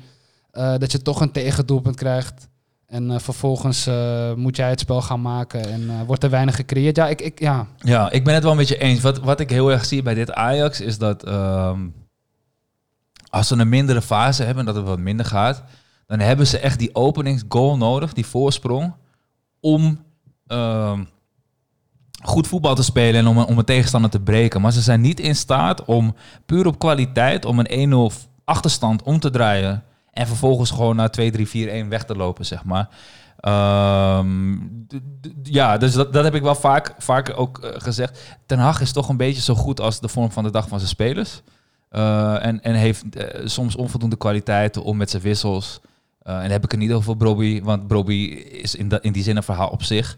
[0.52, 2.48] Eh, dat je toch een tegendoelpunt krijgt.
[2.92, 6.56] En eh, vervolgens eh, moet jij het spel gaan maken en eh, wordt er weinig
[6.56, 6.96] gecreëerd.
[6.96, 7.68] Ja, ik, ik, ja.
[7.78, 9.02] Ja, ik ben het wel een beetje eens.
[9.02, 11.80] Wat, wat ik heel erg zie bij dit Ajax is dat ehm,
[13.30, 15.64] als ze een mindere fase hebben, dat het wat minder gaat,
[16.06, 18.94] dan hebben ze echt die openingsgoal nodig, die voorsprong,
[19.60, 20.00] om
[20.48, 21.04] ehm,
[22.24, 24.62] goed voetbal te spelen en om, om een tegenstander te breken.
[24.62, 26.16] Maar ze zijn niet in staat om
[26.46, 31.88] puur op kwaliteit, om een 1-0 achterstand om te draaien en vervolgens gewoon naar 2-3-4-1
[31.88, 32.90] weg te lopen, zeg maar.
[33.42, 34.58] Ehm,
[35.44, 38.38] ja, dus dat, dat heb ik wel vaak, vaak ook eh, gezegd.
[38.46, 40.78] Ten Hag is toch een beetje zo goed als de vorm van de dag van
[40.78, 41.42] zijn spelers.
[41.90, 45.80] Eh, en, en heeft eh, soms onvoldoende kwaliteiten om met zijn wissels.
[46.24, 49.38] en dan heb ik het niet over Brobby, want Brobby is in, in die zin
[49.38, 50.18] een verhaal op zich.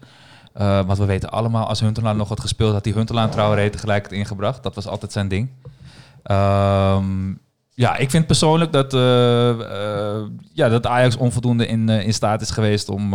[0.52, 4.20] Want we weten allemaal, als Huntelaar nog had gespeeld, had hij Huntelaar en Traoré tegelijkertijd
[4.20, 4.62] ingebracht.
[4.62, 5.48] Dat was altijd zijn ding.
[6.22, 7.32] Ehm,
[7.74, 12.40] ja, ik vind persoonlijk dat, eh, eh, ja, dat Ajax onvoldoende in, eh, in staat
[12.40, 13.14] is geweest om,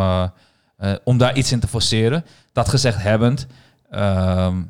[1.04, 2.26] om daar iets in te forceren.
[2.54, 3.48] Dat gezegd hebbend,
[3.90, 4.62] ehm,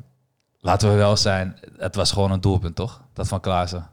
[0.60, 3.00] laten we wel zijn, het was gewoon een doelpunt, toch?
[3.12, 3.88] Dat van Klaassen.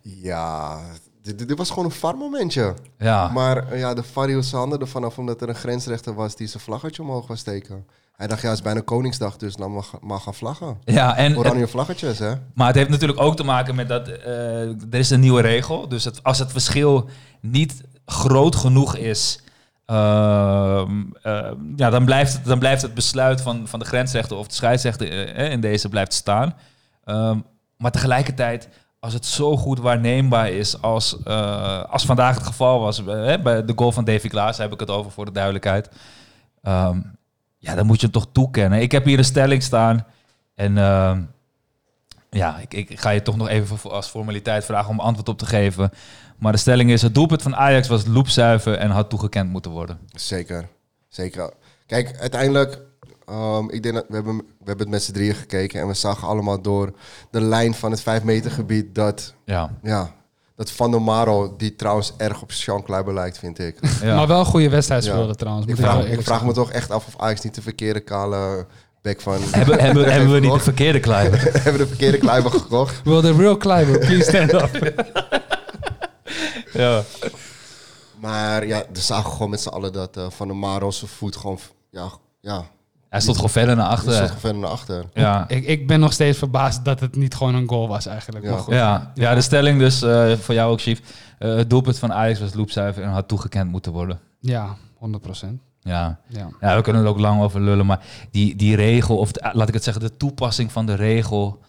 [0.00, 0.78] Ja,
[1.22, 2.74] dit, was gewoon een VAR-momentje.
[2.98, 6.36] Ja, Maar ja, de VAR hield zijn handen ervan af omdat er een grensrechter was
[6.36, 7.86] die zijn vlaggetje omhoog was steken.
[8.16, 10.78] Hij dacht, ja, het is bijna Koningsdag, dus dan mag, mag gaan vlaggen.
[10.84, 12.32] ja en, Oranje vlaggetjes, hè?
[12.54, 15.88] Maar het heeft natuurlijk ook te maken met dat eh, er is een nieuwe regel.
[15.88, 17.08] Dus het, als het verschil
[17.40, 19.42] niet groot genoeg is,
[19.86, 24.46] ehm, eh, ja, dan, blijft het, dan blijft het besluit van, van de grensrechter of
[24.46, 26.54] de scheidsrechter eh, in deze blijft staan.
[27.04, 27.38] Ehm,
[27.76, 28.68] maar tegelijkertijd,
[29.00, 31.24] als het zo goed waarneembaar is als,
[31.88, 35.10] als vandaag het geval was, bij de goal van Davy Klaas heb ik het over
[35.10, 35.88] voor de duidelijkheid.
[36.62, 36.98] Ehm,
[37.64, 38.80] ja, dan moet je hem toch toekennen.
[38.80, 40.06] Ik heb hier een stelling staan
[40.54, 40.78] en...
[40.78, 41.22] ehm,
[42.30, 45.38] ja, ik, ik ga je toch nog even voor- als formaliteit vragen om antwoord op
[45.38, 45.90] te geven.
[46.38, 49.98] Maar de stelling is, het doelpunt van Ajax was loepzuiver en had toegekend moeten worden.
[50.12, 50.68] Zeker,
[51.08, 51.52] zeker.
[51.86, 52.80] Kijk, uiteindelijk,
[53.26, 55.94] ehm, ik denk dat we hebben, we hebben het met z'n drieën gekeken en we
[55.94, 56.92] zagen allemaal door
[57.30, 60.14] de lijn van het 5 meter gebied dat, Ja, ja,
[60.56, 63.78] dat Van der Maro, die trouwens erg op Sean Kleiber lijkt, vind ik.
[64.02, 64.14] ja.
[64.16, 65.34] Maar wel een goede wedstrijd speelde Ja.
[65.34, 65.66] trouwens.
[65.66, 68.66] Ik vraag, ik vraag me toch echt af of Ajax niet de verkeerde kale
[69.02, 69.38] bek van...
[69.50, 71.40] hebben, hebben, hebben we niet de verkeerde Kluiber?
[71.52, 73.00] hebben de verkeerde Kleiber gekocht.
[73.04, 74.92] Will the real climber please stand up?
[76.72, 77.02] ja.
[78.20, 81.36] Maar ja, we zagen gewoon met z'n allen dat eh, Van der Maro zijn voet
[81.36, 81.58] gewoon...
[81.90, 82.08] Ja,
[82.40, 82.64] ja,
[83.14, 84.26] Hij stond gewoon verder naar die stond achter.
[84.26, 85.04] gewoon verder naar achter.
[85.14, 85.48] Ja.
[85.48, 88.44] ik, ik ben nog steeds verbaasd dat het niet gewoon een goal was eigenlijk.
[88.44, 88.50] Ja.
[88.50, 88.74] Maar goed.
[88.74, 89.10] Ja.
[89.14, 91.00] ja, de stelling dus eh, voor jou ook, Chief.
[91.38, 94.20] Eh, het doelpunt van Ajax was loepzuiver en had toegekend moeten worden.
[94.40, 95.60] ja, 100 procent.
[95.80, 96.18] Ja.
[96.28, 96.48] Ja.
[96.60, 98.00] ja, we kunnen er ook lang over lullen, maar
[98.30, 101.60] die, die regel, of de- laat ik het zeggen, de toepassing van de regel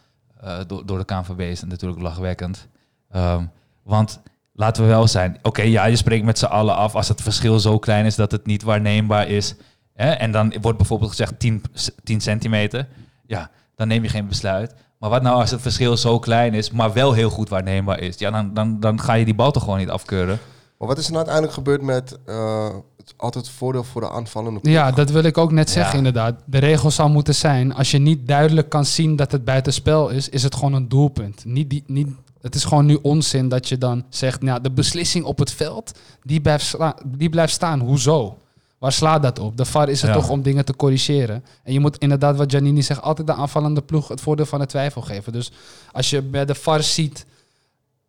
[0.41, 2.67] eh, door, door de KNVB is natuurlijk lachwekkend.
[3.11, 3.43] Ehm,
[3.84, 4.19] want
[4.53, 7.59] laten we wel zijn, oké, ja, je spreekt met z'n allen af als het verschil
[7.59, 9.55] zo klein is dat het niet waarneembaar is.
[9.95, 10.09] Hè?
[10.11, 12.88] En dan wordt bijvoorbeeld gezegd 10, c- 10 centimeter.
[13.27, 14.73] Ja, dan neem je geen besluit.
[14.99, 18.17] Maar wat nou als het verschil zo klein is, maar wel heel goed waarneembaar is?
[18.17, 20.39] Ja, dan, dan, dan ga je die bal toch gewoon niet afkeuren.
[20.77, 24.59] Maar wat is er nou uiteindelijk gebeurd met eh, het altijd voordeel voor de aanvallende
[24.59, 24.73] ploeg?
[24.73, 25.97] Ja, dat wil ik ook net zeggen Ja.
[25.97, 26.41] inderdaad.
[26.45, 30.30] De regel zou moeten zijn, als je niet duidelijk kan zien dat het buitenspel is,
[30.30, 31.45] is het gewoon een doelpunt.
[31.45, 32.07] Niet die, niet,
[32.41, 35.99] het is gewoon nu onzin dat je dan zegt, nou, de beslissing op het veld,
[36.23, 37.80] die blijft, sla- die blijft staan.
[37.80, 38.38] Hoezo?
[38.80, 39.57] Waar slaat dat op?
[39.57, 40.14] De VAR is er Ja.
[40.14, 41.45] toch om dingen te corrigeren.
[41.64, 44.65] En je moet inderdaad, wat Janini zegt, altijd de aanvallende ploeg het voordeel van de
[44.65, 45.31] twijfel geven.
[45.34, 45.52] Dus
[45.91, 47.26] als je bij de VAR ziet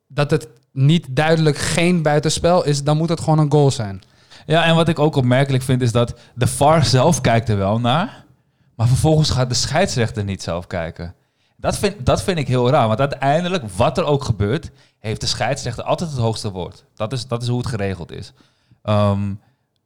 [0.06, 4.02] dat het niet duidelijk geen buitenspel is, dan moet het gewoon een goal zijn.
[4.46, 7.80] Ja, en wat ik ook opmerkelijk vind is dat de VAR zelf kijkt er wel
[7.80, 8.24] naar,
[8.74, 11.14] maar vervolgens gaat de scheidsrechter niet zelf kijken.
[11.56, 15.26] Dat vind, dat vind ik heel raar, want uiteindelijk, wat er ook gebeurt, heeft de
[15.26, 16.84] scheidsrechter altijd het hoogste woord.
[16.94, 18.32] Dat is, dat is hoe het geregeld is.
[18.82, 19.32] Ehm,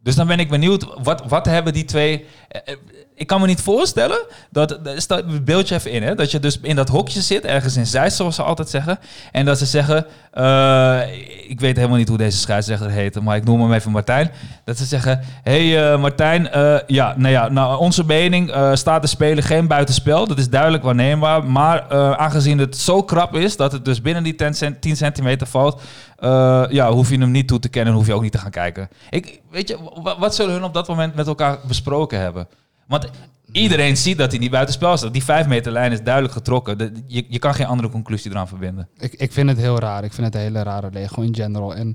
[0.02, 2.26] Dus dan ben ik benieuwd, wat, wat hebben die twee...
[2.48, 2.76] eh, eh,
[3.14, 4.18] Ik kan me niet voorstellen,
[4.50, 7.76] dat, stel het beeldje even in, hè, dat je dus in dat hokje zit, ergens
[7.76, 8.98] in Zeist, zoals ze altijd zeggen.
[9.32, 11.00] En dat ze zeggen, eh,
[11.48, 14.30] ik weet helemaal niet hoe deze scheidsrechter heet, maar ik noem hem even Martijn.
[14.64, 19.02] Dat ze zeggen, hey, eh, Martijn, eh, ja, nou ja, nou, onze mening eh, staat
[19.02, 20.26] de speler geen buitenspel.
[20.26, 21.44] Dat is duidelijk waarneembaar.
[21.44, 24.96] Maar eh, aangezien het zo krap is dat het dus binnen die 10, cent- 10
[24.96, 25.80] centimeter valt,
[26.20, 28.38] eh, ja, hoef je hem niet toe te kennen en hoef je ook niet te
[28.38, 28.88] gaan kijken.
[29.10, 32.48] Ik, weet je, wa- wat zullen hun op dat moment met elkaar besproken hebben?
[32.86, 33.10] Want
[33.52, 35.12] iedereen ziet dat hij niet buitenspel staat.
[35.12, 37.04] Die 5 meter lijn is duidelijk getrokken.
[37.06, 38.88] Je, je kan geen andere conclusie eraan verbinden.
[38.98, 40.04] Ik, ik vind het heel raar.
[40.04, 41.74] Ik vind het een hele rare regel in general.
[41.74, 41.94] En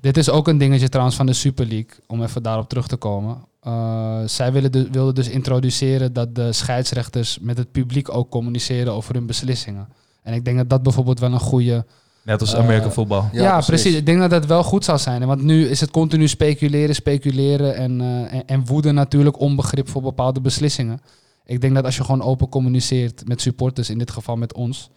[0.00, 2.96] dit is ook een dingetje trouwens van de Super League, om even daarop terug te
[2.96, 3.36] komen.
[3.66, 8.92] Uh, zij willen dus, wilden dus introduceren dat de scheidsrechters met het publiek ook communiceren
[8.92, 9.88] over hun beslissingen.
[10.22, 11.84] En ik denk dat dat bijvoorbeeld wel een goede...
[12.24, 13.28] Net als Eh, American voetbal.
[13.32, 13.66] Ja, Ja, precies.
[13.66, 13.94] precies.
[13.98, 15.26] Ik denk dat dat wel goed zou zijn.
[15.26, 20.02] Want nu is het continu speculeren, speculeren en, eh, en, en woede natuurlijk onbegrip voor
[20.02, 21.00] bepaalde beslissingen.
[21.44, 24.90] Ik denk dat als je gewoon open communiceert met supporters, in dit geval met ons,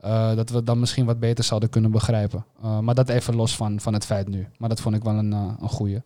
[0.00, 2.44] eh, dat we dan misschien wat beter zouden kunnen begrijpen.
[2.62, 4.46] Eh, maar dat even los van, van het feit nu.
[4.58, 6.02] Maar dat vond ik wel een, eh, een goeie.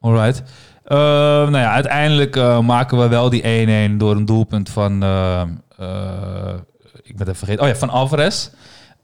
[0.00, 0.42] Alright.
[0.84, 5.02] Eh, nou ja, uiteindelijk eh, maken we wel die 1-1 door een doelpunt van...
[5.02, 5.40] eh,
[5.78, 6.54] eh,
[7.02, 7.62] ik ben het even vergeten.
[7.62, 8.48] Oh ja, van Alvarez.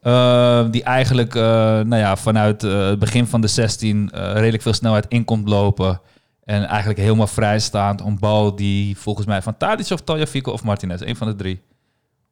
[0.00, 1.42] Eh, die eigenlijk eh,
[1.80, 5.48] nou ja, vanuit eh, het begin van de 16 eh, redelijk veel snelheid in komt
[5.48, 6.00] lopen.
[6.44, 8.00] En eigenlijk helemaal vrijstaand.
[8.00, 11.00] Een bal die volgens mij van Tadic of Tagliafico of Martinez.
[11.00, 11.60] Een van de drie.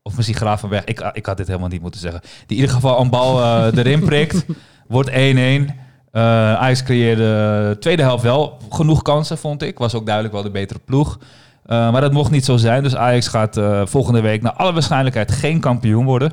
[0.02, 0.84] Of misschien Gravenberg.
[0.84, 2.20] Ik, ik had dit helemaal niet moeten zeggen.
[2.20, 3.42] Die in ieder geval een bal
[3.78, 4.44] erin prikt.
[4.86, 5.14] Wordt 1-1.
[5.14, 6.22] Eh
[6.54, 9.78] Ajax creëerde de tweede helft wel genoeg kansen, vond ik.
[9.78, 11.18] Was ook duidelijk wel de betere ploeg.
[11.66, 12.82] Maar dat mocht niet zo zijn.
[12.82, 16.32] Dus Ajax gaat volgende week naar alle waarschijnlijkheid geen kampioen worden.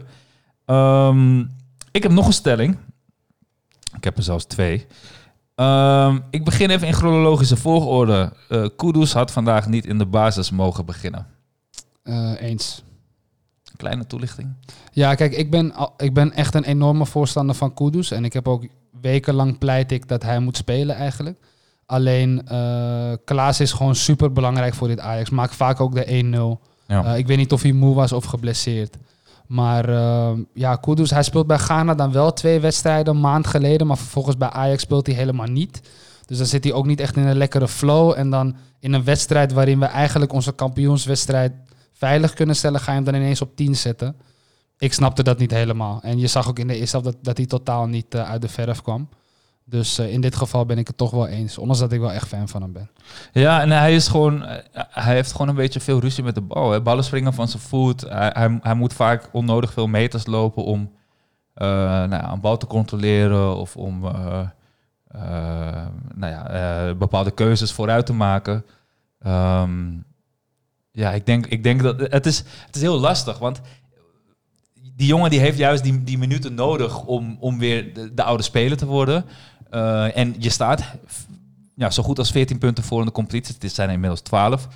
[0.65, 1.39] Ehm,
[1.91, 2.77] ik heb nog een stelling.
[3.95, 4.85] Ik heb er zelfs twee.
[5.55, 8.33] Ehm, ik begin even in chronologische volgorde.
[8.49, 11.27] Eh Kudus had vandaag niet in de basis mogen beginnen.
[12.03, 12.83] Eh, eens.
[13.77, 14.53] Kleine toelichting.
[14.91, 18.11] Ja, kijk, ik ben, ik ben echt een enorme voorstander van Kudus.
[18.11, 18.67] En ik heb ook
[19.01, 21.39] wekenlang pleit ik dat hij moet spelen eigenlijk.
[21.85, 25.29] Alleen, eh Klaas is gewoon super belangrijk voor dit Ajax.
[25.29, 26.61] Maakt vaak ook de 1-0.
[26.87, 27.15] Ja.
[27.15, 28.97] Ik weet niet of hij moe was of geblesseerd.
[29.47, 33.87] Maar eh, ja, Kudus, hij speelt bij Ghana dan wel twee wedstrijden een maand geleden.
[33.87, 35.81] Maar vervolgens bij Ajax speelt hij helemaal niet.
[36.25, 38.13] Dus dan zit hij ook niet echt in een lekkere flow.
[38.17, 41.51] En dan in een wedstrijd waarin we eigenlijk onze kampioenswedstrijd
[41.93, 44.15] veilig kunnen stellen, ga je hem dan ineens op 10 zetten.
[44.77, 45.99] Ik snapte dat niet helemaal.
[46.01, 48.41] En je zag ook in de eerste helft dat, dat hij totaal niet eh, uit
[48.41, 49.09] de verf kwam.
[49.67, 51.57] Dus eh, in dit geval ben ik het toch wel eens.
[51.57, 52.89] Ondanks dat ik wel echt fan van hem ben.
[53.31, 56.41] Ja, en hij is gewoon, eh, hij heeft gewoon een beetje veel ruzie met de
[56.41, 56.71] bal.
[56.71, 56.81] Hè.
[56.81, 58.01] Ballen springen van zijn voet.
[58.01, 60.91] Hij, hij, moet vaak onnodig veel meters lopen om
[61.53, 63.99] eh, nou ja, een bal te controleren of om
[66.15, 68.65] nou ja, bepaalde keuzes vooruit te maken.
[69.19, 69.97] Ehm,
[70.91, 73.61] ja, ik denk, ik denk dat het is, het is heel lastig, want
[74.95, 78.77] die jongen die heeft juist die, die minuten nodig om, om weer de oude speler
[78.77, 79.25] te worden.
[79.75, 80.83] Eh, en je staat
[81.75, 83.55] ja, zo goed als 14 punten voor in de competitie.
[83.59, 84.67] Het zijn inmiddels 12.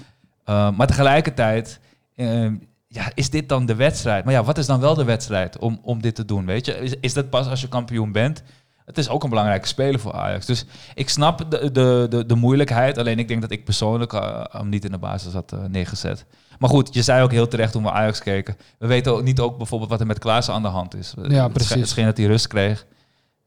[0.49, 1.80] Uh, maar tegelijkertijd
[2.15, 2.51] uh,
[2.88, 4.26] ja, is dit dan de wedstrijd.
[4.26, 6.45] Maar ja, wat is dan wel de wedstrijd om, om dit te doen?
[6.45, 6.77] Weet je?
[6.77, 8.43] Is, is dat pas als je kampioen bent?
[8.85, 10.45] Het is ook een belangrijke speler voor Ajax.
[10.45, 12.97] Dus ik snap de, de, de, de moeilijkheid.
[12.97, 16.26] Alleen ik denk dat ik persoonlijk uh, hem niet in de basis had neergezet.
[16.59, 18.57] Maar goed, je zei ook heel terecht toen we Ajax keken.
[18.80, 21.13] We weten ook niet ook bijvoorbeeld wat er met Klaassen aan de hand is.
[21.27, 21.76] Ja, precies.
[21.76, 22.85] Het scheen dat hij rust kreeg.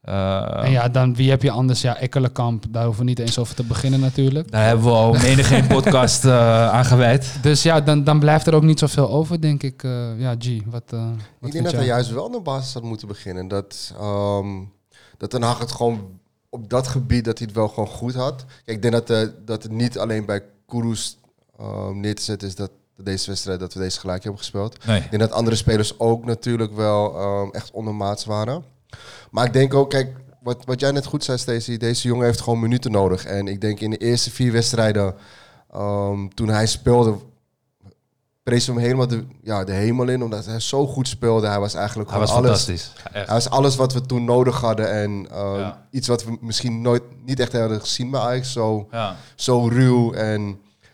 [0.09, 1.81] Uh, en ja, dan wie heb je anders?
[1.81, 4.51] Ja, Ekkelenkamp, daar hoeven we niet eens over te beginnen natuurlijk.
[4.51, 7.37] Daar hebben we al menig geen podcast uh, aan gewijd.
[7.41, 9.83] Dus ja, dan, dan blijft er ook niet zoveel over, denk ik.
[9.83, 11.01] Uh, ja, G, wat, wat
[11.41, 13.47] Ik denk dat hij juist wel naar basis had moeten beginnen.
[13.47, 14.71] Dat, um,
[15.17, 16.19] dat Den Haag het gewoon
[16.49, 18.45] op dat gebied, dat hij het wel gewoon goed had.
[18.65, 21.17] Kijk, ik denk dat, uh, dat het niet alleen bij Kudus
[21.61, 24.85] um, neer te zetten is dat deze wedstrijd dat we deze gelijk hebben gespeeld.
[24.85, 25.01] Nee.
[25.01, 28.63] Ik denk dat andere spelers ook natuurlijk wel um, echt ondermaats waren.
[29.33, 32.41] Maar ik denk ook, kijk, wat, wat jij net goed zei, Stacey, deze jongen heeft
[32.41, 33.25] gewoon minuten nodig.
[33.25, 35.15] En ik denk in de eerste vier wedstrijden,
[35.75, 37.15] um, toen hij speelde,
[38.43, 40.23] prees hem helemaal de, ja, de hemel in.
[40.23, 41.47] Omdat hij zo goed speelde.
[41.47, 42.45] Hij was eigenlijk hij was alles.
[42.45, 42.91] fantastisch.
[43.03, 43.25] Echt.
[43.25, 44.91] Hij was alles wat we toen nodig hadden.
[44.91, 45.85] En ja.
[45.91, 48.51] iets wat we misschien nooit, niet echt hadden gezien bij Ajax.
[48.51, 49.15] Zo, ja.
[49.35, 50.41] zo ruw en...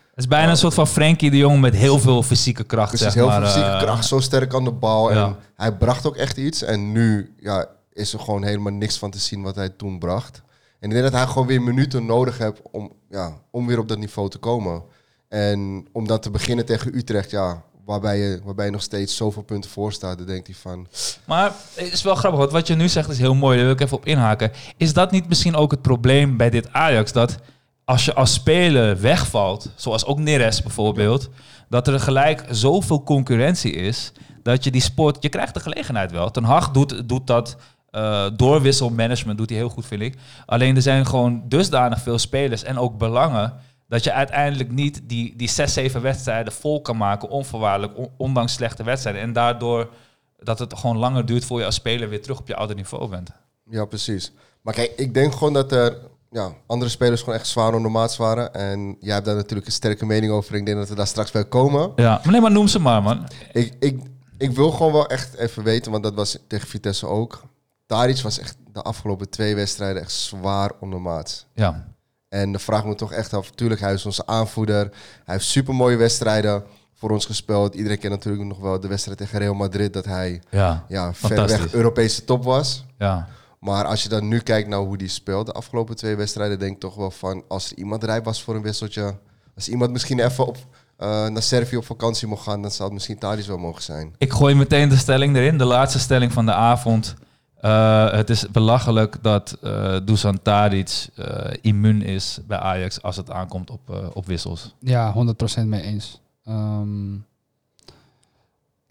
[0.09, 2.87] Het is bijna een soort van Frenkie de Jong met heel veel fysieke kracht.
[2.87, 5.13] Precies, zeg heel maar, veel fysieke uh, kracht, zo sterk aan de bal.
[5.13, 5.25] Ja.
[5.25, 6.63] En hij bracht ook echt iets.
[6.63, 7.67] En nu ja,
[7.99, 10.41] is er gewoon helemaal niks van te zien wat hij toen bracht.
[10.79, 13.87] En ik denk dat hij gewoon weer minuten nodig heeft om, ja, om weer op
[13.87, 14.83] dat niveau te komen.
[15.27, 19.41] En om dan te beginnen tegen Utrecht, ja, waarbij je, waarbij je nog steeds zoveel
[19.41, 20.87] punten voor staat, dan denkt hij van...
[21.25, 23.75] Maar het is wel grappig, want wat je nu zegt is heel mooi, daar wil
[23.75, 24.51] ik even op inhaken.
[24.77, 27.11] Is dat niet misschien ook het probleem bij dit Ajax?
[27.11, 27.37] Dat
[27.85, 31.29] als je als speler wegvalt, zoals ook Neres bijvoorbeeld,
[31.69, 34.11] dat er gelijk zoveel concurrentie is,
[34.43, 36.31] dat je die sport, je krijgt de gelegenheid wel.
[36.31, 37.55] Ten Hag doet, doet dat
[37.91, 40.15] eh doorwisselmanagement, doet hij heel goed, vind ik.
[40.45, 43.53] Alleen er zijn gewoon dusdanig veel spelers en ook belangen,
[43.87, 48.53] dat je uiteindelijk niet die, die zes, zeven wedstrijden vol kan maken, onvoorwaardelijk, on- ondanks
[48.53, 49.21] slechte wedstrijden.
[49.21, 49.89] En daardoor
[50.37, 53.07] dat het gewoon langer duurt voor je als speler weer terug op je oude niveau
[53.09, 53.29] bent.
[53.69, 54.31] Ja, precies.
[54.61, 55.97] Maar kijk, ik denk gewoon dat er
[56.31, 58.53] ja, andere spelers gewoon echt zwaar onder maat waren.
[58.53, 60.55] En jij hebt daar natuurlijk een sterke mening over.
[60.55, 61.91] Ik denk dat we daar straks bij komen.
[61.95, 63.27] Ja, maar nee, maar noem ze maar, man.
[63.53, 63.99] Ik, ik,
[64.37, 67.41] ik wil gewoon wel echt even weten, want dat was tegen Vitesse ook.
[67.89, 71.45] Tadic was echt de afgelopen twee wedstrijden echt zwaar onder maat.
[71.53, 71.87] Ja,
[72.29, 73.49] En de vraag moet toch echt af.
[73.51, 74.89] Tuurlijk, hij is onze aanvoerder.
[75.25, 76.63] Hij heeft super mooie wedstrijden
[76.93, 77.75] voor ons gespeeld.
[77.75, 79.93] Iedereen kent natuurlijk nog wel de wedstrijd tegen Real Madrid.
[79.93, 81.51] Dat hij ja, ja, Fantastisch.
[81.51, 82.85] verreweg Europese top was.
[82.97, 83.27] ja.
[83.59, 86.73] Maar als je dan nu kijkt naar hoe die speelt de afgelopen twee wedstrijden, denk
[86.73, 89.17] ik toch wel van als er iemand rijp was voor een wisseltje.
[89.55, 90.57] Als iemand misschien even op,
[90.97, 94.13] eh, naar Servië op vakantie mocht gaan, dan zou het misschien Tadic wel mogen zijn.
[94.17, 97.15] Ik gooi meteen de stelling erin, de laatste stelling van de avond.
[97.59, 101.25] Eh, het is belachelijk dat eh Dusan Tadic eh,
[101.61, 104.75] immuun is bij Ajax als het aankomt op, op wissels.
[104.79, 105.13] Ja,
[105.61, 106.21] 100% mee eens.
[106.45, 107.17] Ehm,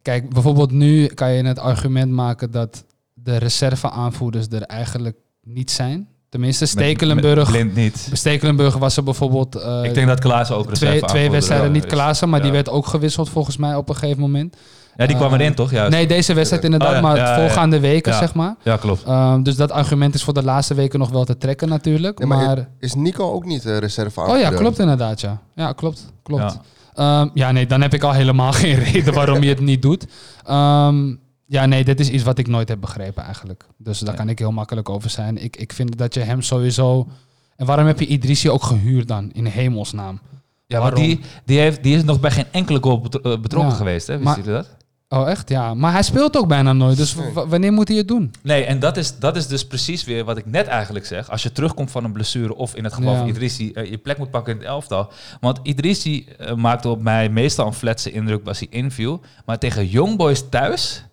[0.03, 2.85] kijk, bijvoorbeeld nu kan je het argument maken dat
[3.15, 6.09] de reserve-aanvoerders er eigenlijk niet zijn.
[6.28, 8.11] Tenminste, Stekelenburg, met Blind niet.
[8.12, 11.86] Stekelenburg was er bijvoorbeeld ik denk dat Klaas ook twee, twee wedstrijden niet.
[11.86, 14.57] Klaassen, maar die werd ook gewisseld volgens mij op een gegeven moment.
[14.99, 15.70] Ja, die kwam Eh, erin toch?
[15.70, 15.91] Juist.
[15.93, 17.41] Nee, deze wedstrijd inderdaad, Oh ja, maar ja, ja, ja.
[17.41, 18.19] voorgaande weken, Ja.
[18.19, 18.55] zeg maar.
[18.62, 19.03] Ja, klopt.
[19.03, 22.19] Ehm, dus dat argument is voor de laatste weken nog wel te trekken natuurlijk.
[22.19, 25.41] Nee, maar maar Is Nico ook niet de reserve oh ja, klopt inderdaad, ja.
[25.55, 26.12] Ja, klopt.
[26.23, 26.43] klopt.
[26.43, 26.62] Ja.
[26.95, 27.31] Ja.
[27.35, 30.07] ja, nee, dan heb ik al helemaal geen reden waarom je het niet doet.
[30.45, 31.15] Ehm,
[31.47, 33.65] ja, nee, dit is iets wat ik nooit heb begrepen eigenlijk.
[33.77, 34.16] Dus daar Nee.
[34.19, 35.43] kan ik heel makkelijk over zijn.
[35.45, 37.09] Ik, ik vind dat je hem sowieso...
[37.57, 40.20] En waarom heb je Idrissi ook gehuurd dan, in hemelsnaam?
[40.66, 41.03] Ja, maar Waarom?
[41.09, 44.12] die, die, heeft, die is nog bij geen enkele goal eh, betrokken Ja, geweest, hè?
[44.12, 44.77] Wist maar- jullie dat?
[45.09, 45.49] Oh, echt?
[45.49, 45.75] Ja.
[45.75, 46.97] Maar hij speelt ook bijna nooit.
[46.97, 48.33] Dus wanneer moet hij het doen?
[48.43, 51.31] Nee, en dat is, dat is dus precies weer wat ik net eigenlijk zeg.
[51.31, 53.19] Als je terugkomt van een blessure of in het geval Ja.
[53.19, 55.13] van Idrissi eh, je plek moet pakken in het elftal.
[55.41, 59.21] Want Idrissi eh, maakte op mij meestal een fletse indruk als hij inviel.
[59.47, 61.05] Maar tegen Young Boys thuis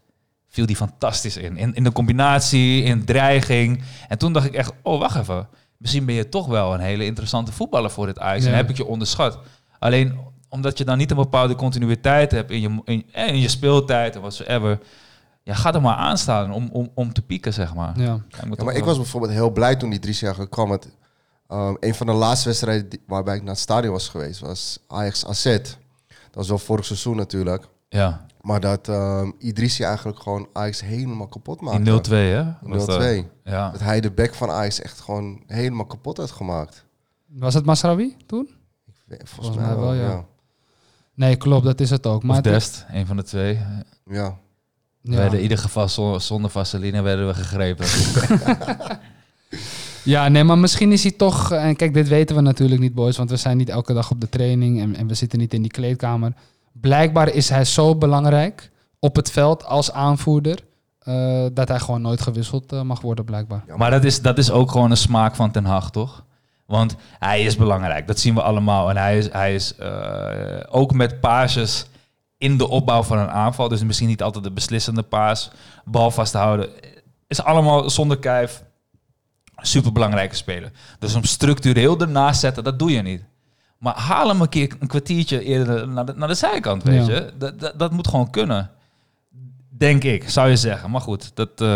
[0.47, 1.57] viel die fantastisch in.
[1.57, 1.73] in.
[1.73, 3.83] In de combinatie, in dreiging.
[4.07, 5.47] En toen dacht ik echt, oh wacht even.
[5.77, 8.43] Misschien ben je toch wel een hele interessante voetballer voor dit Ajax.
[8.43, 8.49] Ja.
[8.49, 9.39] En heb ik je onderschat.
[9.79, 10.17] Alleen
[10.55, 14.13] omdat je dan niet een bepaalde continuïteit hebt in je, in, eh, in je speeltijd
[14.15, 14.79] en whatsoever.
[15.43, 17.99] Ja, ga er maar aan staan om, om, om te pieken, zeg maar.
[17.99, 18.19] Ja.
[18.63, 20.69] Maar ik was bijvoorbeeld heel blij toen die drie jaar kwam.
[20.69, 20.87] Want,
[21.47, 24.79] ehm, een van de laatste wedstrijden die- waarbij ik naar het stadion was geweest, was
[24.87, 25.43] Ajax AZ.
[25.43, 25.73] Dat
[26.31, 27.67] was wel vorig seizoen natuurlijk.
[27.89, 31.81] Ja, Maar dat ehm Idrissi eigenlijk gewoon Ajax helemaal kapot maakte.
[31.81, 32.43] die 0-2, hè?
[32.61, 33.27] Was dat- 0-2.
[33.43, 33.69] Ja.
[33.71, 36.85] Dat hij de back van Ajax echt gewoon helemaal kapot had gemaakt.
[37.27, 38.49] Was het Masraoui toen?
[39.07, 40.09] Volgens, Volgens mij mij wel, wel, ja.
[40.09, 40.25] ja.
[41.15, 41.65] Nee, klopt.
[41.65, 42.21] Dat is het ook.
[42.23, 43.59] Maar Of het- Dest, een van de twee.
[44.05, 44.37] Ja.
[45.01, 45.17] We ja.
[45.17, 47.85] werden in ieder geval zonder, zonder vaseline werden we gegrepen.
[50.03, 51.51] Ja, nee, maar misschien is hij toch...
[51.51, 53.17] En kijk, dit weten we natuurlijk niet, boys.
[53.17, 54.81] Want we zijn niet elke dag op de training.
[54.81, 56.33] En, en we zitten niet in die kleedkamer.
[56.71, 60.59] Blijkbaar is hij zo belangrijk op het veld als aanvoerder...
[60.99, 63.63] eh, dat hij gewoon nooit gewisseld eh, mag worden, blijkbaar.
[63.67, 66.23] Ja, maar dat is, dat is ook gewoon een smaak van Ten Hag, toch?
[66.65, 68.89] Want hij is belangrijk, dat zien we allemaal.
[68.89, 71.85] En hij is, hij is eh, ook met paasjes
[72.37, 73.67] in de opbouw van een aanval.
[73.67, 75.51] Dus misschien niet altijd de beslissende paas.
[75.85, 76.69] Bal vasthouden.
[77.27, 78.63] Is allemaal zonder kijf.
[79.55, 80.71] Super belangrijke speler.
[80.99, 83.23] Dus om structureel ernaast zetten, dat doe je niet.
[83.77, 87.13] Maar haal hem een keer een kwartiertje eerder naar de, naar de zijkant, weet Ja.
[87.13, 87.33] je.
[87.37, 88.69] Dat, dat, dat moet gewoon kunnen.
[89.77, 90.91] Denk ik, zou je zeggen.
[90.91, 91.67] Maar goed, dat, eh,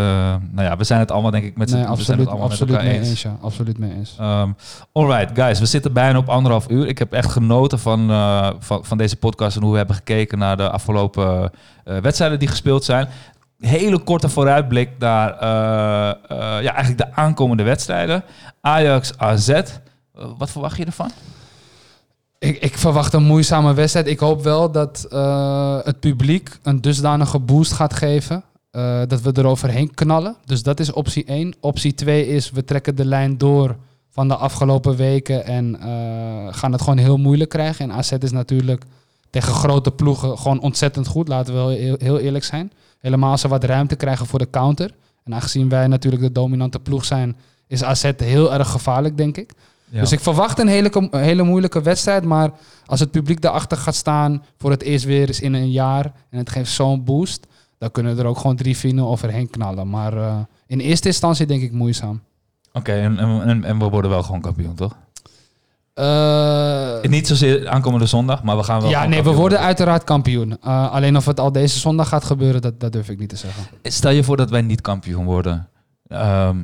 [0.52, 2.28] nou ja, we zijn het allemaal denk ik met z'n Nee, we zijn het absoluut,
[2.28, 3.10] allemaal absoluut met elkaar mee eens.
[3.10, 3.22] eens.
[3.22, 4.18] Ja, absoluut mee eens.
[4.22, 4.56] Um,
[4.92, 6.88] alright, guys, we zitten bijna op anderhalf uur.
[6.88, 10.38] Ik heb echt genoten van, eh, van, van deze podcast en hoe we hebben gekeken
[10.38, 11.52] naar de afgelopen
[11.84, 13.08] eh, wedstrijden die gespeeld zijn.
[13.60, 15.44] Hele korte vooruitblik naar
[16.62, 18.24] ja, eigenlijk de aankomende wedstrijden.
[18.62, 19.62] Ajax, AZ.
[20.38, 21.12] Wat verwacht je ervan?
[22.40, 24.08] Ik, ik verwacht een moeizame wedstrijd.
[24.08, 28.44] Ik hoop wel dat eh, het publiek een dusdanige boost gaat geven.
[28.72, 30.36] eh, dat we eroverheen knallen.
[30.46, 31.54] Dus dat is optie 1.
[31.60, 33.76] Optie 2 is we trekken de lijn door
[34.10, 35.88] van de afgelopen weken en eh,
[36.54, 37.90] gaan het gewoon heel moeilijk krijgen.
[37.90, 38.84] En AZ is natuurlijk
[39.30, 41.28] tegen grote ploegen gewoon ontzettend goed.
[41.28, 42.72] Laten we heel, eerlijk zijn.
[43.00, 44.92] Helemaal als ze wat ruimte krijgen voor de counter.
[45.24, 47.38] En aangezien wij natuurlijk de dominante ploeg zijn,
[47.68, 49.52] is AZ heel erg gevaarlijk, denk ik.
[49.92, 52.24] Dus ik verwacht een hele, een hele moeilijke wedstrijd.
[52.24, 52.52] Maar
[52.86, 56.06] als het publiek daarachter gaat staan voor het eerst weer eens in een jaar.
[56.30, 57.48] En het geeft zo'n boost.
[57.78, 59.90] Dan kunnen er ook gewoon 3-4 overheen knallen.
[59.90, 60.36] Maar eh,
[60.68, 62.22] in eerste instantie denk ik moeizaam.
[62.74, 64.96] Oké, en, en, en, en we worden wel gewoon kampioen, toch?
[65.94, 68.90] Eh, Niet zozeer aankomende zondag, maar we gaan wel.
[68.90, 70.58] ja, nee, we worden uiteraard kampioen.
[70.62, 73.36] Eh, alleen of het al deze zondag gaat gebeuren, dat, dat durf ik niet te
[73.36, 73.64] zeggen.
[73.84, 75.70] Stel je voor dat wij niet kampioen worden.
[76.08, 76.58] Ehm,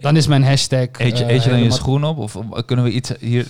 [0.00, 0.88] Dan is mijn hashtag...
[0.92, 2.18] eet je, eh, eet je dan je schoen op?
[2.18, 2.36] Of
[2.66, 3.46] kunnen we iets hier...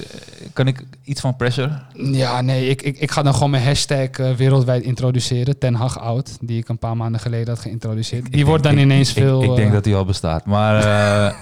[0.53, 1.83] Kan ik iets van pressure?
[1.95, 5.59] Ja, nee, ik, ik, ik ga dan gewoon mijn hashtag eh, wereldwijd introduceren.
[5.59, 8.31] Ten Hag Oud, die ik een paar maanden geleden had geïntroduceerd.
[8.31, 9.43] Die Ik wordt dan denk- ineens ik, veel...
[9.43, 10.45] Ik, denk eh, dat die al bestaat.
[10.45, 10.85] Maar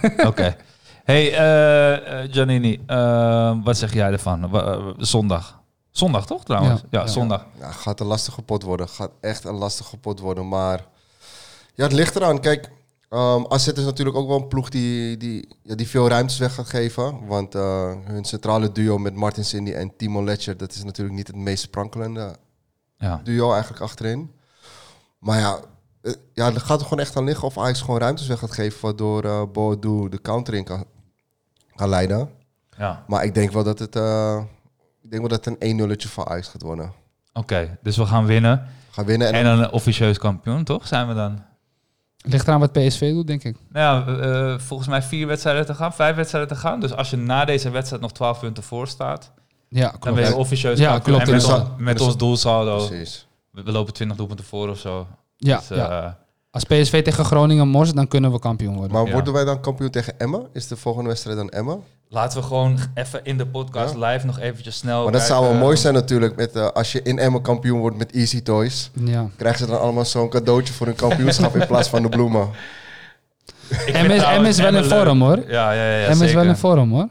[0.03, 0.57] eh, oké.
[1.05, 1.31] Hey,
[2.31, 2.81] Giannini,
[3.65, 4.51] wat zeg jij ervan?
[4.99, 5.63] Zondag.
[5.91, 6.81] Zondag toch trouwens?
[6.81, 7.07] Ja, Ja, ja.
[7.07, 7.47] zondag.
[7.61, 8.89] Ja, gaat een lastige pot worden.
[8.89, 10.49] Gaat echt een lastige pot worden.
[10.49, 10.81] Maar
[11.75, 12.41] ja, het ligt eraan.
[12.41, 12.71] Kijk,
[13.49, 16.69] AZ is natuurlijk ook wel een ploeg die, die, ja, die veel ruimtes weg gaat
[16.69, 17.27] geven.
[17.27, 20.57] Want eh, hun centrale duo met Martin Cindy en Timo Letcher...
[20.57, 22.37] dat is natuurlijk niet het meest sprankelende
[22.97, 23.21] Ja.
[23.25, 24.31] duo eigenlijk achterin.
[25.19, 25.59] Maar ja,
[26.03, 28.53] eh, ja, er gaat er gewoon echt aan liggen of Ajax gewoon ruimtes weg gaat
[28.53, 28.81] geven...
[28.83, 30.85] waardoor Boadu de counter in kan,
[31.75, 32.29] kan leiden.
[32.79, 33.05] ja.
[33.07, 33.95] Maar ik denk wel dat het,
[35.03, 36.93] ik denk wel dat het een 1-0'tje voor Ajax gaat worden.
[37.33, 38.67] Oké, dus we gaan winnen.
[38.91, 40.87] Gaan winnen en, En dan een officieus kampioen, toch?
[40.87, 41.43] Zijn we dan?
[42.27, 43.57] Ligt eraan wat PSV doet, denk ik.
[43.73, 44.19] Nou ja,
[44.53, 46.81] eh, volgens mij vier wedstrijden te gaan, vijf wedstrijden te gaan.
[46.81, 49.33] Dus als je na deze wedstrijd nog 12 punten voor staat,
[49.69, 50.17] Ja, dan klopt.
[50.17, 53.27] ben je officieus Ja, klopt, En met, ons, met ons doelsaldo, precies.
[53.51, 55.07] we, lopen 20 doelpunten voor of zo.
[55.37, 56.19] Ja, Dus, eh, ja.
[56.51, 58.93] Als PSV tegen Groningen morst, dan kunnen we kampioen worden.
[58.93, 59.13] Maar Ja.
[59.13, 60.47] worden wij dan kampioen tegen Emmen?
[60.53, 61.83] Is de volgende wedstrijd dan Emmen?
[62.09, 65.55] Laten we gewoon even in de podcast live nog eventjes snel Maar dat zou wel
[65.55, 66.37] mooi zijn natuurlijk.
[66.37, 68.91] Met, eh, als je in Emmen kampioen wordt met Easy Toys.
[68.93, 69.29] Ja.
[69.37, 72.49] Krijgen ze dan allemaal zo'n cadeautje voor hun kampioenschap in plaats van de bloemen.
[73.71, 74.85] M is, M trouwens is wel leuk.
[74.85, 75.39] vorm, hoor.
[75.49, 76.35] Ja, ja, ja, M is zeker.
[76.35, 77.09] wel in vorm, hoor.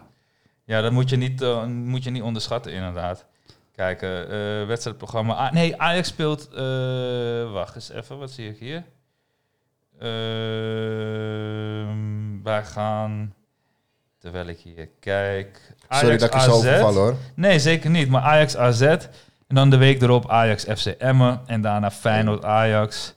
[0.65, 3.25] Ja, dat moet je niet, eh, moet je niet onderschatten, inderdaad.
[3.75, 5.33] Kijk, eh, eh, wedstrijdprogramma.
[5.33, 6.49] Ah, nee, Ajax speelt...
[6.53, 8.83] eh, wacht eens even, wat zie ik hier?
[9.99, 10.13] Ehm,
[12.43, 13.33] wij gaan...
[14.23, 15.75] Terwijl ik hier kijk...
[15.89, 17.15] Sorry dat ik er zo overval hoor.
[17.35, 18.09] Nee, zeker niet.
[18.09, 18.81] Maar Ajax AZ.
[18.81, 19.07] En
[19.47, 21.41] dan de week erop Ajax FC Emmen.
[21.45, 23.13] En daarna Feyenoord Ajax.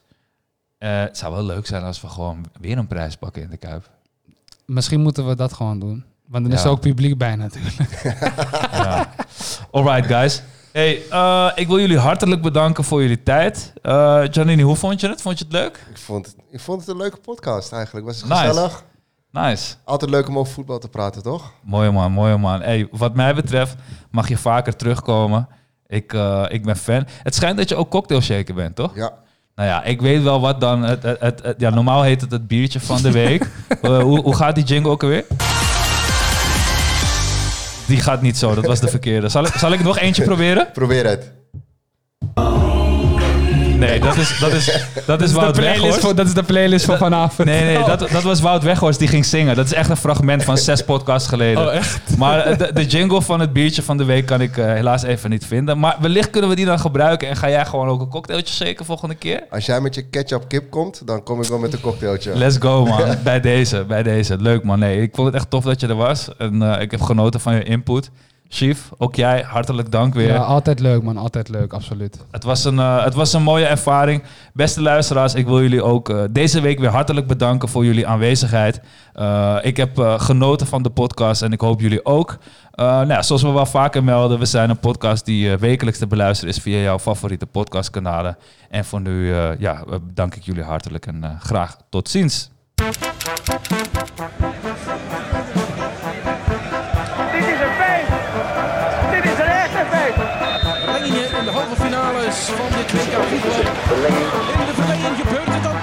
[0.78, 3.56] Eh, het zou wel leuk zijn als we gewoon weer een prijs pakken in de
[3.56, 3.90] Kuip.
[4.64, 6.04] Misschien moeten we dat gewoon doen.
[6.28, 8.02] Want dan is er ook publiek bij natuurlijk.
[8.72, 9.14] Ja.
[9.70, 10.42] Alright, guys.
[10.72, 13.72] Hey, eh, ik wil jullie hartelijk bedanken voor jullie tijd.
[13.82, 15.22] Eh Janine, hoe vond je het?
[15.22, 15.86] Vond je het leuk?
[15.90, 18.06] Ik vond, het, ik vond het een leuke podcast eigenlijk.
[18.06, 18.46] Was het Nice.
[18.46, 18.84] gezellig?
[19.30, 19.74] Nice.
[19.84, 21.52] Altijd leuk om over voetbal te praten, toch?
[21.62, 22.60] Mooi man, mooi man.
[22.62, 23.74] Hey, wat mij betreft
[24.10, 25.48] mag je vaker terugkomen.
[25.86, 27.06] Ik, eh, ik ben fan.
[27.22, 28.94] Het schijnt dat je ook cocktail shaker bent, toch?
[28.94, 29.12] Ja.
[29.54, 30.82] Nou ja, ik weet wel wat dan.
[30.82, 33.48] Het, het, het, het- ja, normaal heet het het biertje van de week.
[33.82, 35.24] Eh, hoe, hoe gaat die jingle ook alweer?
[37.86, 39.28] Die gaat niet zo, dat was de verkeerde.
[39.28, 40.70] Zal ik, zal ik nog eentje proberen?
[40.72, 41.32] Probeer het.
[43.78, 46.00] Nee, dat is, dat is, dat is Wout de playlist Weghorst.
[46.00, 47.48] voor, dat is de playlist van vanavond.
[47.48, 49.56] Nee, nee, dat, dat was Wout Weghorst die ging zingen.
[49.56, 51.66] Dat is echt een fragment van zes podcasts geleden.
[51.66, 52.16] Oh, echt?
[52.18, 55.02] Maar eh, de, de jingle van het biertje van de week kan ik eh, helaas
[55.02, 55.78] even niet vinden.
[55.78, 57.28] Maar wellicht kunnen we die dan gebruiken.
[57.28, 59.42] En ga jij gewoon ook een cocktailtje shaken volgende keer?
[59.50, 62.36] Als jij met je ketchup kip komt, dan kom ik wel met een cocktailtje.
[62.36, 63.14] Let's go, man.
[63.24, 64.36] bij deze, bij deze.
[64.40, 64.78] Leuk, man.
[64.78, 66.28] Nee, ik vond het echt tof dat je er was.
[66.38, 68.10] En eh, ik heb genoten van je input.
[68.48, 70.32] Chief, ook jij, hartelijk dank weer.
[70.32, 72.24] Ja, altijd leuk man, altijd leuk, absoluut.
[72.30, 74.22] Het was, een, eh, het was een mooie ervaring.
[74.52, 78.80] Beste luisteraars, ik wil jullie ook eh, deze week weer hartelijk bedanken voor jullie aanwezigheid.
[79.12, 82.38] Eh, ik heb genoten van de podcast en ik hoop jullie ook.
[82.76, 86.60] Nou zoals we wel vaker melden, we zijn een podcast die wekelijks te beluisteren is
[86.60, 88.36] via jouw favoriete podcastkanalen.
[88.70, 92.50] En voor nu ja, eh, dank ik jullie hartelijk en graag tot ziens.
[102.44, 103.50] van dit WK voetbal.
[104.60, 105.75] In de verlenging gebeurt het dan.